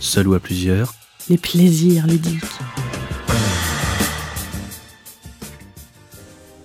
seul 0.00 0.28
ou 0.28 0.34
à 0.34 0.40
plusieurs, 0.40 0.94
les 1.28 1.36
plaisirs 1.36 2.06
ludiques. 2.06 2.42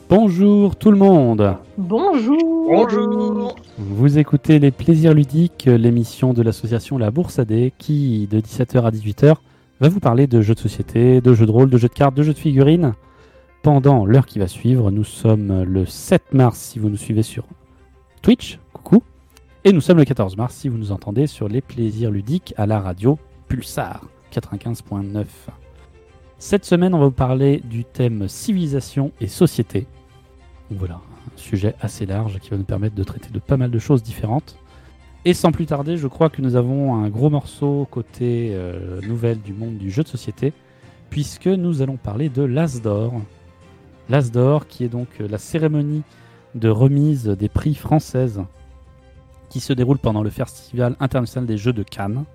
Bonjour 0.10 0.76
tout 0.78 0.90
le 0.90 0.98
monde. 0.98 1.58
Bonjour. 1.78 2.38
Bonjour. 2.70 3.56
Vous 3.78 4.18
écoutez 4.18 4.60
Les 4.60 4.72
Plaisirs 4.72 5.14
Ludiques, 5.14 5.66
l'émission 5.66 6.34
de 6.34 6.42
l'association 6.42 6.98
La 6.98 7.12
Bourse 7.12 7.38
AD 7.38 7.72
qui, 7.78 8.28
de 8.28 8.40
17h 8.40 8.84
à 8.84 8.92
18h, 8.92 9.36
va 9.82 9.90
vous 9.90 10.00
parler 10.00 10.28
de 10.28 10.42
jeux 10.42 10.56
de 10.56 10.60
société, 10.60 11.20
de 11.20 11.34
jeux 11.34 11.46
de 11.46 11.52
rôle, 11.52 11.70
de 11.70 11.78
jeux 11.78 11.90
de 11.90 11.94
cartes, 11.94 12.16
de 12.16 12.24
jeux 12.24 12.34
de 12.34 12.40
figurines. 12.40 12.94
Pendant 13.62 14.06
l'heure 14.06 14.26
qui 14.26 14.40
va 14.40 14.48
suivre, 14.48 14.92
nous 14.92 15.04
sommes 15.04 15.64
le 15.64 15.86
7 15.86 16.34
mars 16.34 16.58
si 16.58 16.80
vous 16.80 16.90
nous 16.90 16.98
suivez 16.98 17.24
sur 17.24 17.46
Twitch, 18.22 18.60
coucou. 18.74 19.04
Et 19.66 19.74
nous 19.74 19.82
sommes 19.82 19.98
le 19.98 20.06
14 20.06 20.38
mars 20.38 20.56
si 20.56 20.70
vous 20.70 20.78
nous 20.78 20.92
entendez 20.92 21.28
sur 21.28 21.50
Les 21.50 21.62
Plaisirs 21.62 22.12
Ludiques 22.12 22.54
à 22.56 22.68
la 22.68 22.80
radio 22.80 23.18
Pulsar 23.48 24.02
95.9. 24.32 25.26
Cette 26.38 26.66
semaine, 26.66 26.94
on 26.94 27.00
va 27.00 27.06
vous 27.06 27.12
parler 27.12 27.62
du 27.64 27.86
thème 27.86 28.28
civilisation 28.28 29.12
et 29.22 29.28
société. 29.28 29.88
Voilà, 30.70 30.96
un 30.96 31.38
sujet 31.38 31.76
assez 31.80 32.06
large 32.06 32.40
qui 32.40 32.50
va 32.50 32.58
nous 32.58 32.64
permettre 32.64 32.96
de 32.96 33.04
traiter 33.04 33.30
de 33.30 33.40
pas 33.40 33.58
mal 33.58 33.72
de 33.72 33.80
choses 33.80 34.04
différentes. 34.04 34.58
Et 35.24 35.34
sans 35.34 35.52
plus 35.52 35.66
tarder, 35.66 35.98
je 35.98 36.08
crois 36.08 36.30
que 36.30 36.42
nous 36.42 36.56
avons 36.56 36.96
un 36.96 37.10
gros 37.10 37.30
morceau 37.30 37.88
côté 37.90 38.52
euh, 38.54 39.02
nouvelle 39.02 39.42
du 39.42 39.54
monde 39.54 39.78
du 39.78 39.90
jeu 39.90 40.04
de 40.04 40.08
société, 40.08 40.54
puisque 41.10 41.48
nous 41.48 41.82
allons 41.82 41.98
parler 41.98 42.30
de 42.30 42.44
l'As 42.44 42.82
d'or. 42.82 43.14
L'As 44.10 44.32
d'or, 44.32 44.68
qui 44.68 44.84
est 44.84 44.90
donc 44.90 45.08
euh, 45.20 45.28
la 45.28 45.40
cérémonie 45.40 46.04
de 46.54 46.70
remise 46.70 47.26
des 47.26 47.50
prix 47.50 47.74
françaises 47.74 48.44
qui 49.50 49.60
se 49.60 49.74
déroule 49.74 49.98
pendant 49.98 50.22
le 50.22 50.30
Festival 50.30 50.96
international 51.00 51.48
des 51.48 51.58
jeux 51.58 51.74
de 51.74 51.84
Cannes. 51.84 52.26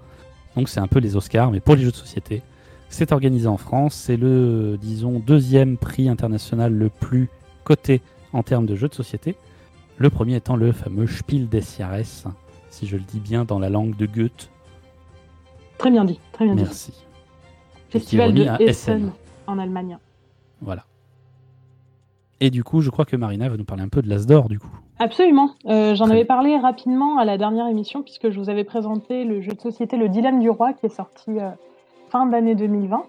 Donc 0.56 0.68
c'est 0.68 0.80
un 0.80 0.88
peu 0.88 0.98
les 0.98 1.16
Oscars, 1.16 1.50
mais 1.50 1.60
pour 1.60 1.76
les 1.76 1.82
jeux 1.82 1.90
de 1.90 1.96
société. 1.96 2.42
C'est 2.88 3.12
organisé 3.12 3.46
en 3.46 3.56
France, 3.56 3.94
c'est 3.94 4.16
le, 4.16 4.76
disons, 4.80 5.20
deuxième 5.20 5.76
prix 5.76 6.08
international 6.08 6.72
le 6.72 6.88
plus 6.88 7.28
coté 7.62 8.02
en 8.32 8.42
termes 8.42 8.66
de 8.66 8.74
jeux 8.74 8.88
de 8.88 8.94
société. 8.94 9.36
Le 9.96 10.10
premier 10.10 10.36
étant 10.36 10.56
le 10.56 10.72
fameux 10.72 11.06
Spiel 11.06 11.48
des 11.48 11.60
Jahres, 11.60 12.32
si 12.68 12.86
je 12.86 12.96
le 12.96 13.02
dis 13.02 13.20
bien 13.20 13.44
dans 13.44 13.60
la 13.60 13.68
langue 13.68 13.96
de 13.96 14.06
Goethe. 14.06 14.50
Très 15.78 15.90
bien 15.90 16.04
dit, 16.04 16.18
très 16.32 16.44
bien 16.44 16.54
Merci. 16.54 16.90
dit. 16.90 17.04
Festival 17.90 18.34
qui 18.34 18.42
est 18.42 18.44
de 18.44 18.50
à 18.50 18.60
Essen 18.60 19.12
en 19.46 19.58
Allemagne. 19.58 19.98
Voilà. 20.60 20.84
Et 22.40 22.50
du 22.50 22.64
coup, 22.64 22.80
je 22.80 22.90
crois 22.90 23.04
que 23.04 23.16
Marina 23.16 23.48
va 23.48 23.56
nous 23.56 23.64
parler 23.64 23.82
un 23.82 23.88
peu 23.88 24.02
de 24.02 24.08
l'As 24.08 24.26
d'or, 24.26 24.48
du 24.48 24.58
coup. 24.58 24.80
Absolument. 25.02 25.52
Euh, 25.66 25.94
J'en 25.94 26.10
avais 26.10 26.26
parlé 26.26 26.58
rapidement 26.58 27.16
à 27.18 27.24
la 27.24 27.38
dernière 27.38 27.66
émission 27.66 28.02
puisque 28.02 28.28
je 28.30 28.38
vous 28.38 28.50
avais 28.50 28.64
présenté 28.64 29.24
le 29.24 29.40
jeu 29.40 29.52
de 29.52 29.60
société 29.60 29.96
Le 29.96 30.10
Dilemme 30.10 30.40
du 30.40 30.50
Roi 30.50 30.74
qui 30.74 30.84
est 30.86 30.94
sorti 30.94 31.30
euh, 31.38 31.48
fin 32.10 32.26
d'année 32.26 32.54
2020 32.54 33.02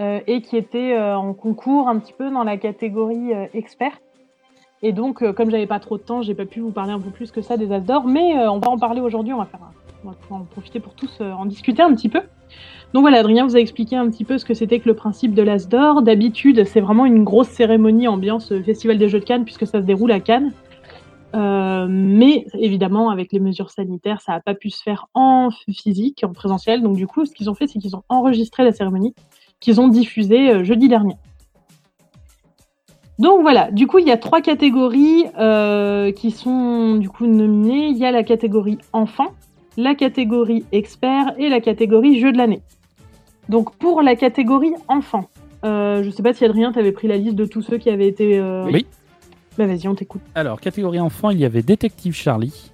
euh, 0.00 0.18
et 0.26 0.42
qui 0.42 0.56
était 0.56 0.98
en 0.98 1.32
concours 1.32 1.88
un 1.88 1.98
petit 2.00 2.12
peu 2.12 2.30
dans 2.30 2.42
la 2.42 2.56
catégorie 2.56 3.30
expert. 3.54 3.92
Et 4.82 4.92
donc, 4.92 5.22
comme 5.34 5.50
j'avais 5.50 5.66
pas 5.66 5.78
trop 5.78 5.98
de 5.98 6.02
temps, 6.02 6.20
j'ai 6.22 6.34
pas 6.34 6.46
pu 6.46 6.58
vous 6.60 6.70
parler 6.72 6.92
un 6.92 6.98
peu 7.00 7.10
plus 7.10 7.30
que 7.30 7.42
ça 7.42 7.56
des 7.56 7.70
As 7.70 7.80
d'or, 7.80 8.06
mais 8.06 8.34
on 8.48 8.58
va 8.58 8.70
en 8.70 8.78
parler 8.78 9.00
aujourd'hui. 9.00 9.32
On 9.34 9.38
va 9.38 9.44
faire, 9.44 9.60
un- 9.62 10.08
on 10.30 10.34
va 10.34 10.40
en 10.40 10.44
profiter 10.44 10.80
pour 10.80 10.94
tous 10.94 11.20
en 11.20 11.44
discuter 11.44 11.82
un 11.82 11.94
petit 11.94 12.08
peu. 12.08 12.22
Donc 12.92 13.02
voilà, 13.02 13.18
Adrien 13.18 13.44
vous 13.44 13.54
a 13.56 13.60
expliqué 13.60 13.94
un 13.94 14.08
petit 14.10 14.24
peu 14.24 14.36
ce 14.38 14.44
que 14.44 14.54
c'était 14.54 14.80
que 14.80 14.88
le 14.88 14.94
principe 14.96 15.34
de 15.34 15.42
l'As 15.42 15.68
d'or. 15.68 16.02
D'habitude, 16.02 16.64
c'est 16.64 16.80
vraiment 16.80 17.04
une 17.04 17.22
grosse 17.22 17.48
cérémonie 17.48 18.08
ambiance 18.08 18.52
Festival 18.64 18.96
des 18.98 19.08
Jeux 19.08 19.20
de 19.20 19.24
Cannes 19.24 19.44
puisque 19.44 19.66
ça 19.66 19.80
se 19.80 19.84
déroule 19.84 20.10
à 20.12 20.18
Cannes. 20.20 20.52
Euh, 21.34 21.86
mais 21.88 22.46
évidemment, 22.54 23.10
avec 23.10 23.32
les 23.32 23.40
mesures 23.40 23.70
sanitaires, 23.70 24.20
ça 24.20 24.32
n'a 24.32 24.40
pas 24.40 24.54
pu 24.54 24.70
se 24.70 24.82
faire 24.82 25.06
en 25.14 25.50
physique, 25.70 26.24
en 26.24 26.32
présentiel. 26.32 26.82
Donc 26.82 26.96
du 26.96 27.06
coup, 27.06 27.24
ce 27.24 27.32
qu'ils 27.32 27.48
ont 27.50 27.54
fait, 27.54 27.66
c'est 27.66 27.78
qu'ils 27.78 27.96
ont 27.96 28.02
enregistré 28.08 28.64
la 28.64 28.72
cérémonie, 28.72 29.14
qu'ils 29.60 29.80
ont 29.80 29.88
diffusée 29.88 30.50
euh, 30.50 30.64
jeudi 30.64 30.88
dernier. 30.88 31.14
Donc 33.18 33.42
voilà, 33.42 33.70
du 33.70 33.86
coup, 33.86 33.98
il 33.98 34.08
y 34.08 34.10
a 34.10 34.16
trois 34.16 34.40
catégories 34.40 35.26
euh, 35.38 36.10
qui 36.10 36.30
sont 36.30 36.96
du 36.96 37.08
coup 37.08 37.26
nominées. 37.26 37.88
Il 37.88 37.98
y 37.98 38.06
a 38.06 38.10
la 38.10 38.22
catégorie 38.22 38.78
enfant, 38.92 39.28
la 39.76 39.94
catégorie 39.94 40.64
expert 40.72 41.34
et 41.38 41.48
la 41.48 41.60
catégorie 41.60 42.18
jeu 42.18 42.32
de 42.32 42.38
l'année. 42.38 42.62
Donc 43.48 43.76
pour 43.76 44.00
la 44.00 44.16
catégorie 44.16 44.72
enfant, 44.88 45.28
je 45.62 46.08
sais 46.10 46.22
pas 46.22 46.32
si 46.32 46.44
Adrien, 46.44 46.72
tu 46.72 46.78
avais 46.78 46.92
pris 46.92 47.08
la 47.08 47.18
liste 47.18 47.34
de 47.34 47.44
tous 47.44 47.62
ceux 47.62 47.76
qui 47.76 47.90
avaient 47.90 48.08
été. 48.08 48.40
Oui. 48.64 48.86
Bah 49.58 49.66
vas-y, 49.66 49.88
on 49.88 49.94
t'écoute. 49.94 50.22
Alors, 50.34 50.60
catégorie 50.60 51.00
enfant, 51.00 51.30
il 51.30 51.38
y 51.38 51.44
avait 51.44 51.62
Détective 51.62 52.14
Charlie, 52.14 52.70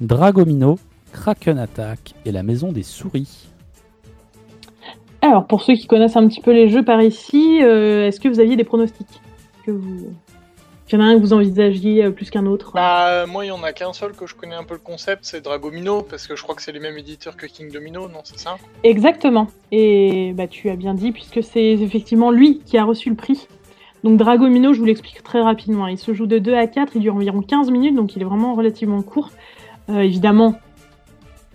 Dragomino, 0.00 0.78
Kraken 1.12 1.58
Attack 1.58 2.14
et 2.24 2.32
la 2.32 2.42
Maison 2.42 2.72
des 2.72 2.82
Souris. 2.82 3.48
Alors, 5.22 5.46
pour 5.46 5.62
ceux 5.62 5.74
qui 5.74 5.86
connaissent 5.86 6.16
un 6.16 6.26
petit 6.28 6.40
peu 6.40 6.52
les 6.52 6.70
jeux 6.70 6.84
par 6.84 7.02
ici, 7.02 7.60
euh, 7.62 8.06
est-ce 8.06 8.20
que 8.20 8.28
vous 8.28 8.40
aviez 8.40 8.56
des 8.56 8.64
pronostics 8.64 9.20
que 9.66 9.70
vous... 9.70 10.14
Qu'il 10.86 10.98
y 10.98 11.02
en 11.02 11.04
a 11.04 11.08
un 11.08 11.16
que 11.16 11.20
vous 11.20 11.32
envisagiez 11.32 12.04
euh, 12.04 12.10
plus 12.10 12.30
qu'un 12.30 12.46
autre? 12.46 12.72
Bah, 12.74 13.08
euh, 13.08 13.26
moi, 13.26 13.44
il 13.44 13.48
y 13.48 13.52
en 13.52 13.62
a 13.62 13.72
qu'un 13.72 13.92
seul 13.92 14.12
que 14.12 14.26
je 14.26 14.34
connais 14.34 14.56
un 14.56 14.64
peu 14.64 14.74
le 14.74 14.80
concept, 14.80 15.20
c'est 15.24 15.40
Dragomino, 15.40 16.02
parce 16.02 16.26
que 16.26 16.34
je 16.34 16.42
crois 16.42 16.56
que 16.56 16.62
c'est 16.62 16.72
les 16.72 16.80
mêmes 16.80 16.96
éditeurs 16.98 17.36
que 17.36 17.46
King 17.46 17.70
Domino, 17.70 18.08
non, 18.08 18.20
c'est 18.24 18.40
ça? 18.40 18.56
Exactement. 18.82 19.48
Et 19.70 20.32
bah, 20.34 20.48
tu 20.48 20.68
as 20.70 20.74
bien 20.74 20.94
dit, 20.94 21.12
puisque 21.12 21.44
c'est 21.44 21.72
effectivement 21.72 22.30
lui 22.30 22.60
qui 22.64 22.76
a 22.78 22.84
reçu 22.84 23.10
le 23.10 23.14
prix. 23.14 23.46
Donc 24.04 24.16
Dragomino, 24.16 24.72
je 24.72 24.78
vous 24.78 24.86
l'explique 24.86 25.22
très 25.22 25.40
rapidement. 25.40 25.86
Il 25.86 25.98
se 25.98 26.14
joue 26.14 26.26
de 26.26 26.38
2 26.38 26.54
à 26.54 26.66
4, 26.66 26.92
il 26.94 27.02
dure 27.02 27.14
environ 27.14 27.42
15 27.42 27.70
minutes, 27.70 27.94
donc 27.94 28.16
il 28.16 28.22
est 28.22 28.24
vraiment 28.24 28.54
relativement 28.54 29.02
court. 29.02 29.30
Euh, 29.90 30.00
évidemment, 30.00 30.54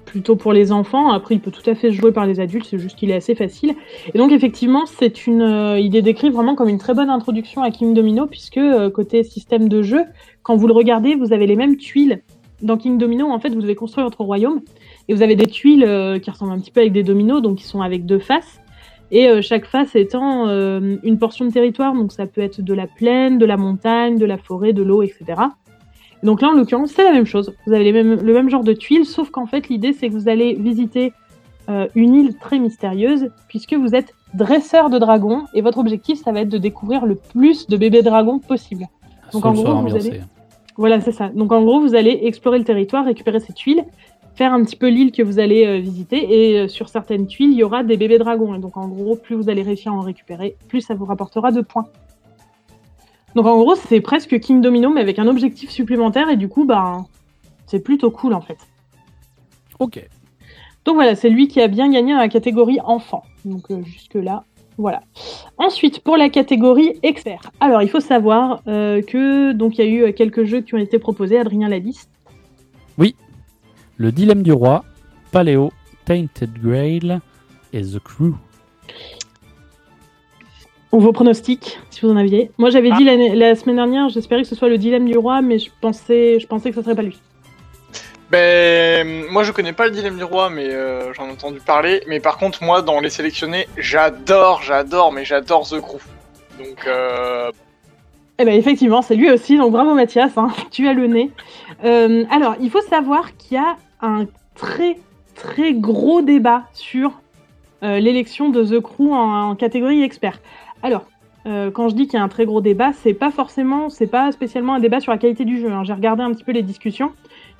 plutôt 0.05 0.35
pour 0.35 0.53
les 0.53 0.71
enfants. 0.71 1.11
Après, 1.11 1.35
il 1.35 1.41
peut 1.41 1.51
tout 1.51 1.67
à 1.69 1.75
fait 1.75 1.91
se 1.91 1.95
jouer 1.95 2.11
par 2.11 2.25
les 2.25 2.39
adultes, 2.39 2.67
c'est 2.69 2.77
juste 2.77 2.97
qu'il 2.97 3.09
est 3.09 3.15
assez 3.15 3.33
facile. 3.33 3.73
Et 4.13 4.17
donc 4.17 4.31
effectivement, 4.31 4.85
c'est 4.85 5.25
une, 5.25 5.41
euh, 5.41 5.79
il 5.79 5.95
est 5.95 6.01
décrit 6.01 6.29
vraiment 6.29 6.55
comme 6.55 6.69
une 6.69 6.77
très 6.77 6.93
bonne 6.93 7.09
introduction 7.09 7.63
à 7.63 7.71
King 7.71 7.93
Domino, 7.93 8.27
puisque 8.27 8.57
euh, 8.57 8.89
côté 8.89 9.23
système 9.23 9.67
de 9.67 9.81
jeu, 9.81 10.03
quand 10.43 10.55
vous 10.55 10.67
le 10.67 10.73
regardez, 10.73 11.15
vous 11.15 11.33
avez 11.33 11.47
les 11.47 11.55
mêmes 11.55 11.77
tuiles. 11.77 12.21
Dans 12.61 12.77
King 12.77 12.97
Domino, 12.97 13.29
en 13.29 13.39
fait, 13.39 13.49
vous 13.49 13.61
devez 13.61 13.75
construire 13.75 14.05
votre 14.05 14.21
royaume. 14.21 14.61
Et 15.07 15.13
vous 15.13 15.21
avez 15.21 15.35
des 15.35 15.45
tuiles 15.45 15.85
qui 16.23 16.31
ressemblent 16.31 16.53
un 16.53 16.59
petit 16.59 16.71
peu 16.71 16.79
avec 16.79 16.93
des 16.93 17.03
dominos, 17.03 17.41
donc 17.41 17.57
qui 17.57 17.65
sont 17.65 17.81
avec 17.81 18.05
deux 18.05 18.17
faces. 18.17 18.59
Et 19.11 19.27
euh, 19.29 19.41
chaque 19.41 19.65
face 19.65 19.95
étant 19.95 20.47
euh, 20.47 20.95
une 21.03 21.19
portion 21.19 21.45
de 21.45 21.51
territoire, 21.51 21.93
donc 21.93 22.11
ça 22.11 22.25
peut 22.25 22.41
être 22.41 22.61
de 22.61 22.73
la 22.73 22.87
plaine, 22.87 23.37
de 23.37 23.45
la 23.45 23.57
montagne, 23.57 24.17
de 24.17 24.25
la 24.25 24.37
forêt, 24.37 24.73
de 24.73 24.81
l'eau, 24.83 25.03
etc. 25.03 25.25
Donc 26.23 26.41
là, 26.41 26.47
en 26.49 26.53
l'occurrence, 26.53 26.91
c'est 26.91 27.03
la 27.03 27.11
même 27.11 27.25
chose. 27.27 27.53
Vous 27.67 27.73
avez 27.73 27.83
les 27.83 27.91
mêmes- 27.91 28.19
le 28.21 28.33
même 28.33 28.49
genre 28.49 28.63
de 28.63 28.73
tuiles, 28.73 29.05
sauf 29.05 29.29
qu'en 29.29 29.45
fait, 29.45 29.69
l'idée, 29.69 29.93
c'est 29.93 30.09
que 30.09 30.13
vous 30.13 30.27
allez 30.29 30.55
visiter 30.55 31.13
euh, 31.69 31.87
une 31.95 32.13
île 32.13 32.35
très 32.37 32.59
mystérieuse, 32.59 33.29
puisque 33.47 33.73
vous 33.73 33.95
êtes 33.95 34.13
dresseur 34.35 34.89
de 34.91 34.99
dragons, 34.99 35.45
et 35.55 35.61
votre 35.61 35.79
objectif, 35.79 36.21
ça 36.21 36.31
va 36.31 36.41
être 36.41 36.49
de 36.49 36.57
découvrir 36.59 37.05
le 37.07 37.15
plus 37.15 37.67
de 37.67 37.75
bébés 37.77 38.03
dragons 38.03 38.37
possible. 38.39 38.85
Donc, 39.33 39.41
Sur 39.41 39.45
en 39.49 39.53
gros, 39.53 39.63
vous 39.63 39.69
ambiancé. 39.71 40.09
allez- 40.09 40.21
Voilà, 40.77 40.99
c'est 41.01 41.11
ça. 41.13 41.29
Donc 41.29 41.51
en 41.51 41.63
gros, 41.63 41.79
vous 41.79 41.95
allez 41.95 42.19
explorer 42.23 42.59
le 42.59 42.65
territoire, 42.65 43.05
récupérer 43.05 43.39
ces 43.39 43.53
tuiles, 43.53 43.83
faire 44.35 44.53
un 44.53 44.63
petit 44.63 44.75
peu 44.75 44.87
l'île 44.87 45.11
que 45.11 45.23
vous 45.23 45.39
allez 45.39 45.65
euh, 45.65 45.79
visiter, 45.79 46.51
et 46.51 46.59
euh, 46.59 46.67
sur 46.67 46.89
certaines 46.89 47.25
tuiles, 47.25 47.51
il 47.51 47.57
y 47.57 47.63
aura 47.63 47.83
des 47.83 47.97
bébés 47.97 48.17
dragons. 48.17 48.53
Et 48.53 48.59
donc 48.59 48.77
en 48.77 48.87
gros, 48.87 49.15
plus 49.15 49.35
vous 49.35 49.49
allez 49.49 49.63
réussir 49.63 49.91
à 49.91 49.95
en 49.95 50.01
récupérer, 50.01 50.55
plus 50.67 50.81
ça 50.81 50.93
vous 50.93 51.05
rapportera 51.05 51.51
de 51.51 51.61
points. 51.61 51.87
Donc 53.35 53.45
en 53.45 53.57
gros, 53.57 53.75
c'est 53.75 54.01
presque 54.01 54.39
King 54.39 54.61
Domino, 54.61 54.89
mais 54.89 55.01
avec 55.01 55.19
un 55.19 55.27
objectif 55.27 55.69
supplémentaire, 55.69 56.29
et 56.29 56.37
du 56.37 56.47
coup, 56.47 56.65
bah, 56.65 57.05
c'est 57.65 57.79
plutôt 57.79 58.11
cool 58.11 58.33
en 58.33 58.41
fait. 58.41 58.57
Ok. 59.79 60.05
Donc 60.85 60.95
voilà, 60.95 61.15
c'est 61.15 61.29
lui 61.29 61.47
qui 61.47 61.61
a 61.61 61.67
bien 61.67 61.89
gagné 61.89 62.13
dans 62.13 62.19
la 62.19 62.29
catégorie 62.29 62.79
enfant. 62.83 63.23
Donc 63.43 63.71
euh, 63.71 63.81
jusque-là, 63.83 64.43
voilà. 64.77 65.01
Ensuite, 65.57 65.99
pour 65.99 66.17
la 66.17 66.29
catégorie 66.29 66.93
expert. 67.01 67.41
Alors, 67.59 67.81
il 67.81 67.89
faut 67.89 68.01
savoir 68.01 68.61
euh, 68.67 69.01
que 69.01 69.53
donc 69.53 69.77
il 69.77 69.85
y 69.85 69.87
a 69.87 70.09
eu 70.09 70.13
quelques 70.13 70.43
jeux 70.43 70.61
qui 70.61 70.75
ont 70.75 70.77
été 70.77 70.99
proposés. 70.99 71.39
Adrien 71.39 71.69
la 71.69 71.79
liste. 71.79 72.09
Le 73.97 74.11
Dilemme 74.11 74.43
du 74.43 74.51
Roi, 74.51 74.83
Paléo, 75.31 75.71
Tainted 76.05 76.51
Grail 76.61 77.19
et 77.73 77.81
The 77.81 77.99
Crew. 77.99 78.33
Vos 80.91 81.11
pronostics, 81.11 81.77
si 81.89 82.01
vous 82.05 82.11
en 82.11 82.15
aviez. 82.15 82.51
Moi, 82.57 82.69
j'avais 82.69 82.89
dit 82.91 83.03
l'année- 83.03 83.35
la 83.35 83.55
semaine 83.55 83.75
dernière, 83.75 84.07
j'espérais 84.09 84.43
que 84.43 84.47
ce 84.47 84.55
soit 84.55 84.69
le 84.69 84.77
dilemme 84.77 85.05
du 85.05 85.17
roi, 85.17 85.41
mais 85.41 85.59
je 85.59 85.69
pensais, 85.81 86.39
je 86.39 86.47
pensais 86.47 86.69
que 86.69 86.75
ce 86.77 86.83
serait 86.83 86.95
pas 86.95 87.01
lui. 87.01 87.19
Ben, 88.31 89.25
moi, 89.29 89.43
je 89.43 89.51
connais 89.51 89.73
pas 89.73 89.85
le 89.85 89.91
dilemme 89.91 90.17
du 90.17 90.23
roi, 90.23 90.49
mais 90.49 90.69
euh, 90.69 91.13
j'en 91.13 91.27
ai 91.27 91.31
entendu 91.31 91.59
parler. 91.59 92.01
Mais 92.07 92.19
par 92.21 92.37
contre, 92.37 92.63
moi, 92.63 92.81
dans 92.81 93.01
les 93.01 93.09
sélectionnés, 93.09 93.67
j'adore, 93.77 94.61
j'adore, 94.63 95.11
mais 95.11 95.25
j'adore 95.25 95.67
The 95.67 95.81
Crew. 95.81 95.99
Donc, 96.59 96.87
euh, 96.87 97.51
Eh 98.39 98.45
ben 98.45 98.53
effectivement, 98.57 99.01
c'est 99.01 99.15
lui 99.15 99.29
aussi, 99.31 99.57
donc 99.57 99.73
bravo 99.73 99.93
Mathias, 99.93 100.31
hein, 100.37 100.49
tu 100.71 100.87
as 100.87 100.93
le 100.93 101.07
nez. 101.07 101.29
Euh, 101.83 102.23
alors, 102.31 102.55
il 102.61 102.69
faut 102.71 102.81
savoir 102.81 103.35
qu'il 103.35 103.55
y 103.57 103.59
a 103.59 103.75
un 104.01 104.25
très 104.55 104.97
très 105.35 105.73
gros 105.73 106.21
débat 106.21 106.63
sur 106.73 107.19
euh, 107.83 107.99
l'élection 107.99 108.49
de 108.49 108.63
The 108.63 108.79
Crew 108.81 109.11
en, 109.11 109.55
catégorie 109.55 110.01
expert. 110.01 110.39
Alors, 110.81 111.05
euh, 111.45 111.69
quand 111.69 111.89
je 111.89 111.95
dis 111.95 112.07
qu'il 112.07 112.17
y 112.17 112.21
a 112.21 112.23
un 112.23 112.29
très 112.29 112.45
gros 112.45 112.61
débat, 112.61 112.93
c'est 112.93 113.13
pas 113.13 113.31
forcément, 113.31 113.89
c'est 113.89 114.07
pas 114.07 114.31
spécialement 114.31 114.73
un 114.75 114.79
débat 114.79 114.99
sur 114.99 115.11
la 115.11 115.17
qualité 115.17 115.45
du 115.45 115.59
jeu. 115.59 115.71
hein. 115.71 115.83
J'ai 115.83 115.93
regardé 115.93 116.23
un 116.23 116.31
petit 116.31 116.43
peu 116.43 116.51
les 116.51 116.63
discussions. 116.63 117.11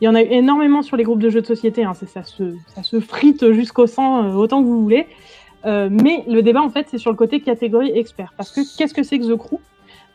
Il 0.02 0.06
y 0.06 0.08
en 0.08 0.16
a 0.16 0.24
eu 0.24 0.28
énormément 0.32 0.82
sur 0.82 0.98
les 0.98 1.04
groupes 1.04 1.20
de 1.20 1.30
jeux 1.30 1.42
de 1.42 1.46
société. 1.46 1.84
hein. 1.84 1.94
Ça, 1.94 2.24
se, 2.24 3.00
frite 3.00 3.52
jusqu'au 3.52 3.88
sang 3.88 4.24
euh, 4.24 4.34
autant 4.34 4.62
que 4.62 4.68
vous 4.68 4.82
voulez. 4.82 5.08
Mais 5.66 6.24
le 6.28 6.42
débat, 6.42 6.62
en 6.62 6.70
fait, 6.70 6.86
c'est 6.92 7.00
sur 7.00 7.10
le 7.10 7.18
côté 7.18 7.40
catégorie 7.40 7.92
expert. 7.98 8.36
Parce 8.38 8.52
que 8.52 8.62
qu'est-ce 8.78 8.94
que 8.94 9.02
c'est 9.02 9.18
que 9.18 9.26
The 9.26 9.36
Crew? 9.36 9.60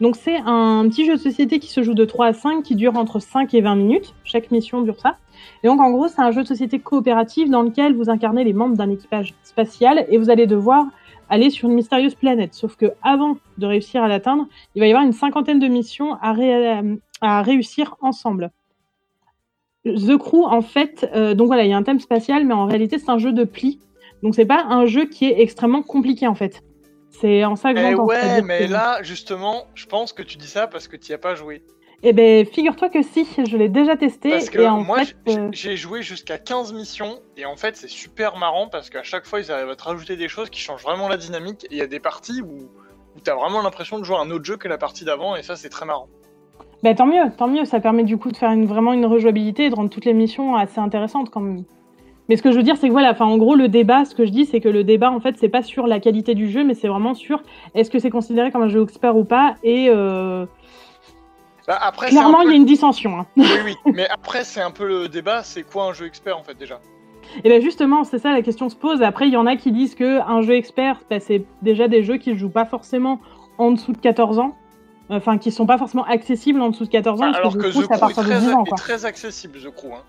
Donc, 0.00 0.16
c'est 0.16 0.38
un 0.46 0.88
petit 0.88 1.04
jeu 1.04 1.16
de 1.16 1.20
société 1.20 1.58
qui 1.58 1.68
se 1.68 1.82
joue 1.82 1.94
de 1.94 2.04
3 2.04 2.26
à 2.26 2.32
5, 2.32 2.62
qui 2.62 2.74
dure 2.74 2.96
entre 2.96 3.18
5 3.18 3.52
et 3.52 3.60
20 3.60 3.74
minutes. 3.74 4.14
Chaque 4.24 4.50
mission 4.50 4.80
dure 4.80 4.98
ça. 4.98 5.16
Et 5.62 5.66
donc, 5.66 5.80
en 5.80 5.90
gros, 5.90 6.08
c'est 6.08 6.22
un 6.22 6.30
jeu 6.30 6.42
de 6.42 6.48
société 6.48 6.78
coopératif 6.78 7.50
dans 7.50 7.62
lequel 7.62 7.94
vous 7.94 8.08
incarnez 8.08 8.44
les 8.44 8.54
membres 8.54 8.76
d'un 8.76 8.90
équipage 8.90 9.34
spatial 9.42 10.06
et 10.08 10.16
vous 10.16 10.30
allez 10.30 10.46
devoir 10.46 10.86
aller 11.28 11.50
sur 11.50 11.68
une 11.68 11.74
mystérieuse 11.74 12.14
planète. 12.14 12.54
Sauf 12.54 12.76
que 12.76 12.92
avant 13.02 13.36
de 13.58 13.66
réussir 13.66 14.02
à 14.02 14.08
l'atteindre, 14.08 14.46
il 14.74 14.80
va 14.80 14.86
y 14.86 14.90
avoir 14.90 15.04
une 15.04 15.12
cinquantaine 15.12 15.58
de 15.58 15.68
missions 15.68 16.14
à, 16.22 16.34
à 17.20 17.42
réussir 17.42 17.96
ensemble. 18.00 18.50
The 19.84 20.16
Crew, 20.18 20.44
en 20.44 20.62
fait, 20.62 21.08
euh, 21.14 21.34
donc 21.34 21.46
voilà, 21.46 21.64
il 21.64 21.70
y 21.70 21.72
a 21.72 21.76
un 21.76 21.82
thème 21.82 22.00
spatial, 22.00 22.46
mais 22.46 22.54
en 22.54 22.66
réalité, 22.66 22.98
c'est 22.98 23.10
un 23.10 23.18
jeu 23.18 23.32
de 23.32 23.44
pli. 23.44 23.80
Donc, 24.22 24.34
c'est 24.34 24.46
pas 24.46 24.64
un 24.64 24.86
jeu 24.86 25.06
qui 25.06 25.26
est 25.26 25.40
extrêmement 25.40 25.82
compliqué, 25.82 26.26
en 26.26 26.34
fait. 26.34 26.62
C'est 27.10 27.44
en 27.44 27.56
ça 27.56 27.74
que 27.74 27.78
Eh 27.78 27.90
j'entends. 27.90 28.06
ouais, 28.06 28.42
mais 28.42 28.66
que- 28.66 28.72
là, 28.72 29.02
justement, 29.02 29.64
je 29.74 29.86
pense 29.86 30.12
que 30.12 30.22
tu 30.22 30.38
dis 30.38 30.46
ça 30.48 30.66
parce 30.66 30.88
que 30.88 30.96
tu 30.96 31.10
n'y 31.10 31.14
as 31.14 31.18
pas 31.18 31.34
joué. 31.34 31.62
Eh 32.02 32.14
ben, 32.14 32.46
figure-toi 32.46 32.88
que 32.88 33.02
si, 33.02 33.26
je 33.46 33.56
l'ai 33.58 33.68
déjà 33.68 33.94
testé. 33.96 34.30
Parce 34.30 34.48
que 34.48 34.60
et 34.60 34.66
en 34.68 34.80
moi, 34.82 35.02
j'ai- 35.02 35.36
euh, 35.38 35.48
j'ai 35.52 35.76
joué 35.76 36.00
jusqu'à 36.02 36.38
15 36.38 36.72
missions, 36.72 37.18
et 37.36 37.44
en 37.44 37.56
fait, 37.56 37.76
c'est 37.76 37.88
super 37.90 38.38
marrant 38.38 38.68
parce 38.68 38.88
qu'à 38.88 39.02
chaque 39.02 39.26
fois, 39.26 39.40
ils 39.40 39.52
arrivent 39.52 39.68
à 39.68 39.76
te 39.76 39.82
rajouter 39.84 40.16
des 40.16 40.28
choses 40.28 40.48
qui 40.48 40.60
changent 40.60 40.82
vraiment 40.82 41.08
la 41.08 41.18
dynamique, 41.18 41.64
et 41.64 41.68
il 41.72 41.76
y 41.76 41.82
a 41.82 41.86
des 41.86 42.00
parties 42.00 42.40
où, 42.40 42.70
où 43.16 43.20
t'as 43.22 43.34
vraiment 43.34 43.60
l'impression 43.60 43.98
de 43.98 44.04
jouer 44.04 44.16
un 44.16 44.30
autre 44.30 44.44
jeu 44.46 44.56
que 44.56 44.66
la 44.68 44.78
partie 44.78 45.04
d'avant, 45.04 45.36
et 45.36 45.42
ça, 45.42 45.56
c'est 45.56 45.68
très 45.68 45.84
marrant. 45.84 46.08
bah, 46.82 46.94
tant 46.94 47.04
mieux, 47.06 47.30
tant 47.36 47.48
mieux. 47.48 47.66
Ça 47.66 47.80
permet 47.80 48.04
du 48.04 48.16
coup 48.16 48.30
de 48.32 48.36
faire 48.38 48.50
une, 48.52 48.64
vraiment 48.64 48.94
une 48.94 49.04
rejouabilité 49.04 49.66
et 49.66 49.70
de 49.70 49.74
rendre 49.74 49.90
toutes 49.90 50.06
les 50.06 50.14
missions 50.14 50.56
assez 50.56 50.78
intéressantes 50.80 51.28
quand 51.28 51.40
même. 51.40 51.64
Mais 52.30 52.36
ce 52.36 52.42
que 52.42 52.52
je 52.52 52.56
veux 52.56 52.62
dire, 52.62 52.76
c'est 52.76 52.86
que 52.86 52.92
voilà, 52.92 53.10
enfin, 53.10 53.24
en 53.26 53.38
gros, 53.38 53.56
le 53.56 53.66
débat, 53.66 54.04
ce 54.04 54.14
que 54.14 54.24
je 54.24 54.30
dis, 54.30 54.46
c'est 54.46 54.60
que 54.60 54.68
le 54.68 54.84
débat, 54.84 55.10
en 55.10 55.18
fait, 55.18 55.34
c'est 55.36 55.48
pas 55.48 55.64
sur 55.64 55.88
la 55.88 55.98
qualité 55.98 56.36
du 56.36 56.48
jeu, 56.48 56.62
mais 56.62 56.74
c'est 56.74 56.86
vraiment 56.86 57.12
sur 57.14 57.42
est-ce 57.74 57.90
que 57.90 57.98
c'est 57.98 58.08
considéré 58.08 58.52
comme 58.52 58.62
un 58.62 58.68
jeu 58.68 58.84
expert 58.84 59.16
ou 59.16 59.24
pas. 59.24 59.56
Et 59.64 59.88
euh, 59.88 60.46
Bah, 61.66 61.76
après, 61.82 62.06
clairement, 62.10 62.42
il 62.42 62.50
y 62.50 62.52
a 62.52 62.56
une 62.56 62.64
dissension. 62.64 63.18
hein. 63.18 63.26
Oui, 63.36 63.44
oui, 63.64 63.74
mais 63.92 64.08
après, 64.08 64.44
c'est 64.44 64.60
un 64.60 64.70
peu 64.70 64.86
le 64.86 65.08
débat, 65.08 65.42
c'est 65.42 65.64
quoi 65.64 65.86
un 65.86 65.92
jeu 65.92 66.06
expert, 66.06 66.38
en 66.38 66.44
fait, 66.44 66.56
déjà? 66.56 66.78
Et 67.42 67.48
bien 67.48 67.58
justement, 67.58 68.04
c'est 68.04 68.20
ça 68.20 68.32
la 68.32 68.42
question 68.42 68.68
se 68.68 68.76
pose. 68.76 69.02
Après, 69.02 69.26
il 69.26 69.32
y 69.34 69.36
en 69.36 69.46
a 69.46 69.56
qui 69.56 69.72
disent 69.72 69.96
que 69.96 70.20
un 70.20 70.40
jeu 70.42 70.54
expert, 70.54 71.00
bah, 71.10 71.18
c'est 71.18 71.44
déjà 71.62 71.88
des 71.88 72.04
jeux 72.04 72.16
qui 72.18 72.30
ne 72.30 72.36
jouent 72.38 72.48
pas 72.48 72.64
forcément 72.64 73.18
en 73.58 73.72
dessous 73.72 73.90
de 73.92 73.98
14 73.98 74.38
ans. 74.38 74.54
Enfin, 75.12 75.38
qui 75.38 75.50
sont 75.50 75.66
pas 75.66 75.78
forcément 75.78 76.04
accessibles 76.04 76.60
en 76.60 76.68
dessous 76.70 76.84
de 76.84 76.90
14 76.90 77.20
ans. 77.22 77.24
parce 77.32 77.38
Alors 77.38 77.52
que, 77.54 77.66
The 77.66 77.72
Crew 77.72 77.82
est 77.92 77.98
partir 77.98 78.22
de 78.22 78.28
très, 78.28 78.38
10 78.38 78.48
ans. 78.52 78.64
est 78.64 78.68
Quoi. 78.68 78.78
très 78.78 79.04
accessible, 79.04 79.58
The 79.58 79.74
Crew. 79.74 79.88
Hein. 79.92 80.02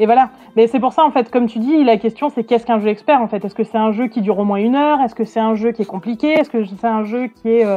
Et 0.00 0.06
voilà. 0.06 0.30
Mais 0.56 0.66
c'est 0.66 0.80
pour 0.80 0.94
ça, 0.94 1.04
en 1.04 1.10
fait, 1.10 1.30
comme 1.30 1.46
tu 1.46 1.58
dis, 1.58 1.84
la 1.84 1.98
question, 1.98 2.30
c'est 2.30 2.42
qu'est-ce 2.42 2.64
qu'un 2.64 2.80
jeu 2.80 2.88
expert, 2.88 3.20
en 3.20 3.28
fait? 3.28 3.44
Est-ce 3.44 3.54
que 3.54 3.64
c'est 3.64 3.76
un 3.76 3.92
jeu 3.92 4.08
qui 4.08 4.22
dure 4.22 4.38
au 4.38 4.44
moins 4.44 4.56
une 4.56 4.74
heure? 4.74 5.00
Est-ce 5.02 5.14
que 5.14 5.26
c'est 5.26 5.40
un 5.40 5.54
jeu 5.54 5.72
qui 5.72 5.82
est 5.82 5.86
compliqué? 5.86 6.28
Est-ce 6.28 6.48
que 6.48 6.64
c'est 6.64 6.86
un 6.86 7.04
jeu 7.04 7.26
qui 7.26 7.50
est 7.50 7.66
euh, 7.66 7.76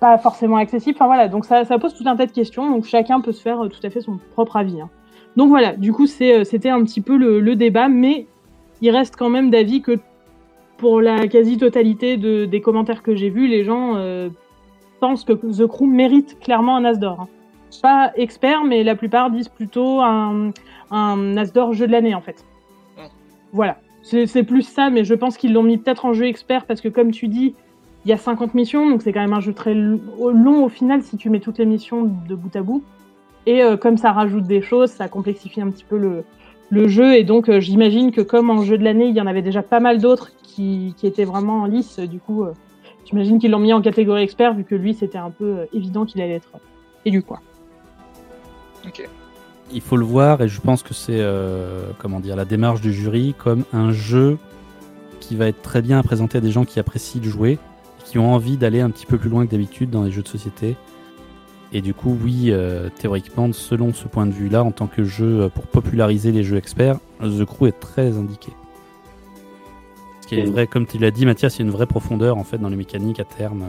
pas 0.00 0.18
forcément 0.18 0.56
accessible? 0.56 0.96
Enfin 0.96 1.06
voilà, 1.06 1.28
donc 1.28 1.46
ça, 1.46 1.64
pose 1.80 1.94
tout 1.94 2.04
un 2.06 2.14
tas 2.14 2.26
de 2.26 2.32
questions. 2.32 2.70
Donc 2.70 2.84
chacun 2.84 3.22
peut 3.22 3.32
se 3.32 3.40
faire 3.40 3.64
euh, 3.64 3.68
tout 3.68 3.80
à 3.82 3.88
fait 3.88 4.02
son 4.02 4.18
propre 4.34 4.58
avis. 4.58 4.82
hein. 4.82 4.90
Donc 5.36 5.48
voilà, 5.48 5.72
du 5.72 5.94
coup, 5.94 6.04
euh, 6.20 6.44
c'était 6.44 6.68
un 6.68 6.84
petit 6.84 7.00
peu 7.00 7.16
le, 7.16 7.56
débat, 7.56 7.88
mais 7.88 8.26
il 8.82 8.90
reste 8.90 9.16
quand 9.16 9.30
même 9.30 9.48
d'avis 9.48 9.80
que 9.80 9.98
pour 10.76 11.00
la 11.00 11.26
quasi-totalité 11.26 12.18
de, 12.18 12.44
des 12.44 12.60
commentaires 12.60 13.02
que 13.02 13.14
j'ai 13.14 13.30
vus, 13.30 13.46
les 13.46 13.64
gens 13.64 13.94
pensent 14.98 15.24
que 15.24 15.32
The 15.32 15.66
Crew 15.66 15.86
mérite 15.86 16.38
clairement 16.40 16.76
un 16.76 16.84
As 16.84 16.98
d'or. 16.98 17.20
hein. 17.20 17.28
Pas 17.82 18.12
expert, 18.16 18.64
mais 18.64 18.82
la 18.82 18.96
plupart 18.96 19.30
disent 19.30 19.48
plutôt 19.48 20.00
un, 20.00 20.50
un 20.90 21.36
As 21.36 21.52
d'or 21.52 21.72
jeu 21.72 21.86
de 21.86 21.92
l'année 21.92 22.14
en 22.14 22.20
fait. 22.20 22.44
Voilà, 23.52 23.78
c'est 24.02 24.44
plus 24.44 24.62
ça, 24.62 24.90
mais 24.90 25.04
je 25.04 25.14
pense 25.14 25.36
qu'ils 25.36 25.52
l'ont 25.52 25.64
mis 25.64 25.76
peut-être 25.76 26.04
en 26.04 26.12
jeu 26.12 26.26
expert 26.26 26.66
parce 26.66 26.80
que 26.80 26.88
comme 26.88 27.10
tu 27.10 27.26
dis, 27.26 27.54
il 28.04 28.08
y 28.08 28.12
a 28.12 28.16
50 28.16 28.54
missions, 28.54 28.88
donc 28.88 29.02
c'est 29.02 29.12
quand 29.12 29.20
même 29.20 29.32
un 29.32 29.40
jeu 29.40 29.52
très 29.52 29.74
long 29.74 30.64
au 30.64 30.68
final 30.68 31.02
si 31.02 31.16
tu 31.16 31.30
mets 31.30 31.40
toutes 31.40 31.58
les 31.58 31.66
missions 31.66 32.04
de 32.04 32.34
bout 32.34 32.54
à 32.54 32.62
bout. 32.62 32.82
Et 33.46 33.62
euh, 33.62 33.76
comme 33.76 33.96
ça 33.96 34.12
rajoute 34.12 34.44
des 34.44 34.62
choses, 34.62 34.90
ça 34.90 35.08
complexifie 35.08 35.60
un 35.60 35.70
petit 35.70 35.84
peu 35.84 35.98
le, 35.98 36.24
le 36.70 36.88
jeu. 36.88 37.14
Et 37.16 37.24
donc 37.24 37.48
euh, 37.48 37.60
j'imagine 37.60 38.12
que 38.12 38.20
comme 38.20 38.50
en 38.50 38.62
jeu 38.62 38.78
de 38.78 38.84
l'année, 38.84 39.08
il 39.08 39.16
y 39.16 39.20
en 39.20 39.26
avait 39.26 39.42
déjà 39.42 39.62
pas 39.62 39.80
mal 39.80 39.98
d'autres 39.98 40.30
qui, 40.42 40.94
qui 40.96 41.06
étaient 41.06 41.24
vraiment 41.24 41.62
en 41.62 41.66
lice, 41.66 41.98
du 41.98 42.18
coup, 42.20 42.44
euh, 42.44 42.52
j'imagine 43.04 43.38
qu'ils 43.38 43.50
l'ont 43.50 43.58
mis 43.58 43.72
en 43.72 43.82
catégorie 43.82 44.22
expert 44.22 44.54
vu 44.54 44.64
que 44.64 44.74
lui 44.74 44.94
c'était 44.94 45.18
un 45.18 45.30
peu 45.30 45.44
euh, 45.44 45.66
évident 45.72 46.04
qu'il 46.04 46.22
allait 46.22 46.34
être 46.34 46.52
élu 47.04 47.22
quoi. 47.22 47.40
Ok. 48.86 49.08
Il 49.72 49.80
faut 49.80 49.96
le 49.96 50.04
voir 50.04 50.42
et 50.42 50.48
je 50.48 50.60
pense 50.60 50.82
que 50.82 50.94
c'est 50.94 51.20
euh, 51.20 51.90
comment 51.98 52.20
dire 52.20 52.36
la 52.36 52.44
démarche 52.44 52.80
du 52.80 52.92
jury 52.92 53.34
comme 53.38 53.64
un 53.72 53.92
jeu 53.92 54.38
qui 55.20 55.36
va 55.36 55.46
être 55.46 55.62
très 55.62 55.80
bien 55.80 55.98
à 55.98 56.02
présenter 56.02 56.38
à 56.38 56.40
des 56.40 56.50
gens 56.50 56.64
qui 56.64 56.80
apprécient 56.80 57.20
le 57.22 57.30
jouer, 57.30 57.58
qui 58.04 58.18
ont 58.18 58.32
envie 58.32 58.56
d'aller 58.56 58.80
un 58.80 58.90
petit 58.90 59.06
peu 59.06 59.16
plus 59.16 59.30
loin 59.30 59.46
que 59.46 59.50
d'habitude 59.52 59.90
dans 59.90 60.02
les 60.02 60.10
jeux 60.10 60.22
de 60.22 60.28
société. 60.28 60.76
Et 61.72 61.82
du 61.82 61.94
coup, 61.94 62.18
oui, 62.20 62.46
euh, 62.48 62.88
théoriquement, 62.98 63.52
selon 63.52 63.92
ce 63.92 64.08
point 64.08 64.26
de 64.26 64.32
vue-là, 64.32 64.64
en 64.64 64.72
tant 64.72 64.88
que 64.88 65.04
jeu 65.04 65.42
euh, 65.42 65.48
pour 65.48 65.66
populariser 65.68 66.32
les 66.32 66.42
jeux 66.42 66.56
experts, 66.56 66.98
The 67.20 67.44
Crew 67.44 67.66
est 67.66 67.78
très 67.78 68.18
indiqué. 68.18 68.50
Ce 70.22 70.26
qui 70.26 70.34
est 70.34 70.44
vrai, 70.46 70.66
comme 70.66 70.86
tu 70.86 70.98
l'as 70.98 71.12
dit, 71.12 71.26
Mathias, 71.26 71.56
il 71.56 71.58
y 71.60 71.62
a 71.62 71.66
une 71.66 71.70
vraie 71.70 71.86
profondeur 71.86 72.38
en 72.38 72.44
fait 72.44 72.58
dans 72.58 72.68
les 72.68 72.76
mécaniques 72.76 73.20
à 73.20 73.24
terme. 73.24 73.66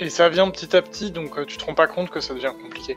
Et 0.00 0.10
ça 0.10 0.28
vient 0.28 0.50
petit 0.50 0.76
à 0.76 0.82
petit, 0.82 1.12
donc 1.12 1.46
tu 1.46 1.56
te 1.56 1.64
rends 1.64 1.74
pas 1.74 1.86
compte 1.86 2.10
que 2.10 2.18
ça 2.18 2.34
devient 2.34 2.52
compliqué. 2.60 2.96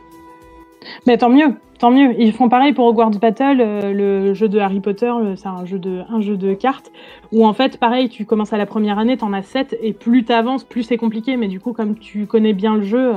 Mais 1.06 1.18
tant 1.18 1.28
mieux, 1.28 1.54
tant 1.78 1.90
mieux. 1.90 2.14
Ils 2.20 2.32
font 2.32 2.48
pareil 2.48 2.72
pour 2.72 2.86
Hogwarts 2.86 3.10
Battle, 3.10 3.60
euh, 3.60 3.92
le 3.92 4.34
jeu 4.34 4.48
de 4.48 4.58
Harry 4.58 4.80
Potter, 4.80 5.12
c'est 5.36 5.48
un 5.48 5.64
jeu 5.64 5.78
de 5.78 6.02
un 6.08 6.20
jeu 6.20 6.36
de 6.36 6.54
cartes 6.54 6.90
où 7.32 7.46
en 7.46 7.52
fait 7.52 7.78
pareil, 7.78 8.08
tu 8.08 8.24
commences 8.24 8.52
à 8.52 8.58
la 8.58 8.66
première 8.66 8.98
année, 8.98 9.16
t'en 9.16 9.32
as 9.32 9.42
7 9.42 9.76
et 9.80 9.92
plus 9.92 10.24
t'avances, 10.24 10.64
plus 10.64 10.82
c'est 10.82 10.96
compliqué. 10.96 11.36
Mais 11.36 11.48
du 11.48 11.60
coup, 11.60 11.72
comme 11.72 11.96
tu 11.96 12.26
connais 12.26 12.52
bien 12.52 12.76
le 12.76 12.82
jeu, 12.82 13.14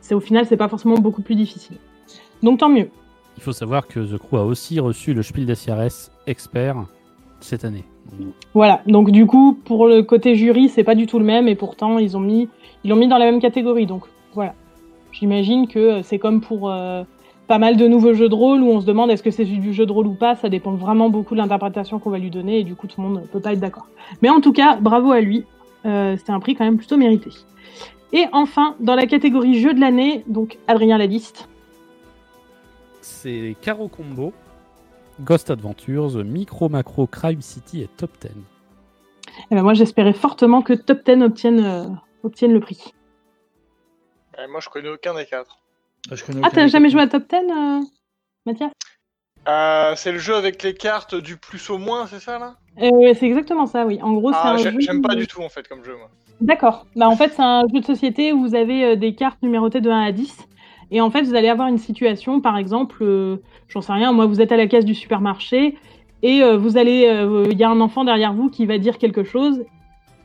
c'est 0.00 0.14
au 0.14 0.20
final 0.20 0.46
c'est 0.46 0.56
pas 0.56 0.68
forcément 0.68 0.96
beaucoup 0.96 1.22
plus 1.22 1.34
difficile. 1.34 1.76
Donc 2.42 2.58
tant 2.60 2.68
mieux. 2.68 2.88
Il 3.36 3.42
faut 3.42 3.52
savoir 3.52 3.86
que 3.88 4.00
The 4.00 4.18
Crew 4.18 4.36
a 4.36 4.44
aussi 4.44 4.78
reçu 4.78 5.12
le 5.12 5.22
Spiel 5.22 5.46
des 5.46 5.54
CRS 5.56 6.10
expert 6.26 6.84
cette 7.40 7.64
année. 7.64 7.84
Voilà. 8.54 8.82
Donc 8.86 9.10
du 9.10 9.26
coup, 9.26 9.58
pour 9.64 9.86
le 9.86 10.02
côté 10.02 10.36
jury, 10.36 10.68
c'est 10.68 10.84
pas 10.84 10.94
du 10.94 11.06
tout 11.06 11.18
le 11.18 11.24
même 11.24 11.48
et 11.48 11.54
pourtant 11.54 11.98
ils 11.98 12.16
ont 12.16 12.20
mis 12.20 12.48
ils 12.84 12.90
l'ont 12.90 12.96
mis 12.96 13.08
dans 13.08 13.18
la 13.18 13.24
même 13.24 13.40
catégorie. 13.40 13.86
Donc 13.86 14.04
voilà. 14.34 14.54
J'imagine 15.14 15.68
que 15.68 16.02
c'est 16.02 16.18
comme 16.18 16.40
pour 16.40 16.70
euh, 16.70 17.04
pas 17.46 17.58
mal 17.58 17.76
de 17.76 17.86
nouveaux 17.86 18.14
jeux 18.14 18.28
de 18.28 18.34
rôle 18.34 18.62
où 18.62 18.68
on 18.68 18.80
se 18.80 18.86
demande 18.86 19.10
est-ce 19.12 19.22
que 19.22 19.30
c'est 19.30 19.44
du 19.44 19.72
jeu 19.72 19.86
de 19.86 19.92
rôle 19.92 20.08
ou 20.08 20.14
pas. 20.14 20.34
Ça 20.34 20.48
dépend 20.48 20.72
vraiment 20.72 21.08
beaucoup 21.08 21.34
de 21.34 21.38
l'interprétation 21.40 22.00
qu'on 22.00 22.10
va 22.10 22.18
lui 22.18 22.30
donner 22.30 22.58
et 22.58 22.64
du 22.64 22.74
coup 22.74 22.88
tout 22.88 23.00
le 23.00 23.08
monde 23.08 23.20
ne 23.22 23.26
peut 23.26 23.40
pas 23.40 23.52
être 23.52 23.60
d'accord. 23.60 23.86
Mais 24.22 24.28
en 24.28 24.40
tout 24.40 24.52
cas, 24.52 24.76
bravo 24.76 25.12
à 25.12 25.20
lui. 25.20 25.44
Euh, 25.86 26.16
C'était 26.16 26.32
un 26.32 26.40
prix 26.40 26.56
quand 26.56 26.64
même 26.64 26.78
plutôt 26.78 26.96
mérité. 26.96 27.30
Et 28.12 28.24
enfin, 28.32 28.74
dans 28.80 28.96
la 28.96 29.06
catégorie 29.06 29.60
jeu 29.60 29.72
de 29.72 29.80
l'année, 29.80 30.24
donc 30.26 30.58
Adrien 30.66 30.98
la 30.98 31.06
liste. 31.06 31.48
C'est 33.02 33.54
Caro 33.60 33.86
Combo, 33.86 34.32
Ghost 35.20 35.50
Adventures, 35.50 36.24
Micro 36.24 36.68
Macro, 36.68 37.06
Crime 37.06 37.40
City 37.40 37.82
et 37.82 37.88
Top 37.96 38.10
10. 38.20 38.30
Eh 39.50 39.54
ben 39.54 39.62
moi 39.62 39.74
j'espérais 39.74 40.12
fortement 40.12 40.62
que 40.62 40.72
Top 40.72 41.04
10 41.04 41.22
obtienne, 41.22 41.60
euh, 41.64 41.84
obtienne 42.24 42.52
le 42.52 42.60
prix. 42.60 42.94
Euh, 44.38 44.48
moi, 44.48 44.60
je 44.60 44.68
connais 44.68 44.88
aucun 44.88 45.14
des 45.14 45.26
quatre. 45.26 45.58
Ah, 46.10 46.14
je 46.16 46.24
connais 46.24 46.40
Ah, 46.44 46.50
t'as 46.52 46.66
jamais 46.66 46.90
joué 46.90 47.02
à 47.02 47.06
Top 47.06 47.24
10, 47.28 47.36
euh, 47.36 47.80
Mathias? 48.46 48.72
Euh, 49.46 49.94
c'est 49.96 50.12
le 50.12 50.18
jeu 50.18 50.34
avec 50.34 50.62
les 50.62 50.74
cartes 50.74 51.14
du 51.14 51.36
plus 51.36 51.70
au 51.70 51.78
moins, 51.78 52.06
c'est 52.06 52.20
ça 52.20 52.38
là? 52.38 52.54
Euh, 52.80 53.14
C'est 53.14 53.26
exactement 53.26 53.66
ça, 53.66 53.86
oui. 53.86 54.00
En 54.02 54.12
gros, 54.14 54.32
c'est 54.32 54.38
Ah, 54.42 54.52
un 54.52 54.56
jeu. 54.56 54.72
j'aime 54.80 55.02
pas 55.02 55.14
du 55.14 55.26
tout 55.26 55.42
en 55.42 55.48
fait 55.48 55.68
comme 55.68 55.84
jeu, 55.84 55.96
moi. 55.96 56.08
D'accord. 56.40 56.86
Bah, 56.96 57.08
en 57.08 57.16
fait, 57.16 57.32
c'est 57.34 57.42
un 57.42 57.62
jeu 57.72 57.80
de 57.80 57.84
société 57.84 58.32
où 58.32 58.40
vous 58.40 58.54
avez 58.54 58.96
des 58.96 59.14
cartes 59.14 59.40
numérotées 59.42 59.80
de 59.80 59.90
1 59.90 60.00
à 60.00 60.12
10. 60.12 60.48
Et 60.90 61.00
en 61.00 61.10
fait, 61.10 61.22
vous 61.22 61.34
allez 61.34 61.48
avoir 61.48 61.68
une 61.68 61.78
situation, 61.78 62.40
par 62.40 62.56
exemple, 62.56 63.02
euh, 63.02 63.36
j'en 63.68 63.80
sais 63.80 63.92
rien, 63.92 64.12
moi, 64.12 64.26
vous 64.26 64.40
êtes 64.40 64.52
à 64.52 64.56
la 64.56 64.66
caisse 64.66 64.84
du 64.84 64.94
supermarché 64.94 65.76
et 66.22 66.42
euh, 66.42 66.56
vous 66.56 66.76
allez, 66.76 67.06
euh, 67.06 67.46
il 67.50 67.58
y 67.58 67.64
a 67.64 67.70
un 67.70 67.80
enfant 67.80 68.04
derrière 68.04 68.32
vous 68.34 68.48
qui 68.50 68.66
va 68.66 68.78
dire 68.78 68.98
quelque 68.98 69.24
chose. 69.24 69.64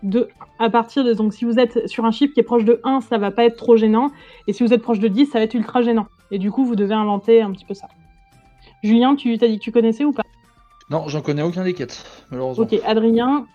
De, 0.01 0.29
à 0.59 0.69
partir 0.69 1.03
de, 1.03 1.13
donc, 1.13 1.33
si 1.33 1.43
vous 1.45 1.59
êtes 1.59 1.87
sur 1.87 2.05
un 2.05 2.11
chiffre 2.11 2.33
qui 2.33 2.39
est 2.39 2.43
proche 2.43 2.63
de 2.63 2.79
1, 2.83 3.01
ça 3.01 3.17
va 3.17 3.31
pas 3.31 3.43
être 3.43 3.57
trop 3.57 3.75
gênant. 3.75 4.11
Et 4.47 4.53
si 4.53 4.63
vous 4.63 4.73
êtes 4.73 4.81
proche 4.81 4.99
de 4.99 5.07
10, 5.07 5.27
ça 5.27 5.39
va 5.39 5.43
être 5.43 5.53
ultra 5.53 5.81
gênant. 5.81 6.07
Et 6.31 6.39
du 6.39 6.51
coup, 6.51 6.65
vous 6.65 6.75
devez 6.75 6.93
inventer 6.93 7.41
un 7.41 7.51
petit 7.51 7.65
peu 7.65 7.73
ça. 7.73 7.87
Julien, 8.83 9.15
tu 9.15 9.37
t'as 9.37 9.47
dit 9.47 9.57
que 9.57 9.63
tu 9.63 9.71
connaissais 9.71 10.05
ou 10.05 10.13
pas? 10.13 10.23
Non, 10.89 11.07
j'en 11.07 11.21
connais 11.21 11.41
aucun 11.41 11.63
des 11.63 11.73
quatre, 11.73 12.03
malheureusement. 12.31 12.63
Ok, 12.63 12.79
Adrien, 12.85 13.45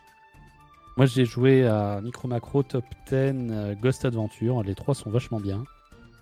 Moi 0.97 1.07
j'ai 1.07 1.25
joué 1.25 1.67
à 1.67 2.01
Micro 2.01 2.29
Macro, 2.29 2.63
Top 2.63 2.85
10, 3.09 3.13
euh, 3.13 3.75
Ghost 3.75 4.05
Adventure. 4.05 4.63
Les 4.63 4.75
trois 4.75 4.95
sont 4.95 5.11
vachement 5.11 5.41
bien. 5.41 5.65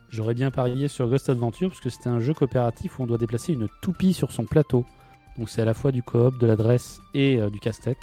J'aurais 0.08 0.34
bien 0.34 0.50
parié 0.50 0.88
sur 0.88 1.08
Ghost 1.08 1.28
Adventure 1.28 1.70
parce 1.70 1.80
que 1.80 1.90
c'était 1.90 2.08
un 2.08 2.20
jeu 2.20 2.32
coopératif 2.32 2.98
où 2.98 3.02
on 3.02 3.06
doit 3.06 3.18
déplacer 3.18 3.52
une 3.52 3.68
toupie 3.82 4.12
sur 4.12 4.30
son 4.30 4.44
plateau. 4.44 4.84
Donc 5.36 5.48
c'est 5.48 5.62
à 5.62 5.64
la 5.64 5.74
fois 5.74 5.92
du 5.92 6.02
coop, 6.02 6.38
de 6.38 6.46
l'adresse 6.46 7.00
et 7.14 7.38
euh, 7.38 7.50
du 7.50 7.58
casse-tête. 7.58 7.98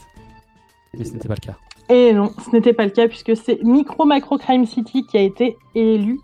Mais 0.98 1.06
ce 1.06 1.14
n'était 1.14 1.28
pas 1.28 1.36
le 1.36 1.46
cas. 1.46 1.58
Et 1.90 2.14
non, 2.14 2.32
ce 2.46 2.52
n'était 2.52 2.74
pas 2.74 2.86
le 2.86 2.92
cas 2.92 3.08
puisque 3.08 3.36
c'est 3.36 3.64
Micro 3.64 4.06
Macro 4.06 4.38
Crime 4.38 4.66
City 4.66 5.06
qui 5.08 5.18
a 5.18 5.22
été 5.22 5.58
élu. 5.74 6.20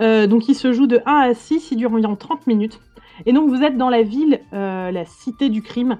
Euh, 0.00 0.26
donc 0.26 0.48
il 0.48 0.54
se 0.54 0.72
joue 0.72 0.86
de 0.86 1.00
1 1.04 1.12
à 1.14 1.34
6, 1.34 1.70
il 1.70 1.76
dure 1.76 1.92
environ 1.92 2.16
30 2.16 2.46
minutes. 2.46 2.80
Et 3.26 3.34
donc 3.34 3.50
vous 3.50 3.62
êtes 3.62 3.76
dans 3.76 3.90
la 3.90 4.02
ville, 4.02 4.40
euh, 4.54 4.90
la 4.90 5.04
cité 5.04 5.50
du 5.50 5.60
crime. 5.60 5.98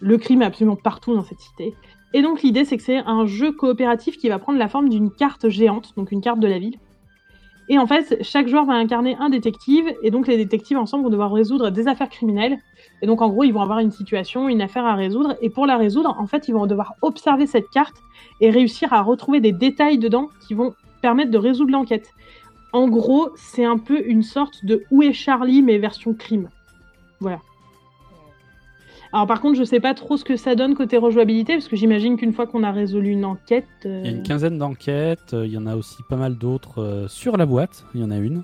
Le 0.00 0.18
crime 0.18 0.42
est 0.42 0.46
absolument 0.46 0.76
partout 0.76 1.14
dans 1.14 1.22
cette 1.22 1.38
cité. 1.38 1.74
Et 2.14 2.22
donc 2.22 2.42
l'idée 2.42 2.64
c'est 2.64 2.76
que 2.76 2.82
c'est 2.82 2.98
un 2.98 3.26
jeu 3.26 3.52
coopératif 3.52 4.18
qui 4.18 4.28
va 4.28 4.40
prendre 4.40 4.58
la 4.58 4.68
forme 4.68 4.88
d'une 4.88 5.12
carte 5.12 5.48
géante, 5.48 5.92
donc 5.96 6.10
une 6.10 6.20
carte 6.20 6.40
de 6.40 6.48
la 6.48 6.58
ville. 6.58 6.78
Et 7.70 7.78
en 7.78 7.86
fait, 7.86 8.18
chaque 8.22 8.48
joueur 8.48 8.64
va 8.64 8.74
incarner 8.74 9.16
un 9.20 9.28
détective, 9.28 9.84
et 10.02 10.10
donc 10.10 10.26
les 10.26 10.36
détectives 10.36 10.78
ensemble 10.78 11.04
vont 11.04 11.10
devoir 11.10 11.32
résoudre 11.32 11.70
des 11.70 11.86
affaires 11.86 12.08
criminelles. 12.08 12.58
Et 13.02 13.06
donc 13.06 13.20
en 13.20 13.28
gros, 13.28 13.44
ils 13.44 13.52
vont 13.52 13.60
avoir 13.60 13.80
une 13.80 13.90
situation, 13.90 14.48
une 14.48 14.62
affaire 14.62 14.86
à 14.86 14.94
résoudre, 14.94 15.36
et 15.42 15.50
pour 15.50 15.66
la 15.66 15.76
résoudre, 15.76 16.16
en 16.18 16.26
fait, 16.26 16.48
ils 16.48 16.54
vont 16.54 16.66
devoir 16.66 16.94
observer 17.02 17.46
cette 17.46 17.68
carte 17.68 17.96
et 18.40 18.50
réussir 18.50 18.92
à 18.92 19.02
retrouver 19.02 19.40
des 19.40 19.52
détails 19.52 19.98
dedans 19.98 20.28
qui 20.46 20.54
vont 20.54 20.74
permettre 21.02 21.30
de 21.30 21.38
résoudre 21.38 21.72
l'enquête. 21.72 22.10
En 22.72 22.88
gros, 22.88 23.30
c'est 23.36 23.64
un 23.64 23.78
peu 23.78 24.02
une 24.06 24.22
sorte 24.22 24.64
de 24.64 24.84
Où 24.90 25.02
est 25.02 25.12
Charlie, 25.12 25.62
mais 25.62 25.78
version 25.78 26.14
crime? 26.14 26.48
Voilà. 27.20 27.40
Alors 29.12 29.26
par 29.26 29.40
contre, 29.40 29.58
je 29.58 29.64
sais 29.64 29.80
pas 29.80 29.94
trop 29.94 30.16
ce 30.16 30.24
que 30.24 30.36
ça 30.36 30.54
donne 30.54 30.74
côté 30.74 30.98
rejouabilité, 30.98 31.54
parce 31.54 31.68
que 31.68 31.76
j'imagine 31.76 32.16
qu'une 32.16 32.32
fois 32.32 32.46
qu'on 32.46 32.62
a 32.62 32.70
résolu 32.70 33.10
une 33.10 33.24
enquête... 33.24 33.66
euh, 33.86 34.02
Il 34.04 34.10
y 34.10 34.14
a 34.14 34.16
une 34.16 34.22
quinzaine 34.22 34.58
d'enquêtes, 34.58 35.32
euh, 35.32 35.46
il 35.46 35.52
y 35.52 35.58
en 35.58 35.66
a 35.66 35.76
aussi 35.76 36.02
pas 36.08 36.16
mal 36.16 36.36
d'autres 36.36 36.82
euh, 36.82 37.08
sur 37.08 37.36
la 37.36 37.46
boîte, 37.46 37.84
il 37.94 38.00
y 38.00 38.04
en 38.04 38.10
a 38.10 38.16
une. 38.16 38.42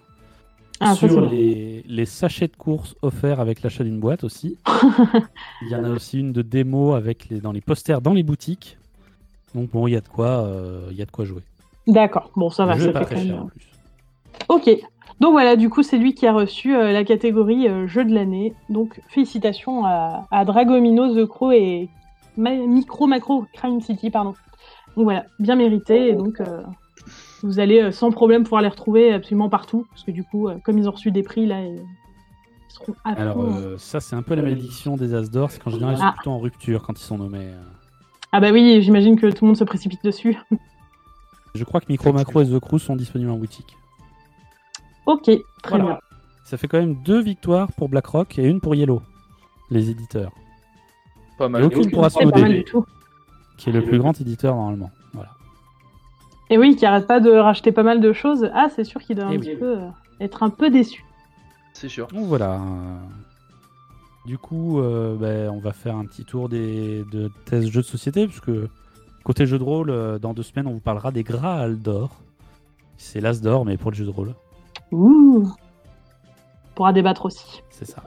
Ah, 0.81 0.95
sur 0.95 1.21
les, 1.31 1.85
les 1.87 2.05
sachets 2.05 2.49
de 2.49 2.57
courses 2.57 2.97
offerts 3.03 3.41
avec 3.41 3.63
l'achat 3.63 3.85
d'une 3.85 4.01
boîte 4.01 4.25
aussi. 4.25 4.59
il 5.63 5.69
y 5.69 5.77
en 5.77 5.85
a 5.85 5.89
aussi 5.89 6.19
une 6.19 6.33
de 6.33 6.43
démo 6.43 6.95
avec 6.95 7.29
les, 7.29 7.41
dans 7.41 7.53
les 7.53 7.61
posters 7.61 8.01
dans 8.01 8.13
les 8.13 8.23
boutiques. 8.25 8.77
Donc 9.55 9.71
bon, 9.71 9.87
il 9.87 9.93
y 9.93 9.97
a 9.97 10.01
de 10.01 10.09
quoi, 10.09 10.45
euh, 10.45 10.89
il 10.91 10.97
y 10.97 11.03
a 11.03 11.05
de 11.07 11.11
quoi 11.11 11.25
jouer. 11.25 11.43
D'accord, 11.87 12.31
bon 12.35 12.51
ça 12.51 12.65
va, 12.67 12.79
ça 12.79 12.87
est 12.87 12.93
pas 12.93 13.05
fait 13.05 13.15
très 13.15 13.27
cher 13.27 13.43
en 13.43 13.47
plus. 13.47 13.69
Ok, 14.49 14.71
donc 15.21 15.33
voilà, 15.33 15.57
du 15.57 15.71
coup 15.71 15.83
c'est 15.83 15.97
lui 15.99 16.15
qui 16.15 16.27
a 16.27 16.33
reçu 16.33 16.75
euh, 16.77 16.93
la 16.93 17.05
catégorie 17.05 17.69
euh, 17.69 17.87
jeu 17.87 18.05
de 18.05 18.13
l'année. 18.15 18.55
Donc 18.69 19.01
félicitations 19.09 19.85
à, 19.85 20.27
à 20.31 20.45
Dragomino, 20.45 21.15
The 21.15 21.27
Crow 21.27 21.53
et 21.53 21.89
Ma- 22.37 22.51
Micro 22.55 23.07
Macro 23.07 23.47
Crime 23.53 23.81
City, 23.81 24.11
pardon. 24.11 24.35
Donc 24.97 25.05
voilà, 25.05 25.25
bien 25.39 25.57
mérité, 25.57 26.09
et 26.09 26.13
donc 26.15 26.41
euh, 26.41 26.63
vous 27.43 27.59
allez 27.61 27.91
sans 27.93 28.11
problème 28.11 28.43
pouvoir 28.45 28.63
les 28.63 28.69
retrouver 28.69 29.13
absolument 29.13 29.49
partout, 29.49 29.87
parce 29.91 30.03
que 30.05 30.11
du 30.11 30.25
coup, 30.25 30.49
comme 30.65 30.79
ils 30.79 30.89
ont 30.89 30.93
reçu 30.93 31.11
des 31.11 31.23
prix 31.23 31.47
là, 31.47 31.61
ils 31.63 31.81
seront 32.69 32.95
à 33.05 33.11
Alors 33.13 33.35
fond. 33.35 33.75
ça 33.79 34.01
c'est 34.01 34.17
un 34.17 34.23
peu 34.23 34.35
la 34.35 34.43
malédiction 34.43 34.97
des 34.97 35.15
As 35.15 35.31
d'or, 35.31 35.51
c'est 35.51 35.63
qu'en 35.63 35.71
général 35.71 35.95
ils 35.95 35.99
sont 35.99 36.05
Ah. 36.07 36.13
plutôt 36.13 36.31
en 36.31 36.39
rupture 36.39 36.83
quand 36.83 36.99
ils 36.99 37.03
sont 37.05 37.19
nommés. 37.19 37.51
Ah 38.33 38.41
bah 38.41 38.51
oui, 38.53 38.83
j'imagine 38.83 39.19
que 39.19 39.27
tout 39.31 39.45
le 39.45 39.49
monde 39.49 39.57
se 39.57 39.65
précipite 39.65 40.03
dessus. 40.05 40.37
Je 41.55 41.63
crois 41.63 41.81
que 41.81 41.87
Micro 41.89 42.13
Macro 42.13 42.41
et 42.43 42.47
The 42.47 42.59
Crew 42.59 42.79
sont 42.79 42.97
disponibles 42.97 43.31
en 43.31 43.37
boutique. 43.39 43.77
Ok, 45.07 45.23
très 45.25 45.43
Voilà. 45.69 45.85
bien. 45.85 45.99
Ça 46.45 46.57
fait 46.57 46.69
quand 46.69 46.79
même 46.79 46.97
deux 47.03 47.21
victoires 47.23 47.73
pour 47.73 47.89
BlackRock 47.89 48.39
et 48.39 48.45
une 48.45 48.61
pour 48.61 48.75
Yellow, 48.75 49.01
les 49.71 49.89
éditeurs, 49.91 50.31
Pas 51.39 51.49
mal. 51.49 51.63
Et 51.63 51.67
aucune 51.67 51.91
pour 51.91 52.05
C'est 52.11 52.19
pas 52.21 52.25
mal 52.27 52.35
Asmodée, 52.35 52.59
du 52.59 52.65
tout. 52.65 52.85
qui 53.57 53.71
est 53.71 53.73
le 53.73 53.83
plus 53.83 53.99
grand 53.99 54.21
éditeur 54.21 54.55
normalement. 54.55 54.91
Voilà. 55.15 55.31
Et 56.51 56.59
oui, 56.59 56.77
qui 56.77 56.85
arrête 56.85 57.07
pas 57.07 57.21
de 57.21 57.31
racheter 57.31 57.73
pas 57.73 57.83
mal 57.83 58.01
de 58.01 58.13
choses. 58.13 58.51
Ah, 58.55 58.69
c'est 58.75 58.85
sûr 58.85 59.01
qu'il 59.01 59.17
doit 59.17 59.27
Eh 59.31 59.35
un 59.37 59.39
oui. 59.39 59.47
petit 59.47 59.57
peu 59.57 59.79
euh, 59.79 59.89
être 60.21 60.43
un 60.43 60.51
peu 60.51 60.69
déçu. 60.71 61.03
C'est 61.73 61.89
sûr. 61.89 62.07
Donc 62.09 62.27
voilà. 62.27 62.61
Du 64.27 64.39
coup, 64.39 64.81
euh, 64.81 65.17
ben, 65.17 65.51
on 65.51 65.59
va 65.61 65.73
faire 65.73 65.97
un 65.97 66.05
petit 66.05 66.25
tour 66.25 66.49
des 66.49 67.05
de 67.11 67.31
tests 67.47 67.69
jeux 67.69 67.81
de 67.83 67.87
société, 67.87 68.27
puisque 68.27 68.51
côté 69.23 69.47
jeu 69.47 69.59
de 69.59 69.65
rôle, 69.65 69.91
euh, 69.91 70.19
dans 70.19 70.35
deux 70.35 70.43
semaines, 70.43 70.67
on 70.67 70.73
vous 70.73 70.81
parlera 70.81 71.11
des 71.11 71.23
Graal 71.25 71.79
d'or. 71.81 72.11
C'est 72.97 73.21
l'As 73.21 73.41
d'or, 73.41 73.65
mais 73.65 73.77
pour 73.77 73.91
le 73.91 73.97
jeu 73.97 74.05
de 74.05 74.11
rôle, 74.11 74.35
Ouh. 74.95 75.45
On 75.47 76.75
pourra 76.75 76.93
débattre 76.93 77.27
aussi. 77.27 77.63
c'est 77.71 77.85
ça. 77.85 78.03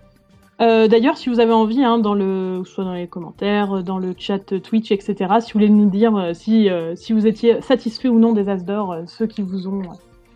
Euh, 0.60 0.88
D'ailleurs, 0.88 1.18
si 1.18 1.30
vous 1.30 1.40
avez 1.40 1.54
envie, 1.54 1.84
hein, 1.84 2.00
dans 2.00 2.16
le, 2.16 2.64
soit 2.66 2.84
dans 2.84 2.94
les 2.94 3.08
commentaires, 3.08 3.84
dans 3.84 4.00
le 4.00 4.16
chat 4.18 4.60
Twitch, 4.62 4.92
etc., 4.92 5.16
si 5.40 5.54
vous 5.54 5.60
voulez 5.60 5.70
nous 5.70 5.90
dire 5.90 6.16
euh, 6.16 6.34
si, 6.34 6.70
euh, 6.70 6.96
si 6.96 7.14
vous 7.14 7.28
étiez 7.28 7.62
satisfait 7.62 8.08
ou 8.08 8.18
non 8.18 8.34
des 8.34 8.50
As 8.50 8.66
d'or, 8.66 8.92
euh, 8.92 9.04
ceux 9.06 9.28
qui 9.28 9.44
vous 9.44 9.68
ont, 9.68 9.82
euh, 9.82 9.96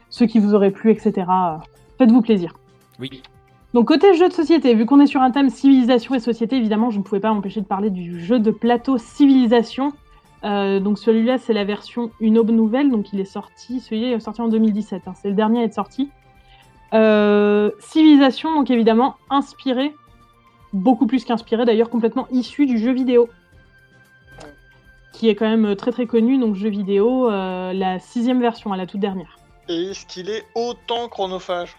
ceux 0.09 0.27
qui 0.27 0.37
vous 0.37 0.53
auraient 0.53 0.71
plu, 0.71 0.91
etc., 0.91 1.13
euh, 1.17 1.57
faites-vous 1.97 2.21
plaisir. 2.21 2.53
Oui. 2.99 3.23
Donc 3.73 3.87
côté 3.87 4.13
jeu 4.15 4.27
de 4.27 4.33
société, 4.33 4.75
vu 4.75 4.85
qu'on 4.85 4.99
est 4.99 5.07
sur 5.07 5.21
un 5.21 5.31
thème 5.31 5.49
civilisation 5.49 6.13
et 6.13 6.19
société, 6.19 6.57
évidemment, 6.57 6.91
je 6.91 6.99
ne 6.99 7.03
pouvais 7.03 7.21
pas 7.21 7.33
m'empêcher 7.33 7.61
de 7.61 7.65
parler 7.65 7.89
du 7.89 8.19
jeu 8.23 8.37
de 8.37 8.51
plateau 8.51 8.97
civilisation. 8.97 9.93
Euh, 10.43 10.79
donc 10.79 10.99
celui-là, 10.99 11.37
c'est 11.37 11.53
la 11.53 11.63
version 11.63 12.11
Une 12.19 12.37
aube 12.37 12.51
nouvelle, 12.51 12.91
donc 12.91 13.13
il 13.13 13.19
est 13.19 13.25
sorti, 13.25 13.79
celui-là 13.79 14.11
est 14.11 14.19
sorti 14.19 14.41
en 14.41 14.49
2017, 14.49 15.03
hein, 15.07 15.13
c'est 15.15 15.29
le 15.29 15.35
dernier 15.35 15.61
à 15.61 15.63
être 15.63 15.73
sorti. 15.73 16.09
Euh, 16.93 17.71
civilisation, 17.79 18.53
donc 18.55 18.69
évidemment 18.69 19.15
inspiré, 19.29 19.93
beaucoup 20.73 21.07
plus 21.07 21.23
qu'inspiré, 21.23 21.65
d'ailleurs 21.65 21.89
complètement 21.89 22.27
issu 22.31 22.65
du 22.65 22.77
jeu 22.77 22.91
vidéo, 22.91 23.29
qui 25.13 25.29
est 25.29 25.35
quand 25.35 25.49
même 25.49 25.75
très 25.75 25.91
très 25.91 26.05
connu, 26.05 26.37
donc 26.37 26.55
jeu 26.55 26.69
vidéo, 26.69 27.29
euh, 27.29 27.73
la 27.73 27.99
sixième 27.99 28.41
version, 28.41 28.73
à 28.73 28.77
la 28.77 28.85
toute 28.85 28.99
dernière. 28.99 29.37
Et 29.69 29.91
est-ce 29.91 30.05
qu'il 30.05 30.29
est 30.29 30.43
autant 30.55 31.07
chronophage? 31.07 31.77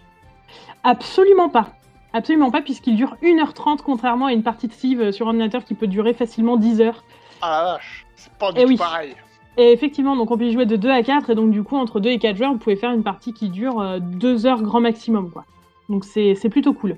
Absolument 0.84 1.48
pas. 1.48 1.68
Absolument 2.14 2.50
pas, 2.50 2.60
puisqu'il 2.62 2.96
dure 2.96 3.16
1h30, 3.22 3.78
contrairement 3.82 4.26
à 4.26 4.32
une 4.32 4.42
partie 4.42 4.68
de 4.68 4.72
Civ 4.72 5.12
sur 5.12 5.26
ordinateur 5.26 5.64
qui 5.64 5.74
peut 5.74 5.86
durer 5.86 6.12
facilement 6.12 6.56
10 6.56 6.80
heures. 6.82 7.04
Ah 7.40 7.50
la 7.50 7.72
vache, 7.72 8.06
c'est 8.16 8.32
pas 8.34 8.52
du 8.52 8.60
Eh 8.60 8.62
tout 8.64 8.68
oui. 8.68 8.76
pareil. 8.76 9.14
Et 9.58 9.72
effectivement, 9.72 10.16
donc 10.16 10.30
on 10.30 10.38
peut 10.38 10.46
y 10.46 10.52
jouer 10.52 10.66
de 10.66 10.76
2 10.76 10.88
à 10.88 11.02
4, 11.02 11.30
et 11.30 11.34
donc 11.34 11.50
du 11.50 11.62
coup, 11.62 11.76
entre 11.76 12.00
2 12.00 12.10
et 12.10 12.18
4 12.18 12.36
joueurs, 12.36 12.52
vous 12.52 12.58
pouvez 12.58 12.76
faire 12.76 12.92
une 12.92 13.02
partie 13.02 13.32
qui 13.32 13.50
dure 13.50 14.00
2 14.00 14.46
heures 14.46 14.62
grand 14.62 14.80
maximum, 14.80 15.30
quoi. 15.30 15.44
Donc 15.88 16.04
c'est 16.04 16.34
c'est 16.34 16.48
plutôt 16.48 16.72
cool. 16.72 16.96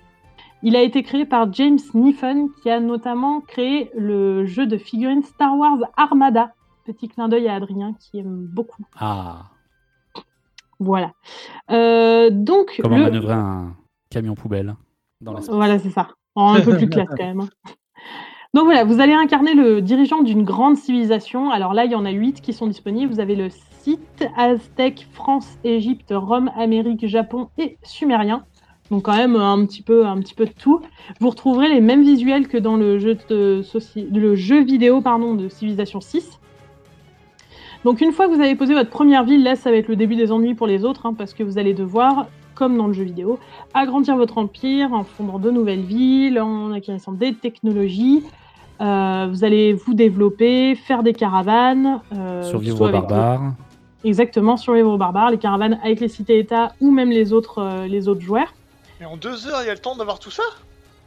Il 0.66 0.76
a 0.76 0.82
été 0.82 1.02
créé 1.02 1.26
par 1.26 1.52
James 1.52 1.78
Niffen, 1.92 2.48
qui 2.62 2.70
a 2.70 2.80
notamment 2.80 3.42
créé 3.42 3.90
le 3.94 4.46
jeu 4.46 4.66
de 4.66 4.78
figurines 4.78 5.22
Star 5.22 5.54
Wars 5.58 5.76
Armada. 5.94 6.54
Petit 6.86 7.08
clin 7.08 7.28
d'œil 7.28 7.48
à 7.48 7.54
Adrien, 7.54 7.92
qui 8.00 8.18
aime 8.18 8.46
beaucoup. 8.50 8.82
Ah, 8.98 9.50
Voilà. 10.80 11.12
Euh, 11.70 12.30
donc, 12.30 12.80
comment 12.80 12.96
le... 12.96 13.02
manœuvrer 13.04 13.34
un 13.34 13.76
camion 14.08 14.34
poubelle 14.34 14.74
dans 15.20 15.34
l'espace. 15.34 15.54
Voilà, 15.54 15.78
c'est 15.78 15.90
ça. 15.90 16.08
En 16.34 16.54
un 16.54 16.60
peu 16.62 16.76
plus 16.78 16.88
classe 16.88 17.08
quand 17.18 17.24
même. 17.24 17.46
Donc 18.54 18.66
voilà, 18.66 18.84
vous 18.84 19.00
allez 19.00 19.12
incarner 19.12 19.52
le 19.54 19.82
dirigeant 19.82 20.22
d'une 20.22 20.44
grande 20.44 20.76
civilisation. 20.76 21.50
Alors 21.50 21.74
là, 21.74 21.86
il 21.86 21.90
y 21.90 21.96
en 21.96 22.04
a 22.04 22.12
huit 22.12 22.40
qui 22.40 22.52
sont 22.52 22.68
disponibles. 22.68 23.12
Vous 23.12 23.18
avez 23.18 23.34
le 23.34 23.48
site 23.80 24.24
Aztèque, 24.36 25.08
France, 25.12 25.58
Égypte, 25.64 26.14
Rome, 26.14 26.52
Amérique, 26.56 27.04
Japon 27.08 27.48
et 27.58 27.78
Sumérien. 27.82 28.44
Donc 28.92 29.06
quand 29.06 29.16
même 29.16 29.34
un 29.34 29.66
petit 29.66 29.82
peu, 29.82 30.06
un 30.06 30.20
peu 30.36 30.44
de 30.44 30.52
tout. 30.52 30.80
Vous 31.18 31.30
retrouverez 31.30 31.68
les 31.68 31.80
mêmes 31.80 32.04
visuels 32.04 32.46
que 32.46 32.56
dans 32.56 32.76
le 32.76 33.00
jeu, 33.00 33.16
de 33.28 33.64
le 34.12 34.34
vidéo 34.62 35.00
de 35.00 35.48
Civilisation 35.48 36.00
6. 36.00 36.38
Donc 37.84 38.00
une 38.00 38.12
fois 38.12 38.28
que 38.28 38.34
vous 38.34 38.40
avez 38.40 38.54
posé 38.54 38.72
votre 38.72 38.90
première 38.90 39.24
ville, 39.24 39.42
là 39.42 39.56
ça 39.56 39.72
va 39.72 39.78
être 39.78 39.88
le 39.88 39.96
début 39.96 40.14
des 40.14 40.30
ennuis 40.30 40.54
pour 40.54 40.68
les 40.68 40.84
autres, 40.84 41.06
hein, 41.06 41.14
parce 41.14 41.34
que 41.34 41.42
vous 41.42 41.58
allez 41.58 41.74
devoir, 41.74 42.28
comme 42.54 42.76
dans 42.76 42.86
le 42.86 42.92
jeu 42.92 43.02
vidéo, 43.02 43.40
agrandir 43.74 44.16
votre 44.16 44.38
empire 44.38 44.92
en 44.92 45.02
fondant 45.02 45.40
de 45.40 45.50
nouvelles 45.50 45.82
villes, 45.82 46.38
en 46.40 46.70
acquérissant 46.70 47.12
des 47.12 47.34
technologies. 47.34 48.22
Euh, 48.80 49.26
vous 49.30 49.44
allez 49.44 49.72
vous 49.72 49.94
développer, 49.94 50.74
faire 50.74 51.02
des 51.02 51.12
caravanes. 51.12 52.00
euh, 52.12 52.42
Survivre 52.42 52.80
aux 52.82 52.84
avec- 52.84 53.00
barbares. 53.02 53.52
Exactement, 54.04 54.56
survivre 54.56 54.90
aux 54.92 54.98
barbares, 54.98 55.30
les 55.30 55.38
caravanes 55.38 55.78
avec 55.82 56.00
les 56.00 56.08
cités-États 56.08 56.72
ou 56.80 56.90
même 56.90 57.10
les 57.10 57.32
autres, 57.32 57.58
euh, 57.62 57.86
les 57.86 58.08
autres 58.08 58.20
joueurs. 58.20 58.52
Mais 59.00 59.06
en 59.06 59.16
deux 59.16 59.46
heures, 59.48 59.60
il 59.62 59.66
y 59.66 59.70
a 59.70 59.74
le 59.74 59.78
temps 59.78 59.96
d'avoir 59.96 60.18
tout 60.18 60.30
ça? 60.30 60.42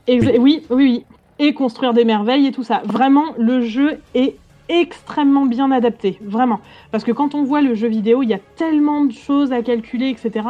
Exa- 0.07 0.31
Oui. 0.39 0.39
oui, 0.39 0.65
oui, 0.69 0.75
oui. 0.83 1.05
Et 1.39 1.53
construire 1.53 1.93
des 1.93 2.05
merveilles 2.05 2.47
et 2.47 2.51
tout 2.51 2.63
ça. 2.63 2.81
Vraiment, 2.85 3.25
le 3.37 3.61
jeu 3.61 3.99
est 4.15 4.35
extrêmement 4.69 5.45
bien 5.45 5.69
adapté. 5.71 6.17
Vraiment. 6.23 6.59
Parce 6.91 7.03
que 7.03 7.11
quand 7.11 7.35
on 7.35 7.43
voit 7.43 7.61
le 7.61 7.75
jeu 7.75 7.87
vidéo, 7.87 8.23
il 8.23 8.29
y 8.29 8.33
a 8.33 8.39
tellement 8.55 9.05
de 9.05 9.13
choses 9.13 9.51
à 9.53 9.61
calculer, 9.61 10.09
etc. 10.09 10.47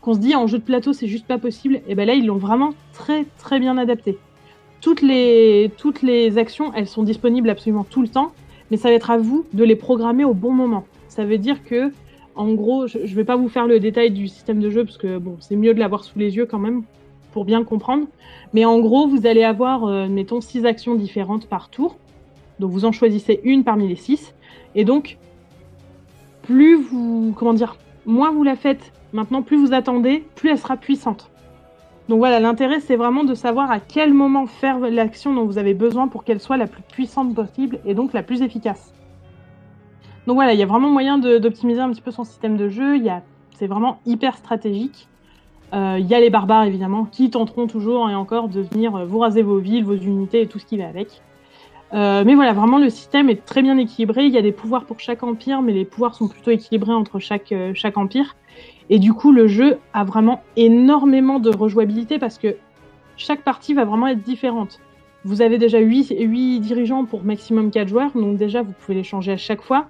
Qu'on 0.00 0.14
se 0.14 0.18
dit 0.18 0.34
en 0.34 0.46
jeu 0.46 0.58
de 0.58 0.64
plateau, 0.64 0.92
c'est 0.94 1.06
juste 1.06 1.26
pas 1.26 1.38
possible. 1.38 1.80
Et 1.86 1.94
ben 1.94 2.06
là, 2.06 2.14
ils 2.14 2.24
l'ont 2.26 2.36
vraiment 2.38 2.70
très, 2.94 3.26
très 3.38 3.60
bien 3.60 3.76
adapté. 3.76 4.18
Toutes 4.84 5.00
les, 5.00 6.38
actions, 6.38 6.70
elles 6.74 6.86
sont 6.86 7.04
disponibles 7.04 7.48
absolument 7.48 7.84
tout 7.88 8.02
le 8.02 8.08
temps. 8.08 8.32
Mais 8.70 8.76
ça 8.76 8.90
va 8.90 8.94
être 8.94 9.10
à 9.10 9.16
vous 9.16 9.46
de 9.54 9.64
les 9.64 9.76
programmer 9.76 10.24
au 10.24 10.34
bon 10.34 10.52
moment. 10.52 10.84
Ça 11.08 11.24
veut 11.24 11.38
dire 11.38 11.64
que, 11.64 11.90
en 12.34 12.52
gros, 12.52 12.86
je, 12.86 12.98
je 13.04 13.14
vais 13.14 13.24
pas 13.24 13.36
vous 13.36 13.48
faire 13.48 13.66
le 13.66 13.80
détail 13.80 14.10
du 14.10 14.28
système 14.28 14.60
de 14.60 14.68
jeu 14.68 14.84
parce 14.84 14.98
que 14.98 15.16
bon, 15.16 15.36
c'est 15.40 15.56
mieux 15.56 15.72
de 15.72 15.78
l'avoir 15.78 16.04
sous 16.04 16.18
les 16.18 16.36
yeux 16.36 16.44
quand 16.44 16.58
même 16.58 16.82
pour 17.32 17.46
bien 17.46 17.64
comprendre. 17.64 18.06
Mais 18.52 18.66
en 18.66 18.78
gros, 18.78 19.08
vous 19.08 19.26
allez 19.26 19.42
avoir, 19.42 19.84
euh, 19.84 20.06
mettons, 20.06 20.42
six 20.42 20.66
actions 20.66 20.96
différentes 20.96 21.46
par 21.46 21.70
tour. 21.70 21.96
Donc 22.58 22.70
vous 22.70 22.84
en 22.84 22.92
choisissez 22.92 23.40
une 23.42 23.64
parmi 23.64 23.88
les 23.88 23.96
six. 23.96 24.34
Et 24.74 24.84
donc, 24.84 25.16
plus 26.42 26.76
vous, 26.76 27.32
comment 27.36 27.54
dire, 27.54 27.76
moins 28.04 28.32
vous 28.32 28.44
la 28.44 28.54
faites 28.54 28.92
maintenant, 29.14 29.40
plus 29.40 29.56
vous 29.56 29.72
attendez, 29.72 30.24
plus 30.34 30.50
elle 30.50 30.58
sera 30.58 30.76
puissante. 30.76 31.30
Donc 32.08 32.18
voilà, 32.18 32.38
l'intérêt, 32.38 32.80
c'est 32.80 32.96
vraiment 32.96 33.24
de 33.24 33.34
savoir 33.34 33.70
à 33.70 33.80
quel 33.80 34.12
moment 34.12 34.46
faire 34.46 34.78
l'action 34.78 35.32
dont 35.32 35.46
vous 35.46 35.56
avez 35.56 35.72
besoin 35.72 36.06
pour 36.08 36.24
qu'elle 36.24 36.40
soit 36.40 36.58
la 36.58 36.66
plus 36.66 36.82
puissante 36.82 37.34
possible 37.34 37.78
et 37.86 37.94
donc 37.94 38.12
la 38.12 38.22
plus 38.22 38.42
efficace. 38.42 38.92
Donc 40.26 40.36
voilà, 40.36 40.52
il 40.52 40.58
y 40.58 40.62
a 40.62 40.66
vraiment 40.66 40.90
moyen 40.90 41.18
d'optimiser 41.18 41.80
un 41.80 41.90
petit 41.90 42.02
peu 42.02 42.10
son 42.10 42.24
système 42.24 42.56
de 42.56 42.68
jeu. 42.68 42.98
C'est 43.54 43.66
vraiment 43.66 44.00
hyper 44.04 44.36
stratégique. 44.36 45.08
Euh, 45.72 45.96
Il 45.98 46.06
y 46.06 46.14
a 46.14 46.20
les 46.20 46.30
barbares, 46.30 46.64
évidemment, 46.64 47.04
qui 47.04 47.30
tenteront 47.30 47.66
toujours 47.66 48.08
et 48.10 48.14
encore 48.14 48.48
de 48.48 48.60
venir 48.60 48.94
euh, 48.94 49.04
vous 49.06 49.18
raser 49.18 49.42
vos 49.42 49.58
villes, 49.58 49.84
vos 49.84 49.96
unités 49.96 50.42
et 50.42 50.46
tout 50.46 50.58
ce 50.58 50.66
qui 50.66 50.76
va 50.76 50.86
avec. 50.86 51.22
Euh, 51.94 52.22
mais 52.24 52.34
voilà, 52.34 52.52
vraiment, 52.52 52.78
le 52.78 52.90
système 52.90 53.28
est 53.30 53.44
très 53.44 53.62
bien 53.62 53.76
équilibré. 53.78 54.26
Il 54.26 54.32
y 54.32 54.38
a 54.38 54.42
des 54.42 54.52
pouvoirs 54.52 54.84
pour 54.84 55.00
chaque 55.00 55.22
empire, 55.22 55.62
mais 55.62 55.72
les 55.72 55.84
pouvoirs 55.84 56.14
sont 56.14 56.28
plutôt 56.28 56.50
équilibrés 56.50 56.92
entre 56.92 57.18
chaque 57.18 57.52
empire. 57.96 58.36
Et 58.90 58.98
du 58.98 59.12
coup, 59.12 59.32
le 59.32 59.46
jeu 59.46 59.78
a 59.92 60.04
vraiment 60.04 60.42
énormément 60.56 61.38
de 61.40 61.50
rejouabilité 61.50 62.18
parce 62.18 62.38
que 62.38 62.56
chaque 63.16 63.42
partie 63.42 63.74
va 63.74 63.84
vraiment 63.84 64.08
être 64.08 64.22
différente. 64.22 64.80
Vous 65.24 65.40
avez 65.40 65.56
déjà 65.56 65.78
8, 65.78 66.60
dirigeants 66.60 67.06
pour 67.06 67.24
maximum 67.24 67.70
4 67.70 67.88
joueurs, 67.88 68.12
donc 68.14 68.36
déjà, 68.36 68.62
vous 68.62 68.72
pouvez 68.72 68.94
les 68.94 69.04
changer 69.04 69.32
à 69.32 69.36
chaque 69.36 69.62
fois. 69.62 69.86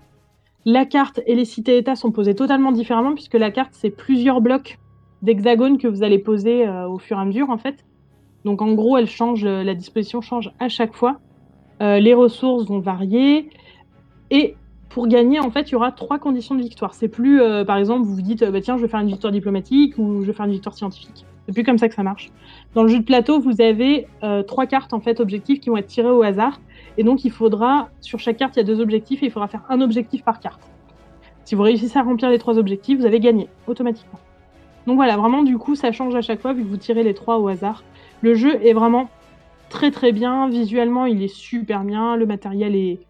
La 0.65 0.87
carte 0.87 1.21
et 1.27 1.35
les 1.35 1.45
cités-états 1.45 1.97
sont 1.97 2.13
posés 2.13 2.35
totalement 2.35 2.71
différemment, 2.71 3.15
puisque 3.15 3.35
la 3.35 3.51
carte, 3.51 3.73
c'est 3.73 3.91
plusieurs 3.91 4.41
blocs 4.41 4.79
d'hexagones 5.23 5.79
que 5.79 5.89
vous 5.89 6.03
allez 6.03 6.19
poser 6.19 6.67
euh, 6.67 6.89
au 6.89 6.99
fur 6.99 7.19
et 7.19 7.21
à 7.21 7.25
mesure, 7.25 7.51
en 7.51 7.59
fait. 7.59 7.85
Donc 8.45 8.63
en 8.63 8.73
gros, 8.75 8.97
elle 8.97 9.09
change, 9.09 9.45
euh, 9.45 9.65
la 9.65 9.75
disposition 9.75 10.21
change 10.21 10.53
à 10.61 10.69
chaque 10.69 10.95
fois. 10.95 11.19
Euh, 11.83 11.99
les 11.99 12.15
ressources 12.15 12.67
vont 12.67 12.79
varier. 12.79 13.51
Et 14.31 14.55
pour 14.95 15.09
gagner, 15.09 15.41
en 15.41 15.51
fait, 15.51 15.71
il 15.71 15.73
y 15.73 15.75
aura 15.75 15.91
trois 15.91 16.21
conditions 16.21 16.55
de 16.55 16.63
victoire. 16.63 16.95
C'est 16.95 17.09
plus, 17.09 17.43
euh, 17.43 17.65
par 17.65 17.79
exemple, 17.79 18.07
vous 18.07 18.15
vous 18.15 18.23
dites, 18.23 18.43
euh, 18.45 18.53
bah, 18.53 18.61
tiens, 18.61 18.77
je 18.77 18.83
vais 18.83 18.87
faire 18.87 19.01
une 19.01 19.09
victoire 19.09 19.33
diplomatique 19.33 19.99
ou 19.99 20.23
je 20.23 20.29
vais 20.29 20.33
faire 20.33 20.47
une 20.47 20.53
victoire 20.53 20.77
scientifique. 20.77 21.27
C'est 21.47 21.53
plus 21.53 21.65
comme 21.65 21.79
ça 21.79 21.89
que 21.89 21.97
ça 21.97 22.05
marche. 22.05 22.31
Dans 22.75 22.85
le 22.85 22.89
jeu 22.89 23.01
de 23.01 23.05
plateau, 23.05 23.41
vous 23.41 23.61
avez 23.61 24.07
euh, 24.23 24.45
trois 24.45 24.67
cartes, 24.67 24.93
en 24.93 25.01
fait, 25.01 25.19
objectifs 25.19 25.59
qui 25.59 25.69
vont 25.69 25.77
être 25.79 25.89
tirées 25.89 26.13
au 26.13 26.23
hasard. 26.23 26.61
Et 26.97 27.03
donc, 27.03 27.25
il 27.25 27.33
faudra, 27.33 27.89
sur 28.03 28.21
chaque 28.21 28.37
carte, 28.37 28.55
il 28.55 28.61
y 28.61 28.63
a 28.63 28.65
deux 28.65 28.81
objectifs 28.81 29.21
et 29.25 29.27
il 29.27 29.33
faudra 29.33 29.49
faire 29.49 29.65
un 29.69 29.81
objectif 29.81 30.23
par 30.23 30.39
carte. 30.39 30.61
Si 31.45 31.57
vous 31.57 31.65
réussissez 31.65 31.99
à 31.99 32.03
remplir 32.03 32.31
les 32.31 32.39
trois 32.39 32.57
objectifs, 32.57 32.97
vous 32.97 33.05
avez 33.05 33.19
gagné, 33.19 33.49
automatiquement. 33.67 34.21
Donc 34.87 34.95
voilà, 34.95 35.17
vraiment, 35.17 35.43
du 35.43 35.59
coup, 35.59 35.75
ça 35.75 35.91
change 35.91 36.15
à 36.15 36.23
chaque 36.23 36.41
fois 36.41 36.53
vu 36.53 36.63
que 36.63 36.69
vous 36.69 36.77
tirez 36.77 37.03
les 37.03 37.15
trois 37.15 37.39
au 37.39 37.49
hasard. 37.49 37.83
Le 38.21 38.35
jeu 38.35 38.65
est 38.65 38.75
vraiment 38.75 39.09
très 39.71 39.91
très 39.91 40.13
bien. 40.13 40.49
Visuellement, 40.49 41.07
il 41.07 41.21
est 41.21 41.35
super 41.35 41.83
bien. 41.83 42.15
Le 42.15 42.27
matériel 42.27 42.77
est 42.77 43.01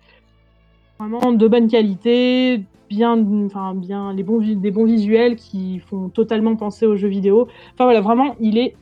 vraiment 0.98 1.32
de 1.32 1.48
bonne 1.48 1.68
qualité. 1.68 2.62
Bien, 2.90 3.18
enfin, 3.46 3.74
bien, 3.74 4.12
les 4.12 4.22
bons, 4.22 4.40
des 4.40 4.70
bons 4.70 4.84
visuels 4.84 5.36
qui 5.36 5.80
font 5.80 6.08
totalement 6.10 6.54
penser 6.54 6.86
aux 6.86 6.96
jeux 6.96 7.08
vidéo. 7.08 7.48
Enfin 7.72 7.84
voilà, 7.84 8.00
vraiment, 8.00 8.36
il 8.40 8.58
est 8.58 8.76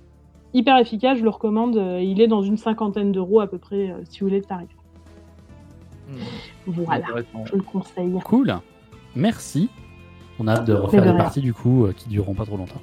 hyper 0.55 0.77
efficace. 0.79 1.19
Je 1.19 1.23
le 1.23 1.31
recommande. 1.31 1.77
Euh, 1.77 2.01
Il 2.03 2.21
est 2.21 2.27
dans 2.27 2.43
une 2.43 2.57
cinquantaine 2.57 3.13
d'euros 3.13 3.41
à 3.41 3.47
peu 3.47 3.59
près, 3.59 3.91
euh, 3.91 3.95
si 4.05 4.21
vous 4.21 4.27
voulez, 4.27 4.39
le 4.41 4.45
tarif. 4.45 4.69
Voilà, 6.67 7.05
Intéressant. 7.05 7.45
je 7.47 7.57
le 7.57 7.63
conseille. 7.63 8.13
Cool. 8.25 8.55
Merci. 9.17 9.71
On 10.39 10.47
a 10.47 10.53
hâte 10.55 10.67
de 10.67 10.75
refaire 10.75 11.05
de 11.05 11.11
des 11.11 11.17
parties 11.17 11.41
du 11.41 11.55
coup 11.55 11.85
euh, 11.87 11.93
qui 11.93 12.09
dureront 12.09 12.35
pas 12.35 12.45
trop 12.45 12.57
longtemps. 12.57 12.81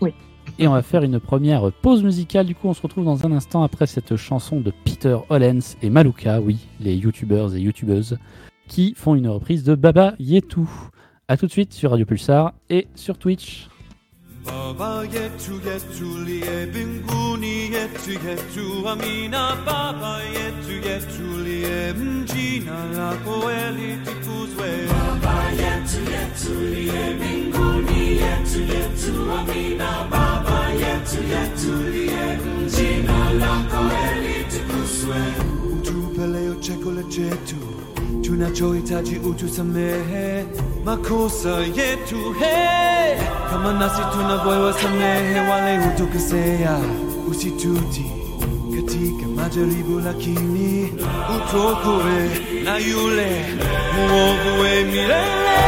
Oui. 0.00 0.12
Et 0.58 0.66
on 0.66 0.72
va 0.72 0.82
faire 0.82 1.02
une 1.02 1.20
première 1.20 1.70
pause 1.72 2.02
musicale. 2.02 2.46
Du 2.46 2.54
coup, 2.54 2.68
on 2.68 2.74
se 2.74 2.82
retrouve 2.82 3.04
dans 3.04 3.26
un 3.26 3.32
instant 3.32 3.62
après 3.62 3.86
cette 3.86 4.16
chanson 4.16 4.60
de 4.60 4.72
Peter 4.84 5.16
Hollens 5.28 5.76
et 5.82 5.90
Maluka, 5.90 6.40
oui, 6.40 6.66
les 6.80 6.94
youtubeurs 6.94 7.54
et 7.54 7.60
youtubeuses, 7.60 8.18
qui 8.68 8.94
font 8.96 9.14
une 9.14 9.28
reprise 9.28 9.64
de 9.64 9.74
Baba 9.74 10.14
Yetu. 10.18 10.60
A 11.26 11.36
tout 11.36 11.46
de 11.46 11.50
suite 11.52 11.72
sur 11.72 11.90
Radio 11.90 12.06
Pulsar 12.06 12.52
et 12.70 12.86
sur 12.94 13.18
Twitch. 13.18 13.68
Baba 14.46 15.04
yetu 15.04 15.52
yetu 15.66 16.24
liye 16.24 16.66
binguni 16.72 17.70
yetu 17.74 18.12
yetu 18.12 18.88
amina 18.88 19.56
Baba 19.66 20.20
yetu 20.36 20.88
yetu 20.88 21.44
liye 21.44 21.92
mjina 21.92 22.78
lako 22.96 23.50
eli 23.50 23.98
tukuzwe 24.04 24.70
Baba 24.88 25.36
yetu 25.52 26.00
yetu 26.14 26.60
liye 26.74 27.04
binguni 27.20 28.00
yetu 28.22 28.60
yetu 28.72 29.32
amina 29.38 29.90
Baba 30.10 30.60
yetu 30.82 31.20
yetu 31.34 31.90
liye 31.92 32.38
mjina 32.46 33.32
lako 33.32 33.80
eli 34.08 34.44
tukuzwe 34.52 35.20
Utupeleo 35.72 36.54
chakula 36.54 37.02
chetu 37.02 37.56
tunachohitaji 38.28 39.16
utusamehe 39.18 40.44
makosa 40.84 41.48
yetu 41.58 42.32
he. 42.32 43.16
Kama 43.50 43.72
nasi 43.72 44.02
tunavyowasamehe 44.12 45.40
wale 45.50 45.76
hutukosea 45.78 46.78
usituti 47.30 48.04
katika 48.76 49.26
majaribu 49.36 50.00
lakini 50.00 50.92
utuokoe 51.36 52.30
na 52.64 52.78
yule 52.78 53.44
muovu 53.96 54.62
we 54.62 54.84
milele 54.84 55.58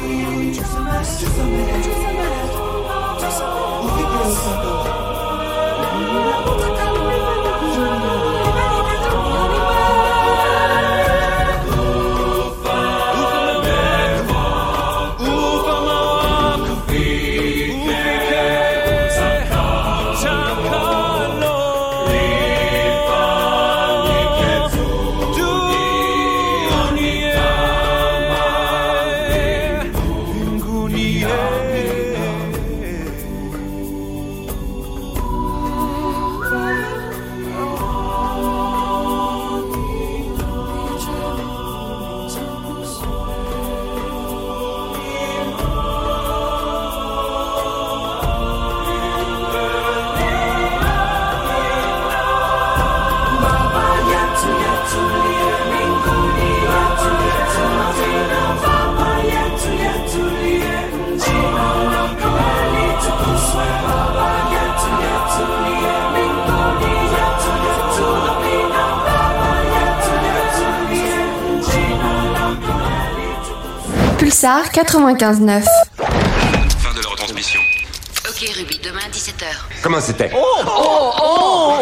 just 0.00 0.76
a 0.76 0.80
minute, 0.80 1.18
just 1.20 1.38
a 1.38 1.44
minute, 1.44 1.84
just 1.84 1.98
a 1.98 2.12
minute. 2.12 2.54
Look 3.84 4.00
at 4.00 4.24
this. 8.54 8.69
Pulsar 74.40 74.70
95.9. 74.72 75.64
Fin 75.98 76.94
de 76.96 77.02
la 77.02 77.10
retransmission. 77.10 77.60
Ok 78.26 78.48
Ruby, 78.56 78.80
demain 78.82 79.00
17h. 79.12 79.44
Comment 79.82 80.00
c'était? 80.00 80.30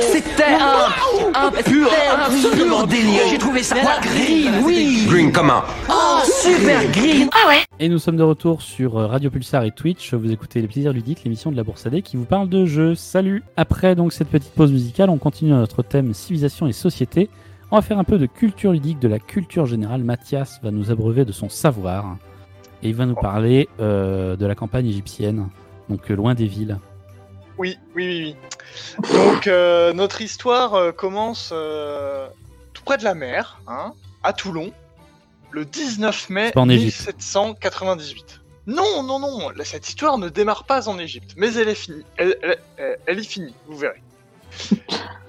C'était 0.00 0.42
un, 0.42 1.40
un 1.40 1.50
pur, 1.52 1.88
un 1.88 2.50
pur 2.50 2.86
délire. 2.88 3.22
J'ai 3.30 3.38
trouvé 3.38 3.62
ça 3.62 3.76
green, 4.02 4.64
oui. 4.64 5.06
Green 5.08 5.30
comment 5.30 5.62
Oh, 5.88 6.18
super 6.24 6.84
green. 6.90 7.30
Et 7.78 7.88
nous 7.88 8.00
sommes 8.00 8.16
de 8.16 8.24
retour 8.24 8.60
sur 8.60 8.98
euh, 8.98 9.06
Radio 9.06 9.30
Pulsar 9.30 9.62
et 9.62 9.70
Twitch. 9.70 10.12
Vous 10.14 10.32
écoutez 10.32 10.60
Les 10.60 10.66
Plaisirs 10.66 10.92
Ludiques, 10.92 11.22
l'émission 11.22 11.52
de 11.52 11.56
la 11.56 11.62
Bourse 11.62 11.86
AD 11.86 12.02
qui 12.02 12.16
vous 12.16 12.24
parle 12.24 12.48
de 12.48 12.66
jeux. 12.66 12.96
Salut 12.96 13.44
Après 13.56 13.94
donc 13.94 14.12
cette 14.12 14.30
petite 14.30 14.52
pause 14.54 14.72
musicale, 14.72 15.10
on 15.10 15.18
continue 15.18 15.52
notre 15.52 15.84
thème 15.84 16.12
civilisation 16.12 16.66
et 16.66 16.72
société. 16.72 17.30
On 17.70 17.76
va 17.76 17.82
faire 17.82 18.00
un 18.00 18.04
peu 18.04 18.18
de 18.18 18.26
culture 18.26 18.72
ludique, 18.72 18.98
de 18.98 19.06
la 19.06 19.20
culture 19.20 19.66
générale. 19.66 20.02
Mathias 20.02 20.58
va 20.60 20.72
nous 20.72 20.90
abreuver 20.90 21.24
de 21.24 21.30
son 21.30 21.48
savoir. 21.48 22.16
Et 22.82 22.90
il 22.90 22.94
va 22.94 23.06
nous 23.06 23.14
parler 23.14 23.68
euh, 23.80 24.36
de 24.36 24.46
la 24.46 24.54
campagne 24.54 24.86
égyptienne, 24.86 25.48
donc 25.88 26.10
euh, 26.10 26.14
loin 26.14 26.34
des 26.34 26.46
villes. 26.46 26.78
Oui, 27.56 27.76
oui, 27.96 28.06
oui, 28.06 28.36
oui. 29.02 29.12
Donc, 29.12 29.48
euh, 29.48 29.92
notre 29.92 30.20
histoire 30.20 30.94
commence 30.94 31.50
euh, 31.52 32.28
tout 32.72 32.84
près 32.84 32.98
de 32.98 33.04
la 33.04 33.14
mer, 33.14 33.60
hein, 33.66 33.92
à 34.22 34.32
Toulon. 34.32 34.72
le 35.50 35.64
19 35.64 36.30
mai 36.30 36.46
C'est 36.46 36.52
pas 36.52 36.60
en 36.60 36.68
Égypte. 36.68 37.06
1798. 37.06 38.40
Non, 38.68 39.02
non, 39.02 39.18
non, 39.18 39.50
cette 39.64 39.88
histoire 39.88 40.18
ne 40.18 40.28
démarre 40.28 40.64
pas 40.64 40.88
en 40.88 40.98
Égypte, 40.98 41.34
mais 41.36 41.54
elle 41.54 41.68
est 41.68 41.74
finie. 41.74 42.04
Elle, 42.16 42.36
elle, 43.06 43.18
est 43.18 43.22
finie, 43.28 43.54
vous 43.66 43.78
verrez. 43.78 44.02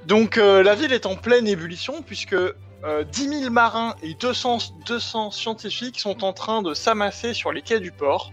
Donc 0.05 0.35
la 0.35 0.75
ville 0.75 0.91
est 0.91 1.05
en 1.05 1.15
pleine 1.15 1.47
ébullition 1.47 2.01
puisque 2.01 2.35
euh, 2.85 3.03
10 3.03 3.41
000 3.41 3.51
marins 3.51 3.95
et 4.01 4.13
200, 4.13 4.57
200 4.85 5.31
scientifiques 5.31 5.99
sont 5.99 6.23
en 6.23 6.33
train 6.33 6.61
de 6.61 6.73
s'amasser 6.73 7.33
sur 7.33 7.51
les 7.51 7.61
quais 7.61 7.79
du 7.79 7.91
port 7.91 8.31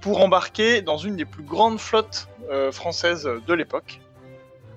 pour 0.00 0.20
embarquer 0.20 0.82
dans 0.82 0.96
une 0.96 1.16
des 1.16 1.24
plus 1.24 1.42
grandes 1.42 1.78
flottes 1.78 2.28
euh, 2.50 2.72
françaises 2.72 3.28
de 3.46 3.54
l'époque. 3.54 4.00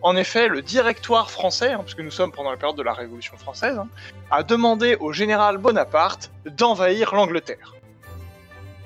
En 0.03 0.15
effet, 0.15 0.47
le 0.47 0.61
directoire 0.61 1.29
français, 1.29 1.73
hein, 1.73 1.81
puisque 1.83 1.99
nous 1.99 2.11
sommes 2.11 2.31
pendant 2.31 2.51
la 2.51 2.57
période 2.57 2.77
de 2.77 2.83
la 2.83 2.93
Révolution 2.93 3.37
française, 3.37 3.77
hein, 3.77 3.87
a 4.31 4.43
demandé 4.43 4.97
au 4.99 5.13
général 5.13 5.57
Bonaparte 5.57 6.31
d'envahir 6.45 7.13
l'Angleterre. 7.13 7.75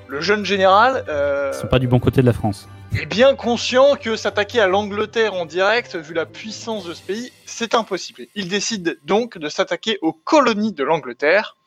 Le 0.08 0.21
jeune 0.21 0.45
général 0.45 1.06
euh, 1.08 1.51
Ils 1.54 1.60
sont 1.60 1.67
pas 1.67 1.80
du 1.80 1.88
bon 1.88 1.99
côté 1.99 2.21
de 2.21 2.25
la 2.25 2.34
France. 2.34 2.67
Est 2.98 3.06
bien 3.06 3.36
conscient 3.36 3.96
que 3.96 4.16
s'attaquer 4.16 4.60
à 4.60 4.68
l'Angleterre 4.68 5.34
en 5.34 5.46
direct, 5.46 5.96
vu 5.96 6.14
la 6.14 6.26
puissance 6.26 6.86
de 6.86 6.94
ce 6.94 7.02
pays, 7.02 7.32
c'est 7.46 7.76
impossible. 7.76 8.28
Il 8.36 8.48
décide 8.48 9.00
donc 9.04 9.38
de 9.38 9.50
s'attaquer 9.50 9.98
aux 10.02 10.14
colonies 10.14 10.74
de 10.74 10.84
l'Angleterre, 10.84 11.58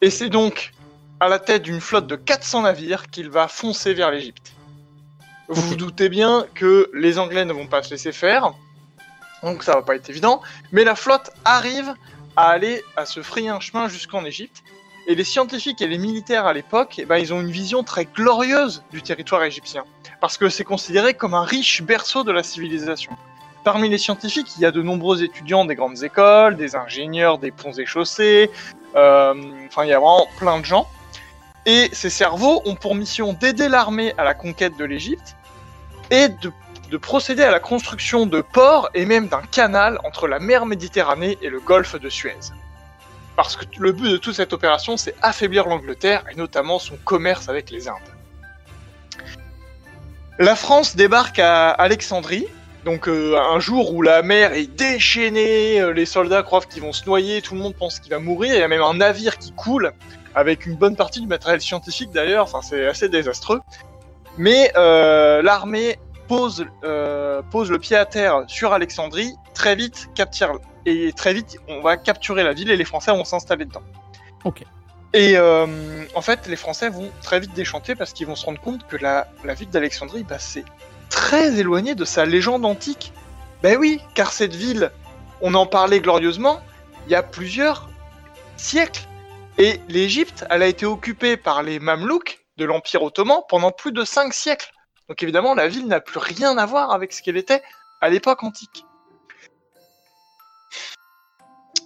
et 0.00 0.10
c'est 0.10 0.28
donc 0.28 0.72
à 1.20 1.28
la 1.28 1.38
tête 1.38 1.62
d'une 1.62 1.80
flotte 1.80 2.06
de 2.06 2.16
400 2.16 2.62
navires 2.62 3.08
qu'il 3.08 3.30
va 3.30 3.48
foncer 3.48 3.94
vers 3.94 4.10
l'Égypte. 4.10 4.52
Vous 5.48 5.62
vous 5.62 5.76
doutez 5.76 6.08
bien 6.08 6.46
que 6.54 6.90
les 6.92 7.18
Anglais 7.18 7.44
ne 7.44 7.52
vont 7.52 7.66
pas 7.66 7.82
se 7.82 7.90
laisser 7.90 8.12
faire, 8.12 8.52
donc 9.42 9.62
ça 9.62 9.74
va 9.74 9.82
pas 9.82 9.94
être 9.94 10.08
évident, 10.10 10.42
mais 10.72 10.84
la 10.84 10.94
flotte 10.94 11.30
arrive 11.44 11.94
à 12.36 12.48
aller 12.48 12.82
à 12.96 13.06
se 13.06 13.22
frayer 13.22 13.48
un 13.48 13.60
chemin 13.60 13.88
jusqu'en 13.88 14.24
Égypte, 14.24 14.62
et 15.06 15.14
les 15.14 15.24
scientifiques 15.24 15.80
et 15.80 15.86
les 15.86 15.98
militaires 15.98 16.46
à 16.46 16.52
l'époque, 16.52 16.96
eh 16.98 17.04
ben, 17.04 17.16
ils 17.16 17.32
ont 17.32 17.40
une 17.40 17.50
vision 17.50 17.84
très 17.84 18.04
glorieuse 18.04 18.82
du 18.90 19.02
territoire 19.02 19.44
égyptien 19.44 19.84
parce 20.20 20.36
que 20.36 20.48
c'est 20.48 20.64
considéré 20.64 21.14
comme 21.14 21.34
un 21.34 21.44
riche 21.44 21.82
berceau 21.82 22.24
de 22.24 22.32
la 22.32 22.42
civilisation. 22.42 23.12
Parmi 23.62 23.88
les 23.88 23.98
scientifiques, 23.98 24.56
il 24.56 24.62
y 24.62 24.64
a 24.64 24.70
de 24.70 24.82
nombreux 24.82 25.22
étudiants 25.22 25.64
des 25.64 25.74
grandes 25.74 26.02
écoles, 26.02 26.56
des 26.56 26.74
ingénieurs 26.76 27.38
des 27.38 27.50
ponts 27.50 27.72
et 27.72 27.86
chaussées, 27.86 28.50
euh, 28.94 29.34
enfin 29.66 29.84
il 29.84 29.88
y 29.88 29.92
a 29.92 29.98
vraiment 29.98 30.26
plein 30.38 30.58
de 30.58 30.64
gens. 30.64 30.88
Et 31.66 31.88
ces 31.92 32.10
cerveaux 32.10 32.62
ont 32.64 32.76
pour 32.76 32.94
mission 32.94 33.32
d'aider 33.32 33.68
l'armée 33.68 34.14
à 34.18 34.24
la 34.24 34.34
conquête 34.34 34.76
de 34.76 34.84
l'Égypte 34.84 35.36
et 36.10 36.28
de, 36.28 36.52
de 36.90 36.96
procéder 36.96 37.42
à 37.42 37.50
la 37.50 37.60
construction 37.60 38.26
de 38.26 38.40
ports 38.40 38.88
et 38.94 39.04
même 39.04 39.26
d'un 39.26 39.42
canal 39.42 39.98
entre 40.04 40.28
la 40.28 40.38
mer 40.38 40.64
Méditerranée 40.64 41.36
et 41.42 41.48
le 41.48 41.58
golfe 41.58 41.98
de 41.98 42.08
Suez. 42.08 42.52
Parce 43.36 43.56
que 43.56 43.64
le 43.78 43.92
but 43.92 44.10
de 44.10 44.16
toute 44.16 44.34
cette 44.34 44.52
opération, 44.52 44.96
c'est 44.96 45.14
affaiblir 45.22 45.66
l'Angleterre 45.68 46.24
et 46.32 46.34
notamment 46.34 46.78
son 46.78 46.96
commerce 47.04 47.48
avec 47.48 47.70
les 47.70 47.88
Indes. 47.88 47.96
La 50.38 50.56
France 50.56 50.96
débarque 50.96 51.38
à 51.38 51.70
Alexandrie, 51.70 52.46
donc 52.84 53.08
euh, 53.08 53.38
un 53.38 53.58
jour 53.58 53.94
où 53.94 54.02
la 54.02 54.22
mer 54.22 54.52
est 54.52 54.66
déchaînée, 54.66 55.80
euh, 55.80 55.92
les 55.92 56.06
soldats 56.06 56.42
croient 56.42 56.60
qu'ils 56.60 56.82
vont 56.82 56.92
se 56.92 57.06
noyer, 57.06 57.40
tout 57.42 57.54
le 57.54 57.60
monde 57.60 57.74
pense 57.74 58.00
qu'il 58.00 58.10
va 58.10 58.18
mourir, 58.18 58.54
il 58.54 58.60
y 58.60 58.62
a 58.62 58.68
même 58.68 58.82
un 58.82 58.94
navire 58.94 59.38
qui 59.38 59.52
coule, 59.52 59.92
avec 60.34 60.66
une 60.66 60.76
bonne 60.76 60.94
partie 60.94 61.20
du 61.20 61.26
matériel 61.26 61.60
scientifique 61.60 62.10
d'ailleurs, 62.10 62.44
enfin 62.44 62.60
c'est 62.62 62.86
assez 62.86 63.08
désastreux. 63.08 63.60
Mais 64.38 64.72
euh, 64.76 65.42
l'armée 65.42 65.98
pose, 66.28 66.66
euh, 66.84 67.42
pose 67.50 67.70
le 67.70 67.78
pied 67.78 67.96
à 67.96 68.04
terre 68.04 68.44
sur 68.48 68.72
Alexandrie, 68.72 69.34
très 69.54 69.76
vite 69.76 70.08
capture, 70.14 70.60
et 70.84 71.12
très 71.12 71.32
vite 71.34 71.58
on 71.68 71.80
va 71.80 71.96
capturer 71.96 72.42
la 72.42 72.52
ville 72.52 72.70
et 72.70 72.76
les 72.76 72.84
Français 72.84 73.10
vont 73.12 73.24
s'installer 73.24 73.64
dedans. 73.64 73.82
Ok. 74.44 74.62
Et 75.12 75.36
euh, 75.36 75.66
en 76.14 76.20
fait, 76.20 76.46
les 76.46 76.56
Français 76.56 76.90
vont 76.90 77.10
très 77.22 77.40
vite 77.40 77.54
déchanter 77.54 77.94
parce 77.94 78.12
qu'ils 78.12 78.26
vont 78.26 78.34
se 78.34 78.44
rendre 78.44 78.60
compte 78.60 78.86
que 78.86 78.96
la, 78.96 79.28
la 79.44 79.54
ville 79.54 79.70
d'Alexandrie, 79.70 80.24
bah, 80.24 80.38
c'est 80.38 80.64
très 81.08 81.58
éloigné 81.58 81.94
de 81.94 82.04
sa 82.04 82.26
légende 82.26 82.66
antique. 82.66 83.12
Ben 83.62 83.78
oui, 83.78 84.00
car 84.14 84.32
cette 84.32 84.54
ville, 84.54 84.90
on 85.40 85.54
en 85.54 85.64
parlait 85.64 86.00
glorieusement, 86.00 86.60
il 87.06 87.12
y 87.12 87.14
a 87.14 87.22
plusieurs 87.22 87.88
siècles. 88.56 89.02
Et 89.58 89.80
l'Égypte, 89.88 90.44
elle 90.50 90.62
a 90.62 90.66
été 90.66 90.84
occupée 90.84 91.38
par 91.38 91.62
les 91.62 91.78
Mamelouks 91.78 92.40
de 92.58 92.64
l'Empire 92.66 93.02
ottoman 93.02 93.40
pendant 93.48 93.70
plus 93.70 93.92
de 93.92 94.04
cinq 94.04 94.34
siècles. 94.34 94.70
Donc 95.08 95.22
évidemment, 95.22 95.54
la 95.54 95.68
ville 95.68 95.86
n'a 95.86 96.00
plus 96.00 96.18
rien 96.18 96.58
à 96.58 96.66
voir 96.66 96.90
avec 96.90 97.12
ce 97.12 97.22
qu'elle 97.22 97.36
était 97.36 97.62
à 98.00 98.08
l'époque 98.08 98.42
antique. 98.42 98.84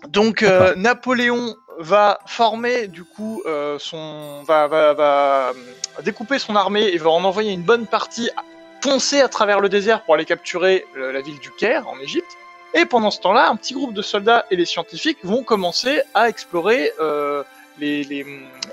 Donc 0.08 0.42
euh, 0.42 0.74
Napoléon 0.76 1.56
va 1.78 2.18
former 2.26 2.86
du 2.88 3.04
coup 3.04 3.42
euh, 3.44 3.78
son 3.78 4.42
va, 4.44 4.66
va, 4.66 4.94
va 4.94 5.48
euh, 5.50 6.02
découper 6.02 6.38
son 6.38 6.56
armée 6.56 6.84
et 6.84 6.96
va 6.96 7.10
en 7.10 7.22
envoyer 7.24 7.52
une 7.52 7.62
bonne 7.62 7.86
partie 7.86 8.30
à- 8.36 8.42
foncer 8.82 9.20
à 9.20 9.28
travers 9.28 9.60
le 9.60 9.68
désert 9.68 10.02
pour 10.04 10.14
aller 10.14 10.24
capturer 10.24 10.86
la 10.96 11.20
ville 11.20 11.38
du 11.38 11.50
Caire 11.50 11.86
en 11.86 11.98
Égypte. 12.00 12.30
Et 12.72 12.86
pendant 12.86 13.10
ce 13.10 13.20
temps-là, 13.20 13.50
un 13.50 13.56
petit 13.56 13.74
groupe 13.74 13.92
de 13.92 14.00
soldats 14.00 14.46
et 14.50 14.56
les 14.56 14.64
scientifiques 14.64 15.18
vont 15.22 15.42
commencer 15.42 16.00
à 16.14 16.30
explorer 16.30 16.92
euh, 16.98 17.42
les, 17.76 18.04
les, 18.04 18.24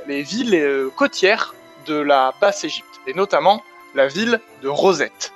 les 0.07 0.21
villes 0.21 0.89
côtières 0.95 1.55
de 1.87 1.95
la 1.95 2.33
basse 2.39 2.63
Égypte 2.63 3.01
et 3.05 3.13
notamment 3.13 3.61
la 3.97 4.07
ville 4.07 4.39
de 4.61 4.69
Rosette. 4.69 5.33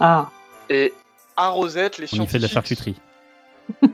Ah. 0.00 0.30
Et 0.70 0.92
à 1.36 1.50
Rosette, 1.50 1.98
les 1.98 2.04
On 2.04 2.08
scientifiques 2.08 2.30
fait 2.32 2.38
de 2.38 2.42
la 2.42 2.48
charcuterie. 2.48 2.96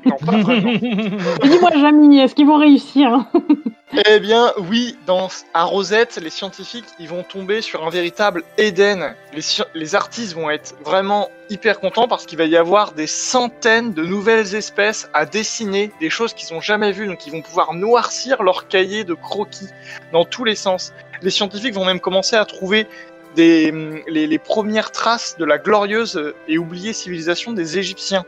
non 0.06 0.16
pas 0.16 0.36
vraiment. 0.38 0.72
Dis-moi, 1.42 1.70
Jamie, 1.74 2.20
est-ce 2.20 2.34
qu'ils 2.34 2.46
vont 2.46 2.58
réussir 2.58 3.12
hein 3.12 3.28
Eh 4.08 4.18
bien, 4.18 4.52
oui, 4.70 4.96
dans, 5.06 5.28
à 5.52 5.64
Rosette, 5.64 6.18
les 6.22 6.30
scientifiques, 6.30 6.84
ils 6.98 7.08
vont 7.08 7.22
tomber 7.22 7.60
sur 7.62 7.84
un 7.86 7.90
véritable 7.90 8.42
Éden. 8.58 9.14
Les, 9.32 9.40
sci- 9.40 9.62
les 9.74 9.94
artistes 9.94 10.34
vont 10.34 10.50
être 10.50 10.74
vraiment 10.84 11.28
hyper 11.50 11.78
contents 11.78 12.08
parce 12.08 12.26
qu'il 12.26 12.38
va 12.38 12.44
y 12.46 12.56
avoir 12.56 12.92
des 12.92 13.06
centaines 13.06 13.92
de 13.92 14.04
nouvelles 14.04 14.54
espèces 14.56 15.08
à 15.14 15.26
dessiner, 15.26 15.92
des 16.00 16.10
choses 16.10 16.34
qu'ils 16.34 16.52
n'ont 16.54 16.60
jamais 16.60 16.90
vues, 16.90 17.06
donc 17.06 17.24
ils 17.26 17.30
vont 17.32 17.42
pouvoir 17.42 17.72
noircir 17.74 18.42
leur 18.42 18.66
cahier 18.66 19.04
de 19.04 19.14
croquis 19.14 19.68
dans 20.12 20.24
tous 20.24 20.42
les 20.44 20.56
sens. 20.56 20.92
Les 21.22 21.30
scientifiques 21.30 21.74
vont 21.74 21.84
même 21.84 22.00
commencer 22.00 22.34
à 22.34 22.44
trouver 22.44 22.88
des, 23.34 23.72
les, 24.06 24.26
les 24.26 24.38
premières 24.38 24.92
traces 24.92 25.36
de 25.38 25.44
la 25.44 25.58
glorieuse 25.58 26.34
et 26.48 26.58
oubliée 26.58 26.92
civilisation 26.92 27.52
des 27.52 27.78
Égyptiens. 27.78 28.24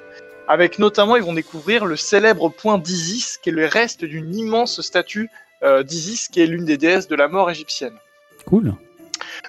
Avec 0.48 0.78
notamment, 0.78 1.16
ils 1.16 1.22
vont 1.22 1.32
découvrir 1.32 1.86
le 1.86 1.96
célèbre 1.96 2.48
point 2.48 2.78
d'Isis, 2.78 3.36
qui 3.38 3.48
est 3.48 3.52
le 3.52 3.66
reste 3.66 4.04
d'une 4.04 4.34
immense 4.34 4.80
statue 4.80 5.28
euh, 5.62 5.82
d'Isis, 5.82 6.28
qui 6.28 6.40
est 6.40 6.46
l'une 6.46 6.64
des 6.64 6.76
déesses 6.76 7.08
de 7.08 7.16
la 7.16 7.28
mort 7.28 7.50
égyptienne. 7.50 7.94
Cool. 8.46 8.74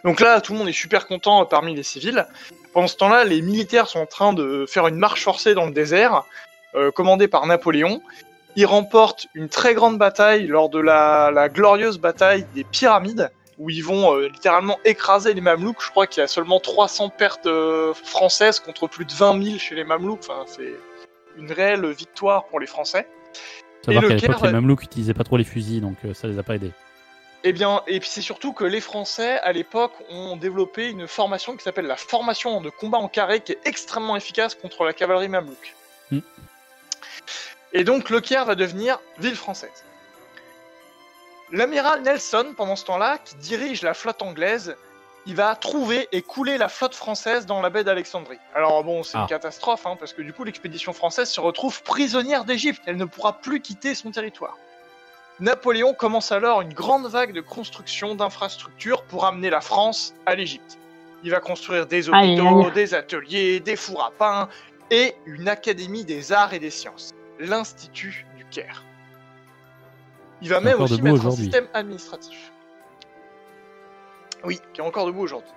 Donc 0.04 0.20
là, 0.20 0.41
tout 0.41 0.54
le 0.54 0.60
monde 0.60 0.70
est 0.70 0.74
super 0.74 1.06
content 1.06 1.46
parmi 1.46 1.76
les 1.76 1.84
civils. 1.84 2.26
Pendant 2.74 2.88
ce 2.88 2.96
temps-là, 2.98 3.26
les 3.26 3.41
militaires 3.41 3.88
sont 3.88 4.00
en 4.00 4.06
train 4.06 4.34
de 4.34 4.65
faire 4.67 4.88
une 4.88 4.98
marche 4.98 5.24
forcée 5.24 5.54
dans 5.54 5.65
le 5.65 5.72
désert, 5.72 6.24
euh, 6.76 6.91
commandée 6.91 7.28
par 7.28 7.46
Napoléon. 7.46 8.02
Ils 8.56 8.65
remportent 8.65 9.28
une 9.36 9.50
très 9.50 9.76
grande 9.76 10.00
bataille 10.00 10.48
lors 10.48 10.70
de 10.70 10.80
la, 10.80 11.30
la 11.32 11.48
glorieuse 11.48 12.00
bataille 12.00 12.46
des 12.56 12.63
pyramides, 12.63 13.30
où 13.58 13.70
ils 13.70 13.84
vont 13.84 14.15
euh, 14.15 14.28
littéralement 14.28 14.80
écraser 14.86 15.34
les 15.34 15.41
Mamelouks. 15.41 15.82
Je 15.82 15.89
crois 15.89 16.08
qu'il 16.08 16.22
y 16.22 16.24
a 16.24 16.28
seulement 16.28 16.60
300 16.60 17.10
pertes 17.10 17.48
euh, 17.48 17.93
françaises 17.93 18.60
contre 18.60 18.88
plus 18.88 19.06
de 19.06 19.13
20 19.13 19.43
000 19.43 19.58
chez 19.58 19.76
les 19.76 19.84
Mamelouks. 19.84 20.20
Enfin, 20.20 20.43
c'est 20.46 20.74
une 21.38 21.52
réelle 21.52 21.86
victoire 21.91 22.46
pour 22.46 22.60
les 22.60 22.67
Français. 22.67 23.08
Savoir 23.84 24.08
qu'à 24.08 24.15
l'époque, 24.15 24.41
les 24.43 24.52
Mamelouks 24.52 24.82
n'utilisaient 24.82 25.13
pas 25.13 25.24
trop 25.24 25.38
les 25.38 25.43
fusils, 25.43 25.82
donc 25.82 25.98
euh, 26.06 26.13
ça 26.13 26.28
les 26.28 26.38
a 26.38 26.43
pas 26.43 26.56
aidés. 26.56 26.72
Eh 27.43 27.54
bien, 27.54 27.82
et 27.88 28.00
puis 28.00 28.10
c'est 28.10 28.22
surtout 28.22 28.52
que 28.52 28.63
les 28.63 28.82
Français, 28.82 29.39
à 29.39 29.54
l'époque, 29.54 29.93
ont 30.10 30.36
développé 30.36 30.89
une 30.89 31.08
formation 31.08 31.56
qui 31.56 31.63
s'appelle 31.63 31.86
la 31.86 31.96
formation 31.96 32.62
de 32.62 32.70
combat 32.70 32.98
en 32.98 33.08
carré, 33.08 33.39
qui 33.39 33.54
est 33.54 33.60
extrêmement 33.65 34.15
efficace 34.15 34.56
contre 34.56 34.84
la 34.84 34.93
cavalerie 34.93 35.30
mamelouk. 35.30 35.76
Hmm. 36.12 36.20
Et 37.74 37.84
donc, 37.84 38.10
Le 38.10 38.22
Caire 38.22 38.46
va 38.46 38.56
devenir 38.56 39.00
ville 39.20 39.36
française. 39.36 39.86
L'amiral 41.52 42.02
Nelson, 42.02 42.54
pendant 42.56 42.76
ce 42.76 42.86
temps-là, 42.86 43.18
qui 43.24 43.36
dirige 43.36 43.82
la 43.82 43.94
flotte 43.94 44.22
anglaise, 44.22 44.76
il 45.26 45.36
va 45.36 45.56
trouver 45.56 46.08
et 46.12 46.22
couler 46.22 46.58
la 46.58 46.70
flotte 46.70 46.96
française 46.96 47.46
dans 47.46 47.62
la 47.62 47.70
baie 47.70 47.84
d'Alexandrie. 47.84 48.40
Alors 48.56 48.84
bon, 48.84 49.04
c'est 49.04 49.18
Ah. 49.18 49.22
une 49.22 49.28
catastrophe, 49.28 49.86
hein, 49.86 49.96
parce 50.00 50.14
que 50.14 50.22
du 50.22 50.34
coup, 50.34 50.44
l'expédition 50.44 50.94
française 50.94 51.30
se 51.30 51.40
retrouve 51.40 51.84
prisonnière 51.84 52.46
d'Égypte. 52.46 52.82
Elle 52.86 52.98
ne 52.98 53.06
pourra 53.06 53.34
plus 53.34 53.62
quitter 53.62 53.96
son 53.96 54.12
territoire. 54.12 54.58
Napoléon 55.40 55.94
commence 55.94 56.32
alors 56.32 56.62
une 56.62 56.74
grande 56.74 57.08
vague 57.08 57.32
de 57.34 57.42
construction 57.42 58.16
d'infrastructures 58.16 59.04
pour 59.04 59.26
amener 59.26 59.50
la 59.50 59.62
France 59.62 60.14
à 60.26 60.34
l'Égypte. 60.36 60.78
Il 61.24 61.32
va 61.32 61.40
construire 61.40 61.86
des 61.88 62.10
hôpitaux, 62.10 62.72
des 62.72 62.94
ateliers, 62.94 63.60
des 63.60 63.76
fours 63.76 64.04
à 64.04 64.12
pain 64.12 64.50
et 64.92 65.16
une 65.26 65.48
académie 65.48 66.06
des 66.06 66.32
arts 66.32 66.54
et 66.54 66.60
des 66.60 66.70
sciences, 66.72 67.12
l'Institut 67.40 68.26
du 68.38 68.46
Caire. 68.46 68.84
Il 70.41 70.50
va 70.50 70.60
même 70.60 70.73
encore 70.76 70.91
aussi 70.91 71.02
mettre 71.02 71.26
un 71.26 71.32
système 71.32 71.67
administratif. 71.73 72.52
Oui, 74.43 74.60
qui 74.73 74.82
est 74.82 74.84
encore 74.84 75.06
debout 75.08 75.21
aujourd'hui. 75.21 75.52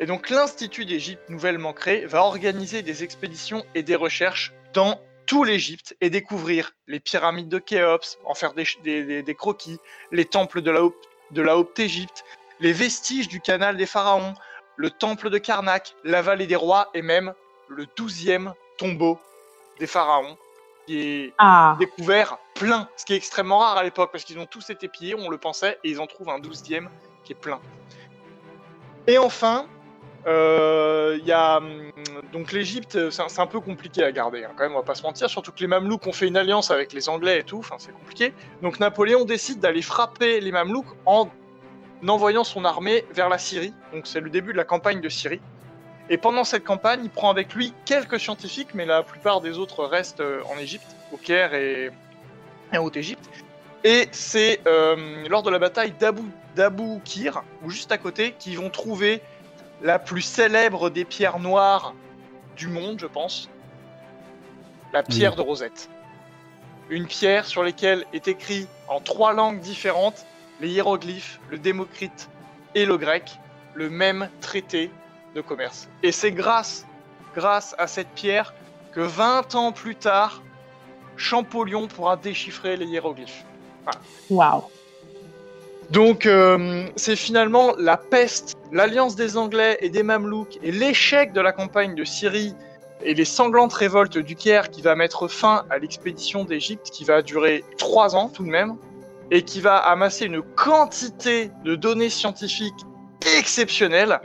Et 0.00 0.06
donc 0.06 0.30
l'Institut 0.30 0.84
d'Égypte 0.84 1.22
nouvellement 1.28 1.72
créé 1.72 2.04
va 2.06 2.22
organiser 2.22 2.82
des 2.82 3.04
expéditions 3.04 3.64
et 3.74 3.82
des 3.82 3.96
recherches 3.96 4.52
dans 4.74 5.00
tout 5.26 5.44
l'Égypte 5.44 5.96
et 6.00 6.08
découvrir 6.10 6.72
les 6.86 7.00
pyramides 7.00 7.48
de 7.48 7.58
Khéops, 7.58 8.18
en 8.24 8.34
faire 8.34 8.54
des, 8.54 8.64
ch- 8.64 8.78
des- 8.82 9.04
des- 9.04 9.22
des 9.22 9.34
croquis, 9.34 9.78
les 10.10 10.24
temples 10.24 10.62
de 10.62 10.70
la, 10.70 10.82
Haute- 10.82 11.08
de 11.32 11.42
la 11.42 11.56
Haute 11.58 11.78
Égypte, 11.78 12.24
les 12.60 12.72
vestiges 12.72 13.28
du 13.28 13.40
canal 13.40 13.76
des 13.76 13.86
pharaons, 13.86 14.34
le 14.76 14.90
temple 14.90 15.30
de 15.30 15.38
Karnak, 15.38 15.94
la 16.04 16.22
vallée 16.22 16.46
des 16.46 16.56
rois 16.56 16.88
et 16.94 17.02
même 17.02 17.34
le 17.68 17.86
douzième 17.96 18.54
tombeau 18.78 19.18
des 19.78 19.86
pharaons 19.86 20.36
qui 20.86 20.98
est 21.00 21.32
Ah, 21.38 21.76
découvert 21.78 22.38
plein, 22.58 22.88
ce 22.96 23.04
qui 23.04 23.12
est 23.12 23.16
extrêmement 23.16 23.58
rare 23.58 23.78
à 23.78 23.84
l'époque 23.84 24.10
parce 24.10 24.24
qu'ils 24.24 24.38
ont 24.38 24.46
tous 24.46 24.70
été 24.70 24.88
pillés, 24.88 25.14
on 25.14 25.30
le 25.30 25.38
pensait, 25.38 25.78
et 25.84 25.90
ils 25.90 26.00
en 26.00 26.06
trouvent 26.06 26.30
un 26.30 26.40
douzième 26.40 26.90
qui 27.24 27.32
est 27.32 27.36
plein. 27.36 27.60
Et 29.06 29.16
enfin, 29.16 29.66
euh, 30.26 31.16
il 31.20 31.26
y 31.26 31.32
a 31.32 31.58
hum, 31.58 31.92
donc 32.32 32.52
l'Égypte, 32.52 33.10
c'est 33.10 33.22
un, 33.22 33.28
c'est 33.28 33.40
un 33.40 33.46
peu 33.46 33.60
compliqué 33.60 34.02
à 34.02 34.10
garder, 34.10 34.44
hein, 34.44 34.50
quand 34.56 34.64
même, 34.64 34.72
on 34.72 34.78
va 34.78 34.82
pas 34.82 34.96
se 34.96 35.02
mentir, 35.02 35.30
surtout 35.30 35.52
que 35.52 35.60
les 35.60 35.68
Mamelouks 35.68 36.06
ont 36.06 36.12
fait 36.12 36.26
une 36.26 36.36
alliance 36.36 36.70
avec 36.70 36.92
les 36.92 37.08
Anglais 37.08 37.40
et 37.40 37.44
tout, 37.44 37.58
enfin 37.58 37.76
c'est 37.78 37.92
compliqué. 37.92 38.34
Donc 38.60 38.80
Napoléon 38.80 39.24
décide 39.24 39.60
d'aller 39.60 39.82
frapper 39.82 40.40
les 40.40 40.50
Mamelouks 40.50 40.96
en 41.06 41.30
envoyant 42.06 42.44
son 42.44 42.64
armée 42.64 43.04
vers 43.12 43.28
la 43.28 43.38
Syrie. 43.38 43.72
Donc 43.92 44.06
c'est 44.06 44.20
le 44.20 44.30
début 44.30 44.52
de 44.52 44.56
la 44.56 44.64
campagne 44.64 45.00
de 45.00 45.08
Syrie. 45.08 45.40
Et 46.10 46.16
pendant 46.16 46.44
cette 46.44 46.64
campagne, 46.64 47.00
il 47.04 47.10
prend 47.10 47.30
avec 47.30 47.54
lui 47.54 47.74
quelques 47.84 48.18
scientifiques, 48.18 48.74
mais 48.74 48.86
la 48.86 49.02
plupart 49.02 49.40
des 49.40 49.58
autres 49.58 49.84
restent 49.84 50.20
euh, 50.20 50.42
en 50.50 50.58
Égypte, 50.58 50.96
au 51.12 51.18
Caire 51.18 51.54
et, 51.54 51.90
et 52.72 52.78
en 52.78 52.84
Haute-Égypte. 52.84 53.28
Et 53.84 54.08
c'est 54.10 54.60
euh, 54.66 55.26
lors 55.28 55.42
de 55.42 55.50
la 55.50 55.58
bataille 55.58 55.92
d'Abu 55.92 56.22
d'Abu 56.56 57.00
Kir, 57.04 57.44
ou 57.62 57.70
juste 57.70 57.92
à 57.92 57.98
côté, 57.98 58.34
qu'ils 58.38 58.58
vont 58.58 58.70
trouver 58.70 59.22
la 59.82 60.00
plus 60.00 60.22
célèbre 60.22 60.90
des 60.90 61.04
pierres 61.04 61.38
noires 61.38 61.94
du 62.56 62.66
monde, 62.66 62.98
je 62.98 63.06
pense. 63.06 63.48
La 64.92 65.04
pierre 65.04 65.36
de 65.36 65.42
Rosette. 65.42 65.88
Une 66.90 67.06
pierre 67.06 67.46
sur 67.46 67.62
laquelle 67.62 68.04
est 68.12 68.26
écrit 68.26 68.66
en 68.88 69.00
trois 69.00 69.32
langues 69.32 69.60
différentes 69.60 70.26
les 70.60 70.68
hiéroglyphes, 70.70 71.38
le 71.50 71.58
démocrite 71.58 72.28
et 72.74 72.84
le 72.84 72.96
grec, 72.96 73.38
le 73.74 73.88
même 73.88 74.28
traité 74.40 74.90
de 75.34 75.40
commerce. 75.40 75.88
Et 76.02 76.10
c'est 76.10 76.32
grâce, 76.32 76.86
grâce 77.34 77.74
à 77.78 77.86
cette 77.86 78.08
pierre 78.08 78.54
que 78.92 79.00
20 79.00 79.54
ans 79.54 79.72
plus 79.72 79.94
tard, 79.94 80.42
Champollion 81.18 81.86
pourra 81.88 82.16
déchiffrer 82.16 82.76
les 82.76 82.86
hiéroglyphes. 82.86 83.44
waouh. 84.30 84.64
Donc 85.90 86.26
euh, 86.26 86.86
c'est 86.96 87.16
finalement 87.16 87.74
la 87.78 87.96
peste, 87.96 88.56
l'alliance 88.72 89.16
des 89.16 89.36
Anglais 89.36 89.78
et 89.80 89.88
des 89.88 90.02
Mamelouks 90.02 90.58
et 90.62 90.70
l'échec 90.70 91.32
de 91.32 91.40
la 91.40 91.52
campagne 91.52 91.94
de 91.94 92.04
Syrie 92.04 92.54
et 93.02 93.14
les 93.14 93.24
sanglantes 93.24 93.72
révoltes 93.72 94.18
du 94.18 94.36
Caire 94.36 94.70
qui 94.70 94.82
va 94.82 94.94
mettre 94.96 95.28
fin 95.28 95.64
à 95.70 95.78
l'expédition 95.78 96.44
d'Égypte 96.44 96.90
qui 96.90 97.04
va 97.04 97.22
durer 97.22 97.64
trois 97.78 98.16
ans 98.16 98.28
tout 98.28 98.44
de 98.44 98.50
même 98.50 98.76
et 99.30 99.42
qui 99.42 99.60
va 99.60 99.76
amasser 99.76 100.26
une 100.26 100.42
quantité 100.42 101.50
de 101.64 101.74
données 101.74 102.10
scientifiques 102.10 102.84
exceptionnelles. 103.38 104.20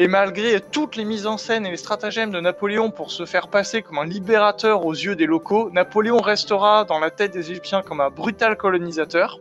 Et 0.00 0.08
malgré 0.08 0.62
toutes 0.62 0.96
les 0.96 1.04
mises 1.04 1.26
en 1.26 1.36
scène 1.36 1.66
et 1.66 1.70
les 1.70 1.76
stratagèmes 1.76 2.30
de 2.30 2.40
Napoléon 2.40 2.90
pour 2.90 3.10
se 3.10 3.26
faire 3.26 3.48
passer 3.48 3.82
comme 3.82 3.98
un 3.98 4.06
libérateur 4.06 4.86
aux 4.86 4.94
yeux 4.94 5.14
des 5.14 5.26
locaux, 5.26 5.68
Napoléon 5.74 6.22
restera 6.22 6.84
dans 6.84 6.98
la 6.98 7.10
tête 7.10 7.32
des 7.34 7.50
Égyptiens 7.50 7.82
comme 7.82 8.00
un 8.00 8.08
brutal 8.08 8.56
colonisateur. 8.56 9.40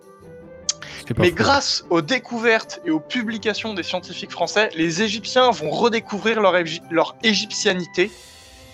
Mais 1.17 1.31
grâce 1.31 1.85
aux 1.89 2.01
découvertes 2.01 2.81
et 2.83 2.91
aux 2.91 2.99
publications 2.99 3.73
des 3.73 3.83
scientifiques 3.83 4.31
français, 4.31 4.69
les 4.75 5.01
Égyptiens 5.01 5.49
vont 5.49 5.69
redécouvrir 5.69 6.41
leur, 6.41 6.55
égy- 6.57 6.81
leur 6.91 7.15
égyptianité. 7.23 8.11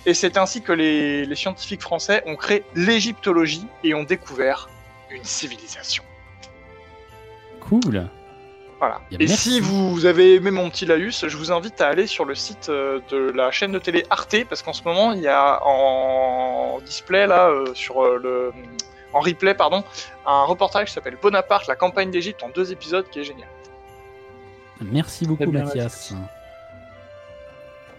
Et 0.07 0.15
c'est 0.15 0.37
ainsi 0.37 0.63
que 0.63 0.71
les, 0.71 1.23
les 1.23 1.35
scientifiques 1.35 1.83
français 1.83 2.23
ont 2.25 2.35
créé 2.35 2.63
l'égyptologie 2.73 3.67
et 3.83 3.93
ont 3.93 4.03
découvert 4.03 4.69
une 5.11 5.23
civilisation. 5.23 6.03
Cool. 7.59 8.09
Voilà. 8.79 9.01
Bien, 9.09 9.19
Et 9.19 9.27
merci. 9.27 9.51
si 9.51 9.59
vous 9.59 10.05
avez 10.05 10.35
aimé 10.35 10.51
mon 10.51 10.69
petit 10.69 10.85
laïus, 10.85 11.25
je 11.27 11.37
vous 11.37 11.51
invite 11.51 11.79
à 11.79 11.87
aller 11.87 12.07
sur 12.07 12.25
le 12.25 12.35
site 12.35 12.67
euh, 12.69 12.99
de 13.09 13.31
la 13.31 13.51
chaîne 13.51 13.71
de 13.71 13.79
télé 13.79 14.05
Arte, 14.09 14.43
parce 14.49 14.61
qu'en 14.61 14.73
ce 14.73 14.83
moment, 14.83 15.13
il 15.13 15.21
y 15.21 15.27
a 15.27 15.61
en 15.65 16.79
display, 16.85 17.25
là, 17.25 17.47
euh, 17.49 17.73
sur 17.73 18.03
euh, 18.03 18.19
le. 18.21 18.51
En 19.13 19.21
replay, 19.21 19.53
pardon, 19.53 19.81
un 20.25 20.43
reportage 20.43 20.87
qui 20.87 20.93
s'appelle 20.93 21.17
Bonaparte, 21.21 21.67
la 21.67 21.77
campagne 21.77 22.11
d'Égypte 22.11 22.43
en 22.43 22.49
deux 22.49 22.73
épisodes 22.73 23.05
qui 23.09 23.19
est 23.19 23.23
génial. 23.23 23.47
Merci 24.81 25.25
beaucoup, 25.25 25.49
bien, 25.49 25.63
Mathias. 25.63 26.13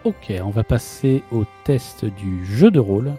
Ok, 0.04 0.30
on 0.44 0.50
va 0.50 0.62
passer 0.62 1.22
au 1.32 1.44
test 1.64 2.04
du 2.04 2.44
jeu 2.44 2.70
de 2.70 2.78
rôle. 2.78 3.14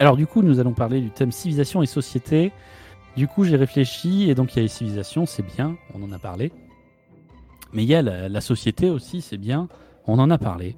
Alors, 0.00 0.16
du 0.16 0.26
coup, 0.26 0.42
nous 0.42 0.58
allons 0.58 0.72
parler 0.72 1.00
du 1.00 1.10
thème 1.10 1.32
civilisation 1.32 1.82
et 1.82 1.86
société. 1.86 2.50
Du 3.16 3.28
coup, 3.28 3.44
j'ai 3.44 3.56
réfléchi, 3.56 4.28
et 4.28 4.34
donc 4.34 4.52
il 4.52 4.56
y 4.56 4.58
a 4.58 4.62
les 4.62 4.68
civilisations, 4.68 5.24
c'est 5.24 5.42
bien, 5.42 5.78
on 5.94 6.02
en 6.02 6.12
a 6.12 6.18
parlé. 6.18 6.52
Mais 7.72 7.82
il 7.82 7.88
y 7.88 7.94
a 7.94 8.02
la, 8.02 8.40
société 8.42 8.90
aussi, 8.90 9.22
c'est 9.22 9.38
bien, 9.38 9.68
on 10.06 10.18
en 10.18 10.30
a 10.30 10.36
parlé. 10.36 10.76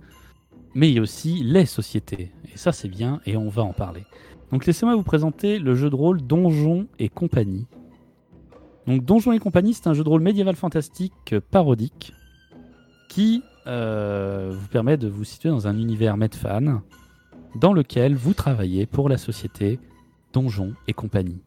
Mais 0.74 0.88
il 0.88 0.94
y 0.94 0.98
a 0.98 1.02
aussi 1.02 1.42
les 1.42 1.66
sociétés, 1.66 2.30
et 2.52 2.56
ça 2.56 2.70
c'est 2.70 2.88
bien, 2.88 3.20
et 3.26 3.36
on 3.36 3.48
va 3.48 3.62
en 3.62 3.72
parler. 3.72 4.04
Donc 4.52 4.66
laissez-moi 4.66 4.94
vous 4.94 5.02
présenter 5.02 5.58
le 5.58 5.74
jeu 5.74 5.90
de 5.90 5.96
rôle 5.96 6.22
Donjons 6.22 6.86
et 7.00 7.08
compagnie. 7.08 7.66
Donc 8.86 9.04
Donjons 9.04 9.32
et 9.32 9.40
compagnie, 9.40 9.74
c'est 9.74 9.88
un 9.88 9.94
jeu 9.94 10.04
de 10.04 10.08
rôle 10.08 10.22
médiéval 10.22 10.54
fantastique 10.54 11.32
euh, 11.32 11.40
parodique 11.40 12.12
qui 13.08 13.42
euh, 13.66 14.52
vous 14.52 14.68
permet 14.68 14.96
de 14.96 15.08
vous 15.08 15.24
situer 15.24 15.48
dans 15.48 15.66
un 15.66 15.76
univers 15.76 16.16
Medfan 16.16 16.82
dans 17.56 17.72
lequel 17.72 18.14
vous 18.14 18.32
travaillez 18.32 18.86
pour 18.86 19.08
la 19.08 19.18
société 19.18 19.80
Donjons 20.32 20.74
et 20.86 20.92
compagnie. 20.92 21.40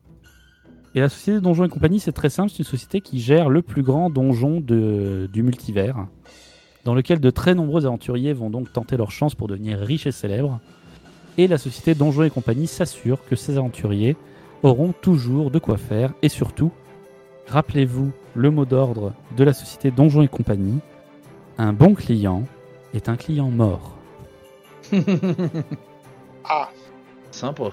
Et 0.96 1.00
la 1.00 1.10
société 1.10 1.40
Donjons 1.40 1.64
et 1.66 1.70
compagnie, 1.70 2.00
c'est 2.00 2.12
très 2.12 2.30
simple, 2.30 2.50
c'est 2.52 2.60
une 2.60 2.66
société 2.66 3.00
qui 3.02 3.20
gère 3.22 3.50
le 3.50 3.62
plus 3.62 3.82
grand 3.82 4.10
donjon 4.10 4.60
de- 4.60 5.30
du 5.32 5.42
multivers, 5.44 6.06
dans 6.84 6.94
lequel 6.94 7.20
de 7.20 7.30
très 7.30 7.56
nombreux 7.56 7.86
aventuriers 7.86 8.34
vont 8.34 8.50
donc 8.50 8.74
tenter 8.74 8.98
leur 8.98 9.12
chance 9.12 9.34
pour 9.36 9.48
devenir 9.48 9.80
riches 9.80 10.08
et 10.08 10.12
célèbres. 10.12 10.60
Et 11.38 11.48
la 11.48 11.58
société 11.58 11.96
Donjons 11.96 12.24
et 12.24 12.30
compagnie 12.30 12.68
s'assure 12.68 13.24
que 13.26 13.38
ces 13.38 13.58
aventuriers 13.58 14.18
auront 14.64 14.92
toujours 15.02 15.50
de 15.50 15.60
quoi 15.60 15.78
faire 15.78 16.12
et 16.22 16.28
surtout, 16.30 16.72
rappelez-vous 17.48 18.12
le 18.36 18.52
mot 18.52 18.66
d'ordre 18.66 19.14
de 19.38 19.44
la 19.46 19.54
société 19.54 19.92
Donjons 19.92 20.22
et 20.24 20.28
compagnie, 20.28 20.80
un 21.58 21.72
bon 21.74 21.94
client 21.96 22.44
est 22.94 23.08
un 23.08 23.16
client 23.16 23.50
mort. 23.50 23.96
Ah, 26.44 26.70
Sympa. 27.30 27.70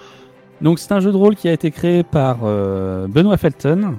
Donc 0.61 0.79
c'est 0.79 0.91
un 0.91 0.99
jeu 0.99 1.11
de 1.11 1.17
rôle 1.17 1.35
qui 1.35 1.47
a 1.47 1.53
été 1.53 1.71
créé 1.71 2.03
par 2.03 2.39
euh, 2.43 3.07
Benoît 3.07 3.37
Felton. 3.37 3.95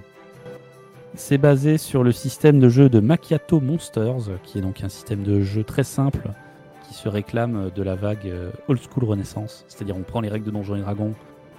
C'est 1.14 1.38
basé 1.38 1.78
sur 1.78 2.04
le 2.04 2.12
système 2.12 2.60
de 2.60 2.68
jeu 2.68 2.88
de 2.88 3.00
Macchiato 3.00 3.60
Monsters, 3.60 4.28
qui 4.42 4.58
est 4.58 4.60
donc 4.60 4.82
un 4.84 4.88
système 4.88 5.22
de 5.22 5.40
jeu 5.40 5.64
très 5.64 5.84
simple 5.84 6.28
qui 6.86 6.94
se 6.94 7.08
réclame 7.08 7.70
de 7.74 7.82
la 7.82 7.94
vague 7.94 8.26
euh, 8.26 8.50
old 8.68 8.80
school 8.80 9.04
renaissance. 9.04 9.64
C'est-à-dire 9.68 9.96
on 9.96 10.02
prend 10.02 10.20
les 10.20 10.28
règles 10.28 10.46
de 10.46 10.50
Donjons 10.50 10.76
et 10.76 10.80
Dragons 10.80 11.14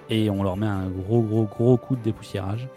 et 0.10 0.30
on 0.30 0.44
leur 0.44 0.58
met 0.58 0.68
un 0.68 0.90
gros 0.90 1.22
gros 1.22 1.46
gros 1.46 1.78
coup 1.78 1.96
de 1.96 2.02
dépoussiérage. 2.02 2.68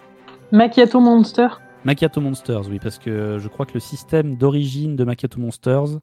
Macchiato 0.50 1.00
Monster? 1.00 1.48
Macchiato 1.84 2.20
Monsters, 2.20 2.68
oui, 2.70 2.78
parce 2.82 2.98
que 2.98 3.38
je 3.38 3.48
crois 3.48 3.66
que 3.66 3.74
le 3.74 3.80
système 3.80 4.36
d'origine 4.36 4.96
de 4.96 5.04
Macchiato 5.04 5.38
Monsters, 5.38 5.98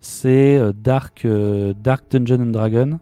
c'est 0.00 0.56
euh, 0.56 0.72
Dark, 0.72 1.24
euh, 1.24 1.72
Dark 1.80 2.10
Dungeon 2.10 2.42
and 2.42 2.52
Dragon. 2.52 2.98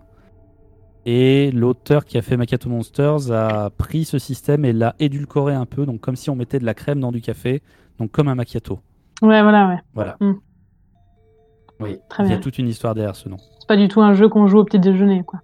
Et 1.11 1.51
l'auteur 1.53 2.05
qui 2.05 2.18
a 2.18 2.23
fait 2.23 2.37
Macchiato 2.37 2.68
Monsters 2.68 3.31
a 3.33 3.71
pris 3.71 4.05
ce 4.05 4.18
système 4.18 4.66
et 4.66 4.75
l'a 4.75 4.94
édulcoré 4.99 5.55
un 5.55 5.64
peu, 5.64 5.87
donc 5.87 6.01
comme 6.01 6.16
si 6.16 6.29
on 6.29 6.37
mettait 6.37 6.59
de 6.59 6.66
la 6.66 6.75
crème 6.75 7.01
dans 7.01 7.12
du 7.12 7.23
café, 7.23 7.62
donc 7.99 8.11
comme 8.11 8.29
un 8.29 8.35
macchiato. 8.35 8.81
Ouais, 9.23 9.40
voilà, 9.40 9.68
ouais. 9.68 9.79
Voilà. 9.94 10.16
Mm. 10.21 10.35
Oui, 11.81 11.97
Très 12.11 12.25
il 12.25 12.27
y 12.27 12.33
a 12.33 12.35
bien. 12.35 12.40
toute 12.40 12.59
une 12.59 12.68
histoire 12.68 12.94
derrière 12.94 13.16
ce 13.16 13.31
nom. 13.31 13.38
C'est 13.59 13.66
pas 13.68 13.79
du 13.79 13.88
tout 13.88 14.03
un 14.03 14.12
jeu 14.12 14.29
qu'on 14.29 14.49
joue 14.49 14.59
au 14.59 14.64
petit 14.64 14.79
déjeuner, 14.79 15.23
quoi. 15.25 15.40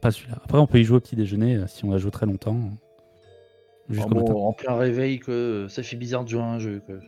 Pas 0.00 0.12
celui-là. 0.12 0.38
Après, 0.44 0.58
on 0.58 0.68
peut 0.68 0.78
y 0.78 0.84
jouer 0.84 0.98
au 0.98 1.00
petit 1.00 1.16
déjeuner 1.16 1.56
euh, 1.56 1.66
si 1.66 1.84
on 1.84 1.90
la 1.90 1.98
joue 1.98 2.10
très 2.10 2.24
longtemps. 2.24 2.56
Jusqu'au 3.88 4.06
Ah 4.08 4.14
bon, 4.14 4.20
matin. 4.20 4.34
en 4.34 4.52
plein 4.52 4.76
réveil, 4.76 5.18
que 5.18 5.66
ça 5.68 5.82
fait 5.82 5.96
bizarre 5.96 6.22
de 6.22 6.28
jouer 6.28 6.40
à 6.40 6.44
un 6.44 6.60
jeu. 6.60 6.80
Que... 6.86 7.00